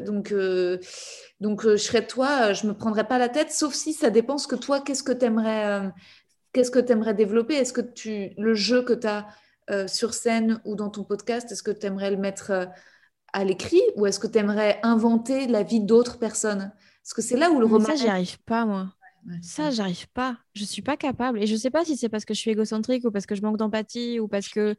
[0.05, 0.33] donc,
[1.39, 4.47] donc je serais toi, je me prendrais pas la tête, sauf si ça dépend ce
[4.47, 5.91] que toi, qu'est-ce que tu aimerais,
[6.55, 7.55] qu'est-ce que aimerais développer?
[7.55, 9.27] Est-ce que tu, le jeu que tu as
[9.87, 12.69] sur scène ou dans ton podcast, est-ce que tu aimerais le mettre
[13.33, 16.71] à l'écrit ou est-ce que tu aimerais inventer la vie d'autres personnes?
[17.03, 17.85] Parce que c'est là où le roman.
[17.85, 18.93] Ça, j'y arrive pas, moi.
[19.41, 20.37] ça, j'arrive pas.
[20.53, 21.43] Je suis pas capable.
[21.43, 23.41] Et je sais pas si c'est parce que je suis égocentrique ou parce que je
[23.41, 24.75] manque d'empathie ou parce que.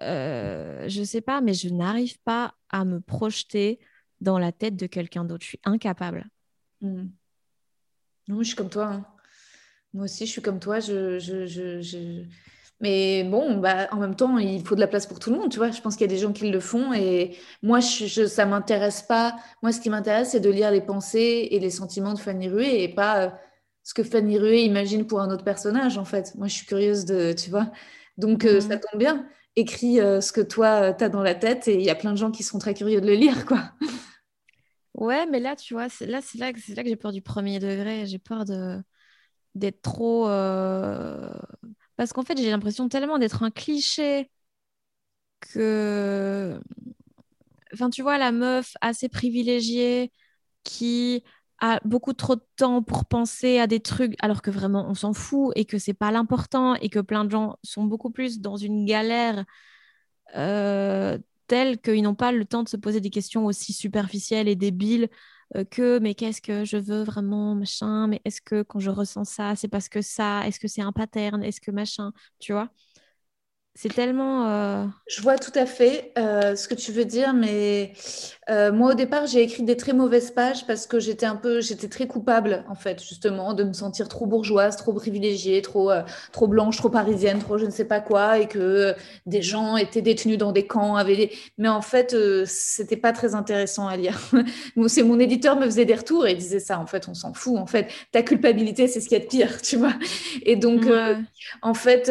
[0.00, 3.80] Euh, je sais pas, mais je n'arrive pas à me projeter
[4.20, 5.42] dans la tête de quelqu'un d'autre.
[5.42, 6.26] Je suis incapable.
[6.80, 7.08] Hmm.
[8.28, 8.86] Non, je suis comme toi.
[8.86, 9.06] Hein.
[9.94, 10.80] Moi aussi, je suis comme toi.
[10.80, 12.24] je, je, je...
[12.80, 15.50] Mais bon, bah, en même temps, il faut de la place pour tout le monde,
[15.50, 15.70] tu vois.
[15.70, 19.02] Je pense qu'il y a des gens qui le font et moi, je, ça m'intéresse
[19.02, 19.36] pas.
[19.62, 22.82] Moi, ce qui m'intéresse, c'est de lire les pensées et les sentiments de Fanny Rué
[22.82, 23.30] et pas euh,
[23.82, 26.34] ce que Fanny Rué imagine pour un autre personnage, en fait.
[26.36, 27.70] Moi, je suis curieuse de, tu vois.
[28.16, 28.80] Donc, euh, ça mhm.
[28.80, 29.26] tombe bien.
[29.56, 32.12] Écris euh, ce que toi, tu as dans la tête et il y a plein
[32.12, 33.72] de gens qui seront très curieux de le lire, quoi.
[34.94, 38.06] Ouais, mais là, tu vois, là, c'est là, là que j'ai peur du premier degré.
[38.06, 38.80] J'ai peur de
[39.54, 40.26] d'être trop
[42.00, 44.30] parce qu'en fait, j'ai l'impression tellement d'être un cliché
[45.40, 46.60] que.
[47.74, 50.10] Enfin, tu vois, la meuf assez privilégiée
[50.64, 51.22] qui
[51.58, 55.12] a beaucoup trop de temps pour penser à des trucs alors que vraiment on s'en
[55.12, 58.56] fout et que c'est pas l'important et que plein de gens sont beaucoup plus dans
[58.56, 59.44] une galère
[60.36, 61.18] euh,
[61.48, 65.10] telle qu'ils n'ont pas le temps de se poser des questions aussi superficielles et débiles
[65.56, 69.24] euh, que mais qu'est-ce que je veux vraiment, machin, mais est-ce que quand je ressens
[69.24, 72.70] ça, c'est parce que ça, est-ce que c'est un pattern, est-ce que machin, tu vois?
[73.74, 74.48] C'est tellement.
[74.48, 77.92] Euh, je vois tout à fait euh, ce que tu veux dire, mais
[78.50, 81.60] euh, moi au départ j'ai écrit des très mauvaises pages parce que j'étais un peu,
[81.60, 85.92] j'étais très coupable en fait justement de me sentir trop bourgeoise, trop privilégiée, trop,
[86.32, 88.94] trop blanche, trop parisienne, trop je ne sais pas quoi, et que
[89.26, 92.16] des gens étaient détenus dans des camps, avaient mais en fait
[92.46, 94.18] c'était pas très intéressant à lire.
[94.88, 97.32] c'est mon éditeur me faisait des retours et il disait ça en fait on s'en
[97.34, 99.94] fout en fait ta culpabilité c'est ce qui est de pire, tu vois.
[100.42, 100.86] Et donc
[101.62, 102.10] en fait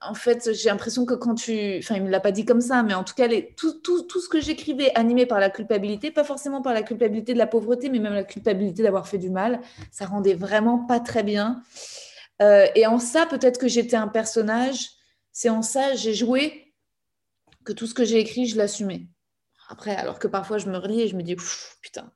[0.00, 1.78] en fait, j'ai l'impression que quand tu...
[1.78, 4.28] Enfin, il ne me l'a pas dit comme ça, mais en tout cas, tout, ce
[4.28, 7.98] que j'écrivais animé par la culpabilité, pas forcément par la culpabilité de la pauvreté, mais
[7.98, 9.60] même la culpabilité d'avoir fait du mal,
[9.90, 11.62] ça rendait vraiment pas très bien.
[12.40, 14.90] Euh, et en ça, peut-être que j'étais un personnage
[15.32, 16.74] c'est en ça, j'ai joué
[17.64, 19.06] que tout ce que j'ai écrit, je l'assumais.
[19.68, 21.36] Après, alors que parfois je me relis et je me dis,
[21.80, 22.12] putain,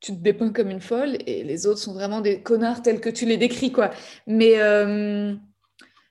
[0.00, 3.10] tu te dépeins comme une folle et les autres sont vraiment des connards tels que
[3.10, 3.90] tu les décris, quoi.
[4.26, 5.34] Mais euh,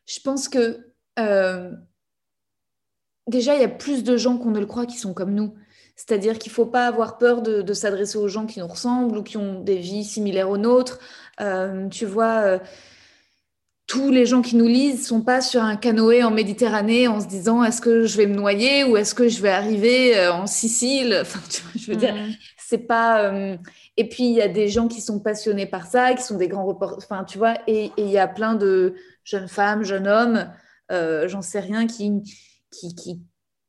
[0.09, 1.71] je pense que euh,
[3.27, 5.53] déjà, il y a plus de gens qu'on ne le croit qui sont comme nous.
[5.95, 9.23] C'est-à-dire qu'il ne faut pas avoir peur de, s'adresser aux gens qui nous ressemblent ou
[9.23, 10.99] qui ont des vies similaires aux nôtres.
[11.41, 12.59] Euh, tu vois,
[13.89, 17.25] tous les gens qui nous lisent sont pas sur un canoë en Méditerranée en se
[17.25, 20.45] disant est-ce que je vais me noyer ou est-ce que je vais arriver euh, en
[20.45, 21.17] Sicile?
[21.21, 22.35] Enfin, tu vois, je veux dire, mm.
[22.59, 23.23] c'est pas.
[23.23, 23.57] Euh,
[23.97, 26.47] et puis il y a des gens qui sont passionnés par ça, qui sont des
[26.47, 27.03] grands reporters.
[27.03, 28.93] Enfin, tu vois, et il y a plein de
[29.29, 30.51] jeunes femmes, jeunes hommes,
[30.91, 32.23] euh, j'en sais rien, qui,
[32.71, 33.21] qui, qui,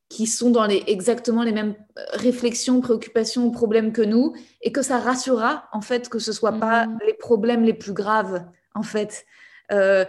[0.09, 1.75] qui sont dans les, exactement les mêmes
[2.13, 6.87] réflexions, préoccupations, problèmes que nous, et que ça rassurera en fait que ce soit pas
[6.87, 6.99] mm.
[7.05, 9.25] les problèmes les plus graves en fait.
[9.71, 10.05] Euh,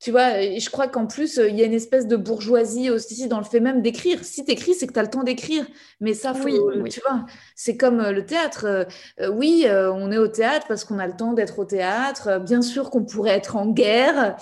[0.00, 3.38] tu vois, je crois qu'en plus, il y a une espèce de bourgeoisie aussi dans
[3.38, 4.22] le fait même d'écrire.
[4.22, 5.66] Si tu écris, c'est que tu as le temps d'écrire.
[6.00, 7.26] Mais ça, faut, oui, tu vois,
[7.56, 8.86] c'est comme euh, le théâtre.
[9.20, 12.38] Euh, oui, on est au théâtre parce qu'on a le temps d'être au théâtre.
[12.38, 14.36] Bien sûr qu'on pourrait être en guerre,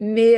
[0.00, 0.36] mais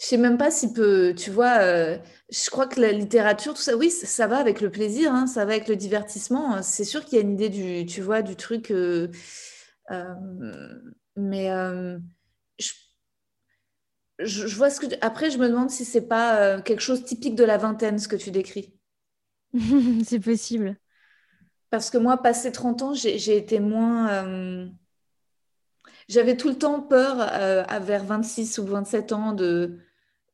[0.00, 3.76] je sais même pas si peut, tu vois, je crois que la littérature, tout ça,
[3.76, 6.60] oui, ça, va avec le plaisir, hein, ça va avec le divertissement.
[6.62, 8.72] C'est sûr qu'il y a une idée du, tu vois, du truc.
[11.18, 11.98] Euh, mais euh,
[12.58, 12.72] je,
[14.18, 14.86] je, vois ce que.
[15.00, 18.08] Après, je me demande si c'est pas euh, quelque chose typique de la vingtaine, ce
[18.08, 18.74] que tu décris.
[20.04, 20.76] c'est possible.
[21.70, 24.70] Parce que moi, passé 30 ans, j'ai été moins.
[26.08, 29.78] J'avais tout le temps peur, à vers 26 ou 27 ans, de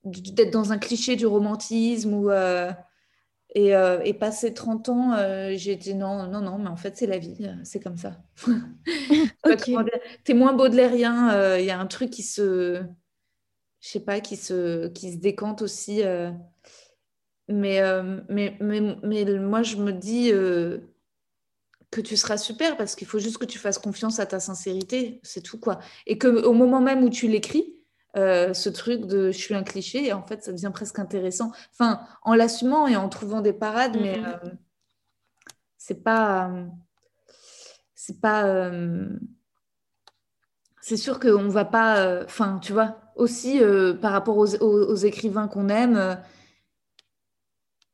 [0.05, 2.31] d'être dans un cliché du romantisme ou
[3.55, 6.97] et, euh, et, passé 30 ans, euh, j'ai dit non, non, non, mais en fait,
[6.97, 8.21] c'est la vie, euh, c'est comme ça.
[9.45, 9.77] okay.
[10.25, 12.83] T'es moins baudelairien, il y a un truc qui se,
[13.81, 16.03] je sais pas, qui se, qui se décante aussi.
[17.49, 17.81] Mais,
[18.29, 20.33] mais, mais, mais, moi, je me dis
[21.93, 25.21] que tu seras super parce qu'il faut juste que tu fasses confiance à ta sincérité,
[25.23, 25.79] c'est tout quoi.
[26.09, 27.73] Et que au moment même où tu l'écris,
[28.17, 31.51] euh, ce truc de je suis un cliché et en fait ça devient presque intéressant.
[31.73, 34.27] Enfin, en l'assumant et en trouvant des parades, mais mhm.
[34.27, 34.51] euh,
[35.79, 36.51] c'est pas.
[37.95, 38.47] c'est pas.
[38.47, 39.09] Euh,
[40.81, 42.23] c'est sûr qu'on va pas.
[42.25, 43.61] Enfin, tu vois, aussi
[44.01, 46.19] par rapport aux, écrivains qu'on aime.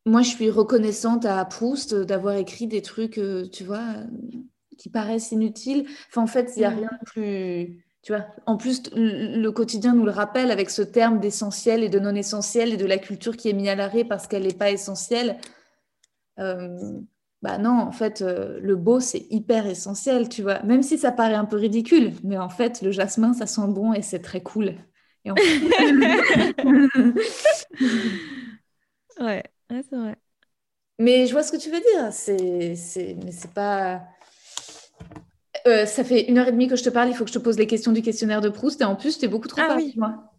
[0.04, 3.20] moi, je suis reconnaissante à Proust d'avoir écrit des trucs,
[3.52, 3.94] tu vois,
[4.76, 5.86] qui paraissent inutiles.
[6.08, 6.78] Enfin, en fait, il n'y a mhm.
[6.78, 11.20] rien de plus tu vois, en plus, le quotidien nous le rappelle avec ce terme
[11.20, 14.26] d'essentiel et de non essentiel et de la culture qui est mise à l'arrêt parce
[14.26, 15.36] qu'elle n'est pas essentielle.
[16.38, 17.00] Euh,
[17.42, 20.62] bah non, en fait, euh, le beau, c'est hyper essentiel, tu vois.
[20.62, 23.92] Même si ça paraît un peu ridicule, mais en fait, le jasmin, ça sent bon
[23.92, 24.74] et c'est très cool.
[25.24, 25.30] Et
[29.20, 30.16] ouais, c'est vrai.
[30.98, 32.12] Mais je vois ce que tu veux dire.
[32.12, 34.02] C'est, c'est, mais c'est pas.
[35.66, 37.38] Euh, ça fait une heure et demie que je te parle, il faut que je
[37.38, 39.60] te pose les questions du questionnaire de Proust et en plus, tu es beaucoup trop
[39.62, 39.94] ah, oui.
[39.96, 40.32] moi.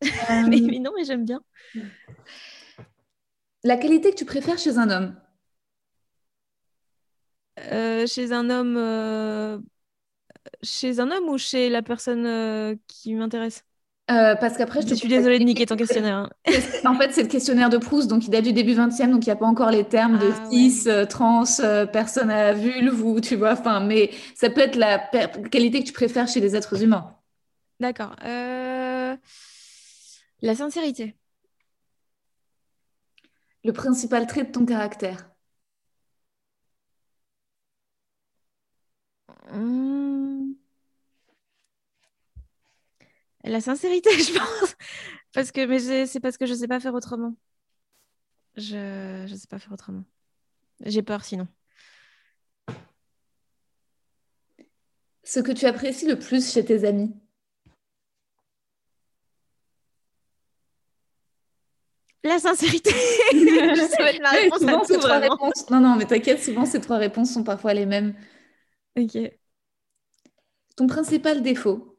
[0.48, 1.40] mais, non, mais j'aime bien.
[3.64, 5.16] La qualité que tu préfères chez un homme?
[7.58, 9.58] Euh, Chez un homme, euh,
[10.62, 13.64] chez un homme ou chez la personne qui m'intéresse?
[14.08, 16.16] Euh, parce qu'après, je, suis désolée de niquer ton questionnaire.
[16.16, 16.30] Hein.
[16.84, 19.28] en fait, c'est le questionnaire de Proust, donc il date du début 20e, donc il
[19.28, 23.04] n'y a pas encore les termes de ah, cis, euh, trans, euh, personne à vulve,
[23.04, 24.98] ou tu vois, enfin, mais ça peut être la
[25.50, 27.16] qualité que tu préfères chez les êtres humains.
[27.80, 28.14] D'accord.
[30.42, 31.16] La sincérité.
[33.64, 35.30] Le principal trait de ton caractère.
[39.52, 40.25] Hum...
[43.46, 44.76] La sincérité, je pense.
[45.32, 47.34] parce que, mais c'est parce que je ne sais pas faire autrement.
[48.56, 50.04] Je ne sais pas faire autrement.
[50.84, 51.46] J'ai peur sinon.
[55.22, 57.14] Ce que tu apprécies le plus chez tes amis?
[62.24, 62.90] La sincérité.
[64.20, 65.70] la réponse à tout, trois réponses.
[65.70, 68.14] Non, non, mais t'inquiète, souvent ces trois réponses sont parfois les mêmes.
[68.98, 69.16] Ok.
[70.76, 71.95] Ton principal défaut?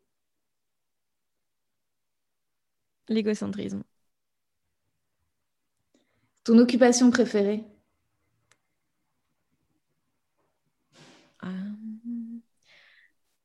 [3.10, 3.84] L'égocentrisme.
[6.46, 7.64] Ton occupation préférée?
[11.44, 11.50] Euh,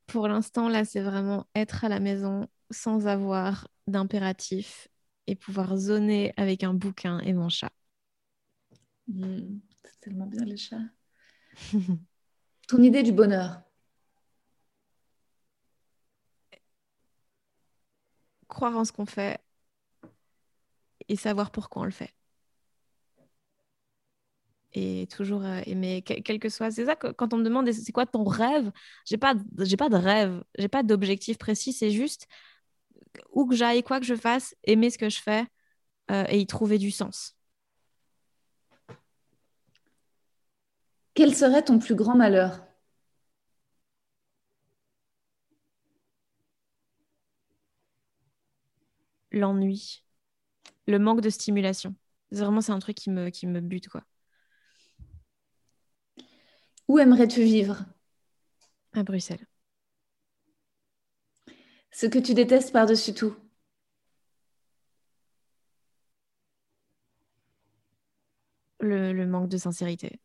[0.07, 4.89] Pour l'instant, là, c'est vraiment être à la maison sans avoir d'impératif
[5.27, 7.73] et pouvoir zoner avec un bouquin et mon chat.
[9.09, 10.89] Hmm, c'est tellement bien les chats.
[12.67, 13.63] Ton idée du bonheur?
[18.49, 19.41] Croire en ce qu'on fait
[21.13, 22.15] et savoir pourquoi on le fait.
[24.75, 26.71] Et toujours euh, aimer, quel que soit.
[26.71, 28.71] C'est ça que quand on me demande c'est quoi ton rêve,
[29.05, 31.75] j'ai pas, j'ai pas de rêve, j'ai pas d'objectif précis.
[31.75, 32.27] C'est juste
[33.31, 35.45] où que j'aille, quoi que je fasse, aimer ce que je fais
[36.11, 37.37] euh, et y trouver du sens.
[41.15, 42.61] Quel serait ton plus grand malheur?
[49.33, 50.02] L'ennui,
[50.93, 51.94] le manque de stimulation.
[52.31, 54.02] Vraiment, c'est un truc qui me, qui me bute, quoi.
[56.89, 57.85] Où aimerais-tu vivre?
[58.94, 59.47] À Bruxelles.
[61.90, 63.35] Ce que tu détestes par-dessus tout?
[68.81, 70.20] Le, manque de sincérité.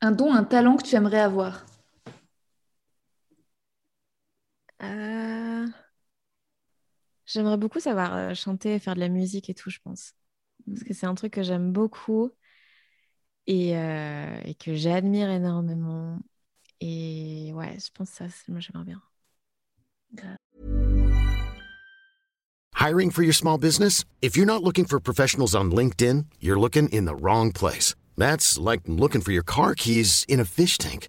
[0.00, 1.66] Un don, un talent que tu aimerais avoir?
[4.82, 5.66] Euh,
[7.34, 10.12] J'aimerais beaucoup savoir euh, chanter, faire de la musique et tout, je pense.
[10.68, 12.30] Parce que c'est un truc que j'aime beaucoup
[13.48, 16.20] et, euh, et que j'admire énormément.
[16.80, 19.02] Et ouais, je pense que ça, moi j'aimerais bien.
[22.74, 24.04] Hiring for your small business?
[24.22, 27.96] If you're not looking for professionals on LinkedIn, you're looking in the wrong place.
[28.16, 31.08] That's like looking for your car keys in a fish tank.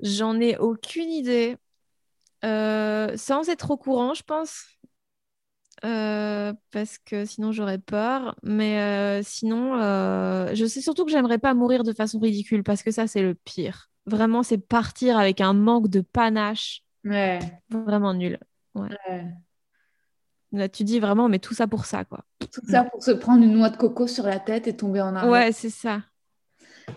[0.00, 1.56] J'en ai aucune idée.
[2.44, 4.66] Euh, sans être au courant, je pense.
[5.84, 8.36] Euh, parce que sinon j'aurais peur.
[8.42, 9.74] Mais euh, sinon,
[10.54, 13.34] je sais surtout que j'aimerais pas mourir de façon ridicule parce que ça, c'est le
[13.34, 13.90] pire.
[14.06, 16.82] Vraiment, c'est partir avec un manque de panache.
[17.04, 17.38] Ouais.
[17.68, 18.38] Vraiment nul.
[18.74, 18.88] Ouais.
[20.52, 22.24] Là, tu dis vraiment, mais tout ça pour ça, quoi.
[22.50, 25.14] Tout ça pour se prendre une noix de coco sur la tête et tomber en
[25.14, 25.30] arrière.
[25.30, 26.02] Ouais, c'est ça.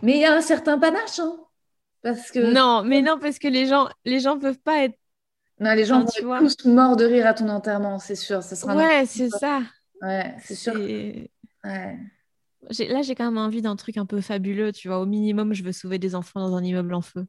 [0.01, 1.35] Mais il y a un certain panache, hein
[2.01, 2.39] parce que...
[2.39, 4.97] Non, mais non, parce que les gens, les gens peuvent pas être
[5.61, 8.41] non, les gens vont être tous morts de rire à ton enterrement, c'est sûr.
[8.41, 9.61] Ça sera ouais, c'est ça.
[10.01, 10.73] Ouais, c'est sûr.
[10.73, 11.99] Ouais.
[12.89, 14.99] Là, j'ai quand même envie d'un truc un peu fabuleux, tu vois.
[14.99, 17.27] Au minimum, je veux sauver des enfants dans un immeuble en feu.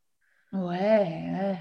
[0.54, 1.58] Ouais, ouais.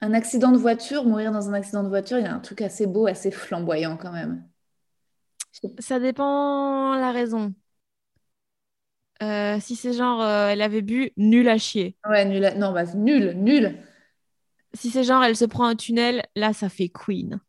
[0.00, 2.62] Un accident de voiture, mourir dans un accident de voiture, il y a un truc
[2.62, 4.48] assez beau, assez flamboyant quand même.
[5.80, 7.52] Ça dépend la raison.
[9.22, 11.96] Euh, si c'est genre, euh, elle avait bu, nul à chier.
[12.08, 12.54] Ouais, nul à...
[12.54, 13.76] Non, bah, nul, nul.
[14.74, 17.40] Si c'est genre, elle se prend un tunnel, là, ça fait Queen.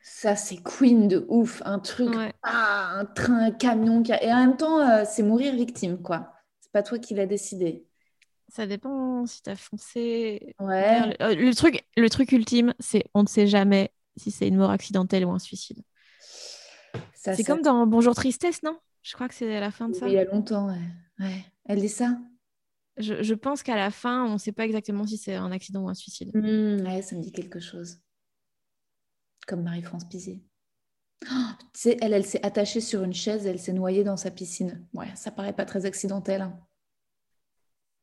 [0.00, 1.60] Ça, c'est Queen de ouf.
[1.66, 4.02] Un truc, ah, un train, un camion.
[4.02, 6.32] Qui Et en même temps, euh, c'est mourir victime, quoi.
[6.60, 7.84] C'est pas toi qui l'as décidé.
[8.48, 10.54] Ça dépend si t'as foncé.
[10.58, 11.14] Ouais.
[11.20, 15.26] Le, truc, le truc ultime, c'est on ne sait jamais si c'est une mort accidentelle
[15.26, 15.82] ou un suicide.
[17.12, 18.78] C'est comme dans Bonjour Tristesse, non?
[19.02, 20.08] Je crois que c'est à la fin de ça.
[20.08, 20.80] il y a longtemps, ouais.
[21.20, 21.44] Ouais.
[21.64, 22.18] Elle dit ça?
[22.98, 25.88] Je, pense qu'à la fin, on ne sait pas exactement si c'est un accident ou
[25.88, 26.32] un suicide.
[26.34, 28.00] Mmh, ouais, ça me dit quelque chose.
[29.46, 30.42] Comme Marie-France Pizier.
[31.20, 31.28] tu
[31.74, 34.84] sais, elle, elle s'est attachée sur une chaise et elle s'est noyée dans sa piscine.
[34.94, 36.42] Ouais, ça paraît pas très accidentel.
[36.42, 36.58] Hein.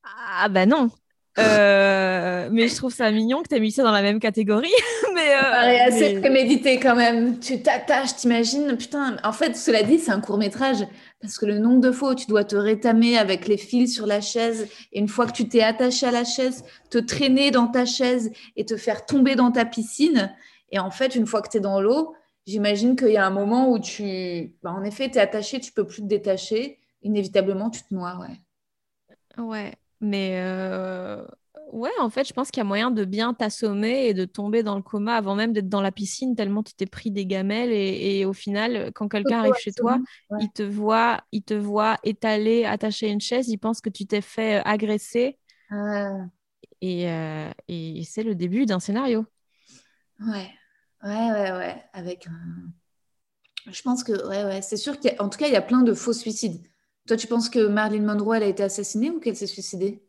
[0.04, 0.90] Ah bah non.
[1.38, 4.72] Euh, mais je trouve ça mignon que tu aies mis ça dans la même catégorie.
[5.14, 7.40] mais, euh, ça paraît assez prémédité quand même.
[7.40, 8.78] Tu t'attaches, t'imagines.
[8.78, 10.86] Putain, en fait, cela dit, c'est un court métrage.
[11.22, 14.06] Parce que le nombre de fois où tu dois te rétamer avec les fils sur
[14.06, 17.68] la chaise, et une fois que tu t'es attaché à la chaise, te traîner dans
[17.68, 20.34] ta chaise et te faire tomber dans ta piscine.
[20.72, 23.32] Et en fait, une fois que tu es dans l'eau, j'imagine qu'il y a un
[23.32, 24.54] moment où tu.
[24.64, 26.80] Bah, en effet, tu es attaché, tu peux plus te détacher.
[27.02, 29.44] Inévitablement, tu te noies, ouais.
[29.44, 29.74] Ouais,
[30.06, 31.26] mais euh,
[31.72, 34.64] Ouais, en fait, je pense qu'il y a moyen de bien t'assommer et de tomber
[34.64, 37.72] dans le coma avant même d'être dans la piscine, tellement tu t'es pris des gamelles.
[37.72, 40.00] Et, au final, quand quelqu'un arrive chez toi,
[40.40, 44.06] il te voit, il te voit étalé, attaché à une chaise, il pense que tu
[44.06, 45.38] t'es fait euh, agresser.
[45.70, 46.28] Ah.
[46.84, 49.26] Euh, et, c'est le début d'un scénario.
[50.22, 50.50] Ouais,
[51.04, 51.84] ouais, ouais, ouais.
[51.94, 52.28] Avec
[53.68, 55.94] Je pense que, ouais, ouais, c'est sûr qu'en tout cas, il y a plein de
[55.94, 56.66] faux suicides.
[57.08, 60.02] Toi, tu penses que Marilyn Monroe, elle a été assassinée ou qu'elle s'est suicidée?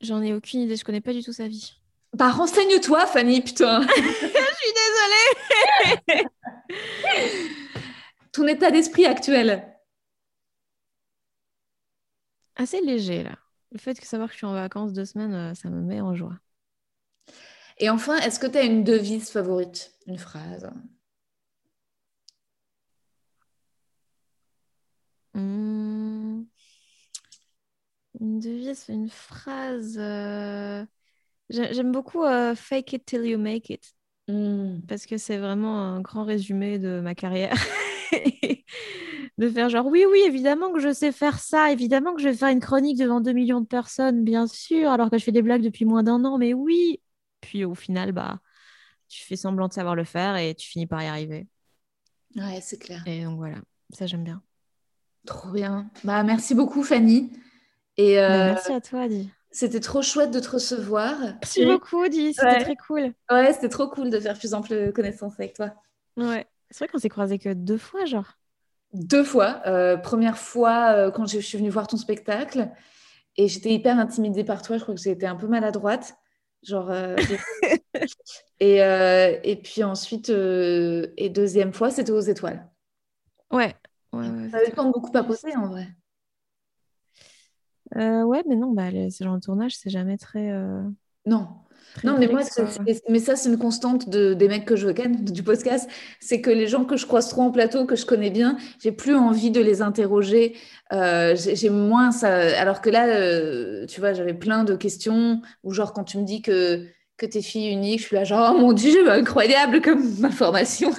[0.00, 1.74] J'en ai aucune idée, je connais pas du tout sa vie.
[2.12, 3.82] Bah renseigne-toi, Fanny, putain.
[3.86, 4.72] je suis
[6.08, 6.28] désolée.
[8.32, 9.74] Ton état d'esprit actuel?
[12.56, 13.36] Assez léger là.
[13.72, 16.00] Le fait de savoir que je suis en vacances deux semaines, euh, ça me met
[16.00, 16.38] en joie.
[17.78, 19.92] Et enfin, est-ce que tu as une devise favorite?
[20.06, 20.70] Une phrase?
[25.34, 26.07] Mmh.
[28.20, 29.96] Une devise, une phrase.
[29.98, 30.84] euh,
[31.50, 33.94] j'ai- J'aime beaucoup euh, Fake it till you make it
[34.28, 34.80] Hmm.
[34.88, 37.54] parce que c'est vraiment un grand résumé de ma carrière.
[39.38, 42.36] De faire genre, oui, oui, évidemment que je sais faire ça, évidemment que je vais
[42.36, 45.42] faire une chronique devant 2 millions de personnes, bien sûr, alors que je fais des
[45.42, 47.00] blagues depuis moins d'un an, mais oui.
[47.40, 48.40] Puis au final, bah,
[49.08, 51.48] tu fais semblant de savoir le faire et tu finis par y arriver.
[52.36, 53.04] Ouais, c'est clair.
[53.06, 53.58] Et donc voilà,
[53.90, 54.42] ça j'aime bien.
[55.26, 55.90] Trop bien.
[56.02, 57.30] Bah, merci beaucoup, Fanny.
[57.98, 59.28] Et Bah, euh, merci à toi, Adi.
[59.50, 61.16] c'était trop chouette de te recevoir.
[61.20, 62.62] Merci beaucoup, Adi, c'était Ouais.
[62.64, 63.12] très cool.
[63.30, 65.74] Ouais, c'était trop cool de faire plus ample connaissance avec toi.
[66.16, 66.46] Ouais.
[66.70, 68.38] C'est vrai qu'on s'est croisés que deux fois, genre.
[68.92, 69.60] Deux fois.
[69.66, 72.70] Euh, première fois euh, quand je suis venue voir ton spectacle
[73.36, 74.78] et j'étais hyper intimidée par toi.
[74.78, 76.14] Je crois que j'ai été un peu maladroite.
[76.62, 77.16] Genre, euh,
[78.60, 82.68] et, euh, et puis ensuite, euh, et deuxième fois, c'était aux étoiles.
[83.50, 83.74] Ouais.
[84.12, 85.86] Ouais, ouais, Ça avait beaucoup papoter en vrai.
[87.96, 90.50] Euh, ouais, mais non, bah, le- ce genre de tournage, c'est jamais très.
[90.50, 90.82] euh,
[91.26, 91.48] Non.
[91.94, 92.42] très Non, mais moi,
[93.08, 95.88] mais ça, c'est une constante de, des mecs que je ken du podcast.
[96.20, 98.92] C'est que les gens que je croise trop en plateau, que je connais bien, j'ai
[98.92, 100.56] plus envie de les interroger.
[100.92, 102.28] Euh, j'ai moins ça.
[102.60, 105.40] Alors que là, tu vois, j'avais plein de questions.
[105.64, 106.84] Ou genre, quand tu me dis que,
[107.16, 110.90] que t'es fille unique, je suis là, genre, oh mon Dieu, incroyable comme information.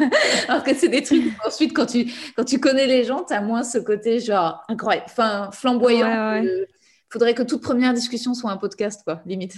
[0.47, 1.23] Alors que c'est des trucs.
[1.45, 5.05] Ensuite, quand tu, quand tu connais les gens, t'as moins ce côté, genre, incroyable.
[5.09, 6.07] Enfin, flamboyant.
[6.07, 6.67] Ouais, ouais.
[7.11, 9.55] Faudrait que toute première discussion soit un podcast, quoi, limite.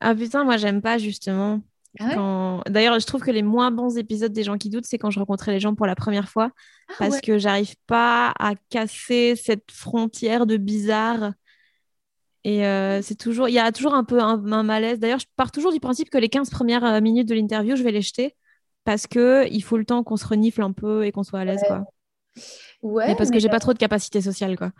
[0.00, 1.60] Ah putain, moi, j'aime pas justement.
[1.98, 2.14] Ah ouais?
[2.14, 2.62] Quand...
[2.68, 5.18] D'ailleurs, je trouve que les moins bons épisodes des gens qui doutent, c'est quand je
[5.18, 6.50] rencontrais les gens pour la première fois.
[6.98, 7.20] parce Ah ouais.
[7.20, 11.32] que j'arrive pas à casser cette frontière de bizarre.
[12.44, 14.98] Et euh, c'est toujours, il y a toujours un peu un, un malaise.
[14.98, 17.82] D'ailleurs, je pars toujours du principe que les 15 premières euh, minutes de l'interview, je
[17.82, 18.34] vais les jeter
[18.84, 21.44] parce que il faut le temps qu'on se renifle un peu et qu'on soit à
[21.44, 21.84] l'aise, quoi.
[22.82, 24.70] Ouais, Et parce que mais- j'ai pas trop de capacité sociale, quoi.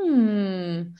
[0.00, 0.94] Hmm.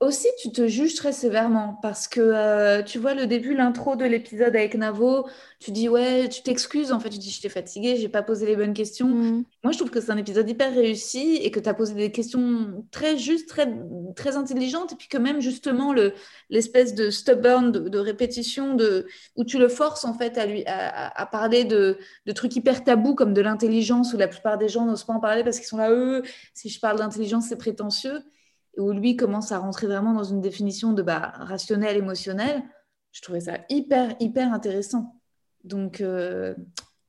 [0.00, 4.06] Aussi, tu te juges très sévèrement parce que euh, tu vois le début, l'intro de
[4.06, 5.28] l'épisode avec Navo,
[5.58, 8.56] tu dis ouais, tu t'excuses en fait, tu dis j'étais fatiguée, j'ai pas posé les
[8.56, 9.08] bonnes questions.
[9.08, 9.44] Mm.
[9.62, 12.10] Moi, je trouve que c'est un épisode hyper réussi et que tu as posé des
[12.10, 13.70] questions très justes, très,
[14.16, 16.14] très intelligentes, et puis que même justement le,
[16.48, 19.06] l'espèce de stubborn, de, de répétition, de,
[19.36, 22.84] où tu le forces en fait à, lui, à, à- parler de, de trucs hyper
[22.84, 25.68] tabous comme de l'intelligence, où la plupart des gens n'osent pas en parler parce qu'ils
[25.68, 26.22] sont là, eux,
[26.54, 28.20] si je parle d'intelligence, c'est prétentieux,
[28.78, 32.62] où lui commence à rentrer vraiment dans une définition de bah, rationnel, émotionnel.
[33.12, 35.20] Je trouvais ça hyper, hyper intéressant.
[35.64, 36.54] Donc, euh,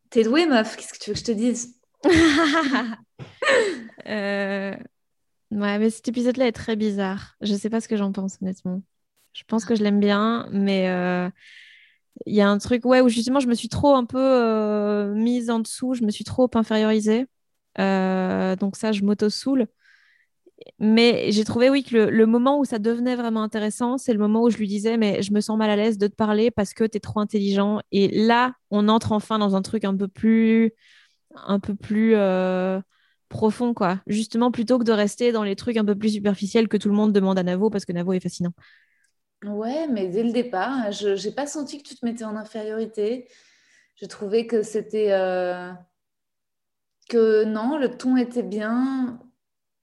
[0.09, 1.79] t'es douée, meuf, qu'est-ce que tu veux que je te dise?
[4.07, 4.75] Euh,
[5.51, 7.35] Ouais, mais cet épisode-là est très bizarre.
[7.41, 8.81] Je sais pas ce que j'en pense, honnêtement.
[9.33, 11.29] Je pense que je l'aime bien, mais euh,
[12.25, 15.13] il y a un truc ouais, où justement je me suis trop un peu euh,
[15.13, 17.27] mise en dessous, je me suis trop infériorisée.
[17.77, 19.67] Donc ça, je m'auto-soule.
[20.79, 24.43] Mais j'ai trouvé, oui, que le, moment où ça devenait vraiment intéressant, c'est le moment
[24.43, 26.73] où je lui disais, mais je me sens mal à l'aise de te parler parce
[26.73, 27.79] que tu es trop intelligent.
[27.91, 30.73] Et là, on entre enfin dans un truc un peu plus,
[31.35, 32.79] un peu plus euh,
[33.29, 34.01] profond, quoi.
[34.07, 36.95] Justement, plutôt que de rester dans les trucs un peu plus superficiels que tout le
[36.95, 38.53] monde demande à Navo parce que Navo est fascinant.
[39.43, 43.27] Ouais, mais dès le départ, je n'ai pas senti que tu te mettais en infériorité.
[43.95, 45.11] Je trouvais que c'était...
[45.11, 45.71] euh,
[47.09, 49.19] que non, le ton était bien.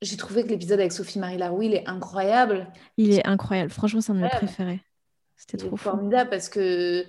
[0.01, 2.69] J'ai trouvé que l'épisode avec Sophie-Marie Laroui, il est incroyable.
[2.97, 3.71] Il est incroyable.
[3.71, 4.81] Franchement, c'est un de mes préférés.
[5.37, 5.77] C'était trop fou.
[5.77, 7.05] formidable parce que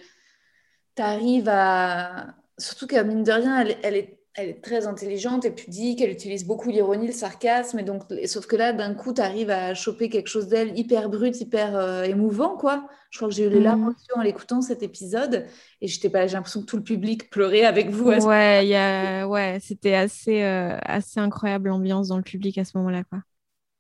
[0.96, 2.36] tu arrives à...
[2.58, 6.12] Surtout qu'à mine de rien, elle, elle est, elle est très intelligente et pudique, elle
[6.12, 7.80] utilise beaucoup l'ironie, le sarcasme.
[7.80, 11.10] Et donc, sauf que là, d'un coup, tu arrives à choper quelque chose d'elle hyper
[11.10, 12.88] brut, hyper euh, émouvant, quoi.
[13.10, 15.46] Je crois que j'ai eu les larmes yeux en l'écoutant cet épisode.
[15.82, 18.12] Et j'étais pas, j'ai l'impression que tout le public pleurait avec vous.
[18.12, 19.28] à ce- Ouais, il y a...
[19.28, 23.20] ouais c'était assez, euh, assez incroyable l'ambiance dans le public à ce moment-là, quoi.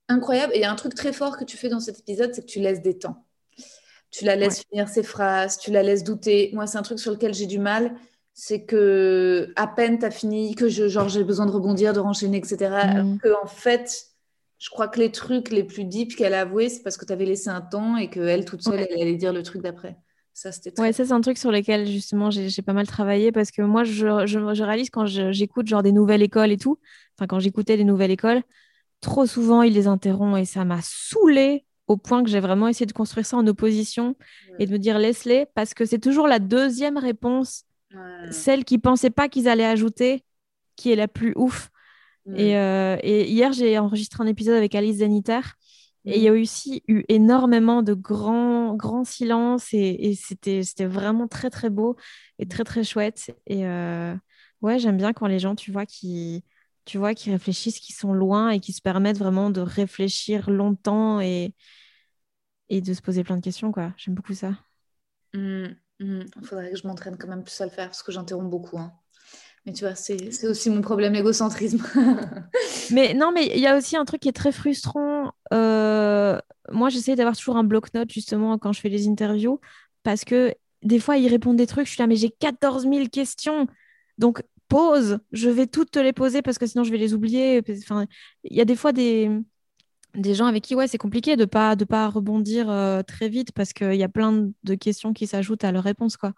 [0.09, 0.53] Incroyable.
[0.55, 2.41] Et il y a un truc très fort que tu fais dans cet épisode, c'est
[2.41, 3.23] que tu laisses des temps.
[4.11, 4.63] Tu la laisses Ouais.
[4.71, 6.49] finir ses phrases, tu la laisses douter.
[6.53, 7.93] Moi, c'est un truc sur lequel j'ai du mal.
[8.41, 11.99] C'est que à peine tu as fini, que je, genre, j'ai besoin de rebondir, de
[11.99, 12.78] renchaîner, etc.
[12.78, 13.18] Alors Mhm.
[13.20, 14.06] que, en fait,
[14.60, 17.11] je crois que les trucs les plus deep qu'elle a avoués, c'est parce que tu
[17.11, 18.88] avais laissé un temps et qu'elle, toute seule, Ouais.
[18.91, 19.98] elle allait dire le truc d'après.
[20.34, 20.84] Ça, c'était très...
[20.84, 23.84] Ouais, ça, c'est un truc sur lequel, justement, j'ai pas mal travaillé parce que moi,
[23.84, 26.80] je, je- je réalise quand j'écoute genre des nouvelles écoles et tout,
[27.18, 28.41] enfin, quand j'écoutais des nouvelles écoles,
[29.02, 32.86] trop souvent, il les interrompt et ça m'a saoulée au point que j'ai vraiment essayé
[32.86, 34.16] de construire ça en opposition
[34.60, 37.64] et de me dire laisse-les parce que c'est toujours la deuxième réponse,
[37.94, 38.32] Ouais.
[38.32, 40.24] celle qu'ils pensaient pas qu'ils allaient ajouter,
[40.76, 41.70] qui est la plus ouf.
[42.26, 42.36] Mm.
[42.36, 45.41] Et, euh, et hier, j'ai enregistré un épisode avec Alice Zeniter.
[46.06, 51.28] Et il y a aussi eu énormément de grands, grands silences et, c'était, c'était vraiment
[51.28, 51.98] très, très beau
[52.40, 53.32] et très, très chouette.
[53.48, 54.16] Et euh,
[54.61, 56.44] ouais, j'aime bien quand les gens, tu vois, qui,
[56.86, 61.20] tu vois, qui réfléchissent, qui sont loin et qui se permettent vraiment de réfléchir longtemps
[61.20, 61.53] et,
[62.70, 63.94] et de se poser plein de questions, quoi.
[63.98, 64.53] J'aime beaucoup ça.
[65.99, 66.43] Il mmh, mmh.
[66.43, 68.77] faudrait que je m'entraîne quand même plus à le faire parce que j'interromps beaucoup.
[68.77, 68.93] Hein.
[69.65, 71.84] Mais tu vois, c'est aussi mon problème, l'égocentrisme.
[72.91, 75.34] mais non, mais il y a aussi un truc qui est très frustrant.
[75.53, 76.39] Euh,
[76.71, 79.59] moi, j'essaie d'avoir toujours un bloc-notes justement quand je fais les interviews
[80.03, 81.88] parce que des fois, ils répondent des trucs.
[81.88, 83.67] Je suis là, mais j'ai 14 000 questions.
[84.17, 85.19] Donc, pause.
[85.34, 87.61] Je vais toutes te les poser parce que sinon, je vais les oublier.
[87.69, 88.05] Enfin,
[88.45, 89.30] il y a des fois des,
[90.15, 93.52] des gens avec qui ouais, c'est compliqué de pas de pas rebondir euh, très vite
[93.52, 96.34] parce qu'il y a plein de questions qui s'ajoutent à leur réponse quoi.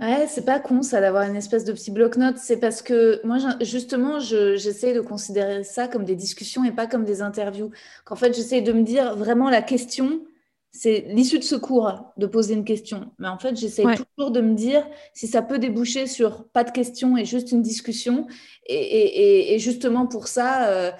[0.00, 2.38] Ouais, c'est pas con ça d'avoir une espèce de petit bloc-notes.
[2.38, 7.04] C'est parce que moi, justement, j'essaie de considérer ça comme des discussions et pas comme
[7.04, 7.70] des interviews.
[8.04, 10.22] Qu'en fait, j'essaie de me dire vraiment la question,
[10.70, 13.10] c'est l'issue de secours de poser une question.
[13.18, 16.70] Mais en fait, j'essaie toujours de me dire si ça peut déboucher sur pas de
[16.70, 18.28] question et juste une discussion.
[18.66, 20.92] Et, justement pour ça, euh,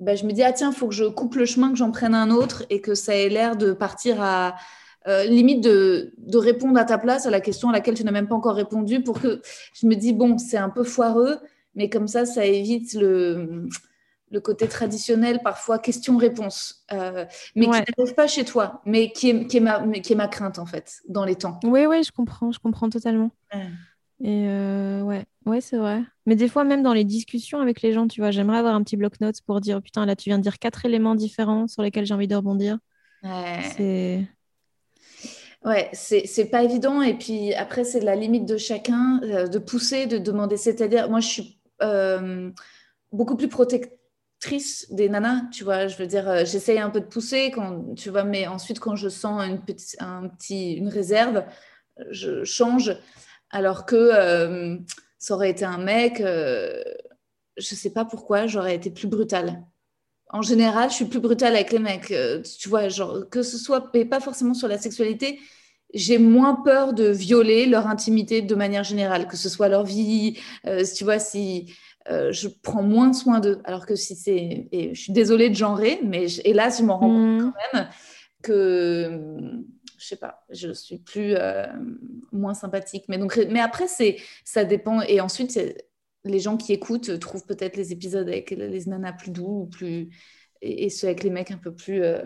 [0.00, 1.90] bah, je me dis, ah tiens, il faut que je coupe le chemin, que j'en
[1.90, 4.56] prenne un autre et que ça ait l'air de partir à
[5.08, 8.12] euh, limite de, de, répondre à ta place à la question à laquelle tu n'as
[8.12, 9.42] même pas encore répondu pour que
[9.74, 11.38] je me dis, bon, c'est un peu foireux,
[11.74, 13.68] mais comme ça, ça évite le,
[14.32, 17.24] le côté traditionnel, parfois question-réponse, euh,
[17.54, 20.28] mais qui n'arrive pas chez toi, mais qui est, qui, est ma, qui est ma
[20.28, 21.60] crainte en fait, dans les temps.
[21.64, 23.30] Oui, oui, je comprends, je comprends totalement.
[24.20, 26.02] Et euh, ouais, ouais, c'est vrai.
[26.26, 28.82] Mais des fois, même dans les discussions avec les gens, tu vois, j'aimerais avoir un
[28.82, 31.82] petit bloc-notes pour dire, oh, putain, là, tu viens de dire quatre éléments différents sur
[31.82, 32.78] lesquels j'ai envie de rebondir.
[33.22, 33.60] Ouais.
[33.76, 34.26] C'est.
[35.64, 37.02] Ouais, c'est pas évident.
[37.02, 40.56] Et puis après, c'est la limite de chacun euh, de pousser, de demander.
[40.56, 42.50] C'est-à-dire, moi, je suis euh,
[43.12, 45.86] beaucoup plus protectrice des nanas, tu vois.
[45.86, 49.08] Je veux dire, j'essaye un peu de pousser, quand, tu vois, mais ensuite, quand je
[49.08, 51.44] sens une, petite, un petit, une réserve,
[52.10, 52.96] je change.
[53.52, 54.78] Alors que euh,
[55.22, 56.82] ça aurait été un mec, euh,
[57.56, 59.62] je ne sais pas pourquoi, j'aurais été plus brutale.
[60.30, 62.10] En général, je suis plus brutale avec les mecs.
[62.10, 65.38] Euh, tu vois, genre, que ce soit, mais pas forcément sur la sexualité,
[65.94, 70.40] j'ai moins peur de violer leur intimité de manière générale, que ce soit leur vie,
[70.96, 71.72] tu vois, si
[72.08, 73.60] je prends moins soin d'eux.
[73.64, 77.10] Alors que si c'est, et je suis désolée de genrer, mais hélas, je m'en rends
[77.10, 77.52] compte mmh.
[77.52, 77.88] quand même
[78.42, 79.62] que
[80.02, 81.66] je sais pas, je suis plus euh,
[82.32, 83.04] moins sympathique.
[83.08, 85.00] Mais donc, mais après c'est ça dépend.
[85.02, 85.58] Et ensuite,
[86.24, 90.10] les gens qui écoutent trouvent peut-être les épisodes avec les nanas plus doux ou plus
[90.60, 92.18] et, ceux avec les mecs un peu plus euh,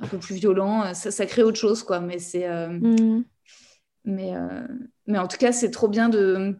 [0.00, 0.94] un peu plus violents.
[0.94, 2.00] Ça, ça, crée autre chose quoi.
[2.00, 3.24] Mais c'est euh, mm.
[4.06, 4.32] mais
[5.06, 6.56] mais en tout cas, c'est trop bien de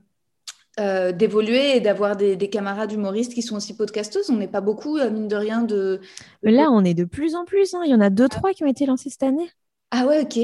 [1.12, 4.30] d'évoluer et d'avoir des, des, camarades humoristes qui sont aussi podcasteuses.
[4.30, 6.00] On n'est pas beaucoup, mine de rien, de...
[6.42, 7.74] Là, on est de plus en plus.
[7.74, 7.82] Hein.
[7.84, 9.50] Il y en a deux, trois qui ont été lancés cette année.
[9.90, 10.38] Ah ouais, ok.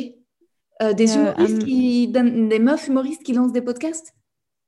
[0.82, 4.14] Euh, des, euh, humoristes qui, des meufs humoristes qui lancent des podcasts?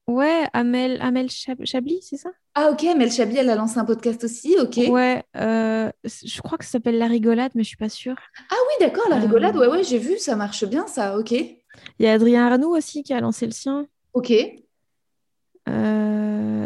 [0.06, 2.30] Ouais, Amel, Amel Chabli, c'est ça?
[2.54, 4.78] Ah ok, Amel Chabli, elle a lancé un podcast aussi, ok.
[4.88, 8.16] Ouais, euh, je crois que ça s'appelle La Rigolade, mais je suis pas sûre.
[8.50, 11.32] Ah oui, d'accord, La Rigolade, ouais, ouais, j'ai vu, ça marche bien, ça, ok.
[11.32, 11.58] Il
[12.00, 13.86] y a Adrien Arnoux aussi qui a lancé le sien.
[14.14, 14.32] Ok.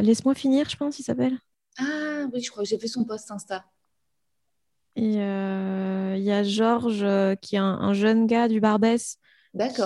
[0.03, 1.39] Laisse-moi finir, je pense, il s'appelle.
[1.79, 3.65] Ah oui, je crois que j'ai fait son post Insta.
[4.97, 9.19] Et euh, il y a Georges, euh, qui est un, jeune gars du Barbès,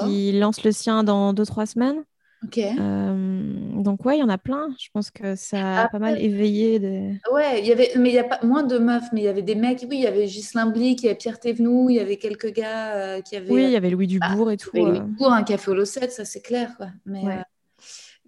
[0.05, 2.05] qui lance le sien dans 2-3 semaines.
[2.45, 2.59] Ok.
[2.59, 4.69] Euh, donc ouais, il y en a plein.
[4.79, 6.79] Je pense que ça a pas mal éveillé.
[6.79, 7.21] Des...
[7.33, 9.29] Ouais, il y avait, mais il y a pas moins de meufs, mais il y
[9.29, 9.87] avait des mecs.
[9.89, 12.53] Oui, il y avait Ghislain Blic, il y avait Pierre Thévenoud, il y avait quelques
[12.53, 13.51] gars qui avaient.
[13.51, 14.71] Oui, il y avait Louis Dubourg et tout.
[14.75, 16.89] Louis Dubourg, un café au Losset, ça c'est clair, quoi.
[17.07, 17.23] Mais,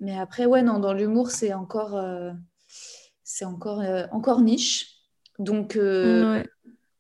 [0.01, 2.01] mais après, ouais, non, dans l'humour, c'est encore,
[3.25, 3.83] c'est encore,
[4.13, 4.95] encore niche.
[5.39, 6.45] Donc, ouais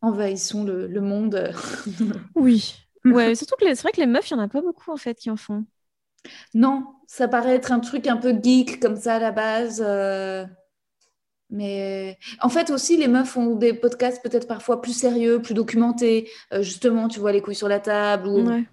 [0.08, 1.52] envahissons le, monde.
[2.34, 2.74] oui.
[3.04, 4.96] Ouais, surtout que c'est vrai que les meufs, il n'y en a pas beaucoup en
[4.96, 5.64] fait qui en font.
[6.54, 9.82] Non, ça paraît être un truc un peu geek comme ça à la base.
[9.86, 10.44] Euh,
[11.50, 16.28] mais en fait aussi, les meufs font des podcasts peut-être parfois plus sérieux, plus documentés.
[16.52, 18.64] Euh, justement, tu vois les couilles sur la table ou ouais.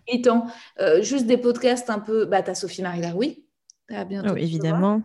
[0.80, 2.26] Euh, juste des podcasts un peu.
[2.26, 3.45] Bah, t'as Sophie Marie Laroui.
[3.90, 4.32] As bientôt.
[4.34, 5.02] Oh, évidemment.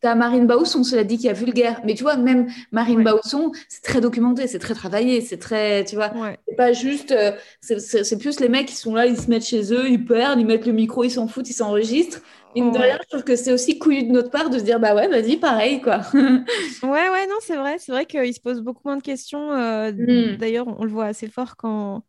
[0.00, 1.80] T'as Marine Bausson, cela dit, qui a vulgaire.
[1.84, 5.94] Mais tu vois, même Marine Bausson, c'est très documenté, c'est très travaillé, c'est très, tu
[5.94, 6.12] vois,
[6.48, 9.72] c'est pas juste, euh, c'est plus les mecs qui sont là, ils se mettent chez
[9.72, 12.20] eux, ils perdent, ils mettent le micro, ils s'en foutent, ils s'enregistrent.
[12.56, 14.80] Mine de rien, je trouve que c'est aussi couillu de notre part de se dire,
[14.80, 16.00] bah ouais, vas-y, pareil, quoi.
[16.14, 16.40] ouais,
[16.82, 19.52] ouais, non, c'est vrai, c'est vrai qu'ils se posent beaucoup moins de questions.
[19.52, 20.36] Euh, hmm.
[20.36, 22.02] D'ailleurs, on le voit assez fort quand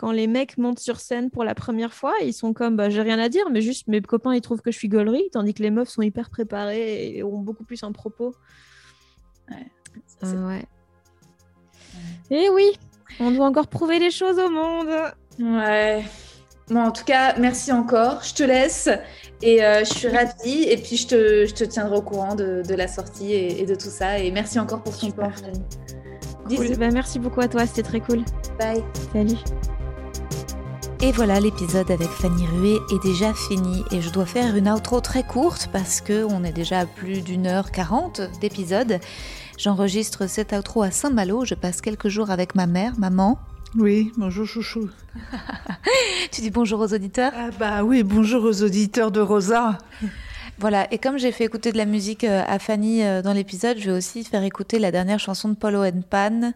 [0.00, 3.02] quand les mecs montent sur scène pour la première fois, ils sont comme bah, j'ai
[3.02, 5.62] rien à dire, mais juste mes copains ils trouvent que je suis gaulerie, tandis que
[5.62, 8.34] les meufs sont hyper préparées et ont beaucoup plus un propos.
[9.50, 9.66] Ouais.
[10.24, 10.64] Euh, ouais.
[12.30, 12.72] Et oui,
[13.18, 14.88] On doit encore prouver les choses au monde.
[15.38, 16.02] Ouais.
[16.70, 18.22] Bon, en tout cas, merci encore.
[18.22, 18.88] Je te laisse
[19.42, 20.62] et euh, je suis ravie.
[20.62, 23.66] Et puis, je te, je te tiendrai au courant de, de la sortie et, et,
[23.66, 24.18] de tout ça.
[24.18, 25.32] Et merci encore pour ton temps.
[26.48, 26.76] Cool.
[26.78, 28.24] Bah, merci beaucoup à toi, c'était très cool.
[28.58, 28.84] Bye.
[29.12, 29.36] Salut.
[31.02, 35.00] Et voilà, l'épisode avec Fanny Rué est déjà fini et je dois faire une outro
[35.00, 39.00] très courte parce que on est déjà à plus d'une heure quarante d'épisode.
[39.56, 43.38] J'enregistre cette outro à Saint-Malo, je passe quelques jours avec ma mère, maman.
[43.78, 44.90] Oui, bonjour chouchou.
[46.32, 47.32] tu dis bonjour aux auditeurs?
[47.34, 49.78] Ah bah oui, bonjour aux auditeurs de Rosa.
[50.58, 53.78] Voilà, et comme j'ai fait écouter de la musique euh, à Fanny euh, dans l'épisode,
[53.78, 56.52] je vais aussi faire écouter la dernière chanson de Paulo Pan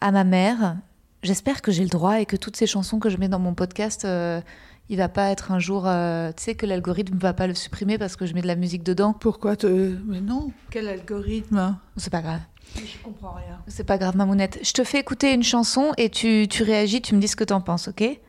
[0.00, 0.76] à ma mère.
[1.22, 3.54] J'espère que j'ai le droit et que toutes ces chansons que je mets dans mon
[3.54, 4.40] podcast, euh,
[4.88, 7.98] il va pas être un jour, euh, tu sais, que l'algorithme va pas le supprimer
[7.98, 9.12] parce que je mets de la musique dedans.
[9.12, 9.96] Pourquoi te...
[10.06, 11.76] Mais non, quel algorithme?
[11.96, 12.40] C'est pas grave.
[12.76, 13.60] Je comprends rien.
[13.66, 14.58] C'est pas grave, Mamounette.
[14.62, 17.44] Je te fais écouter une chanson et tu, tu réagis, tu me dis ce que
[17.44, 18.20] t'en penses, ok?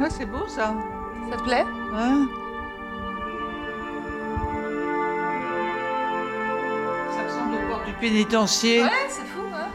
[0.00, 0.74] Ah, c'est beau ça.
[1.30, 1.64] Ça te plaît?
[1.92, 2.41] Ouais.
[7.92, 8.82] Du pénitencier.
[8.82, 9.68] Ouais, c'est fou, hein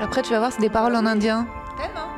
[0.00, 1.46] Après, tu vas voir, c'est des paroles en indien.
[1.76, 2.08] T'aimes, hein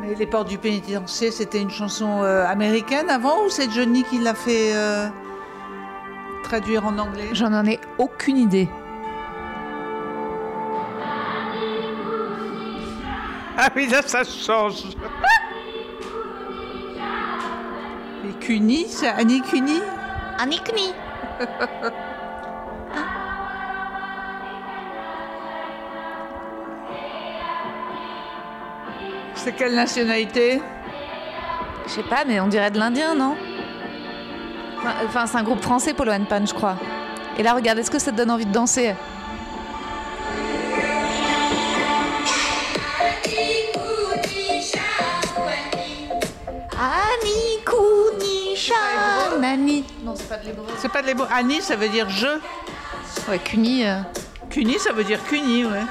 [0.00, 4.18] Mais les portes du pénitencier, c'était une chanson euh, américaine avant ou c'est Johnny qui
[4.18, 5.08] l'a fait euh,
[6.44, 7.28] traduire en anglais?
[7.32, 8.68] J'en en ai aucune idée.
[13.58, 14.82] Ah oui, là, ça change.
[18.46, 19.80] Cuny, c'est Annie Cuny
[20.38, 20.94] Annie Cuny
[29.34, 30.62] C'est quelle nationalité?
[31.86, 33.34] Je sais pas, mais on dirait de l'indien, non?
[35.04, 36.76] Enfin, c'est un groupe français, Polo and Pan, je crois.
[37.38, 38.94] Et là, regarde, est-ce que ça te donne envie de danser?
[50.78, 51.26] C'est pas de l'hébreu.
[51.30, 52.26] Annie, ça veut dire je.
[53.28, 53.86] Ouais, Kuni.
[53.86, 54.00] euh,
[54.50, 55.82] Cuny, ça veut dire Cuny, ouais.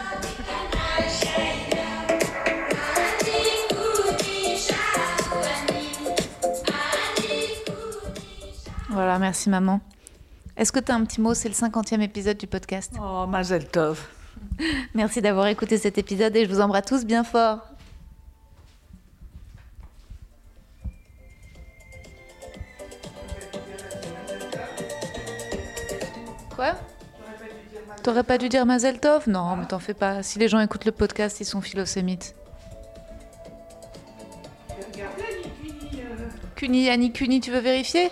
[8.90, 9.82] Voilà, merci maman.
[10.58, 11.34] Est-ce que tu as un petit mot?
[11.34, 12.94] C'est le 50e épisode du podcast.
[13.02, 14.00] Oh, Mazel Tov.
[14.94, 17.60] Merci d'avoir écouté cet épisode et je vous embrasse tous bien fort.
[28.06, 30.22] T'aurais pas dû dire Mazel Tov Non, mais t'en fais pas.
[30.22, 32.36] Si les gens écoutent le podcast, ils sont philosémites.
[36.56, 38.12] Cuny, Annie Cuny, tu veux vérifier?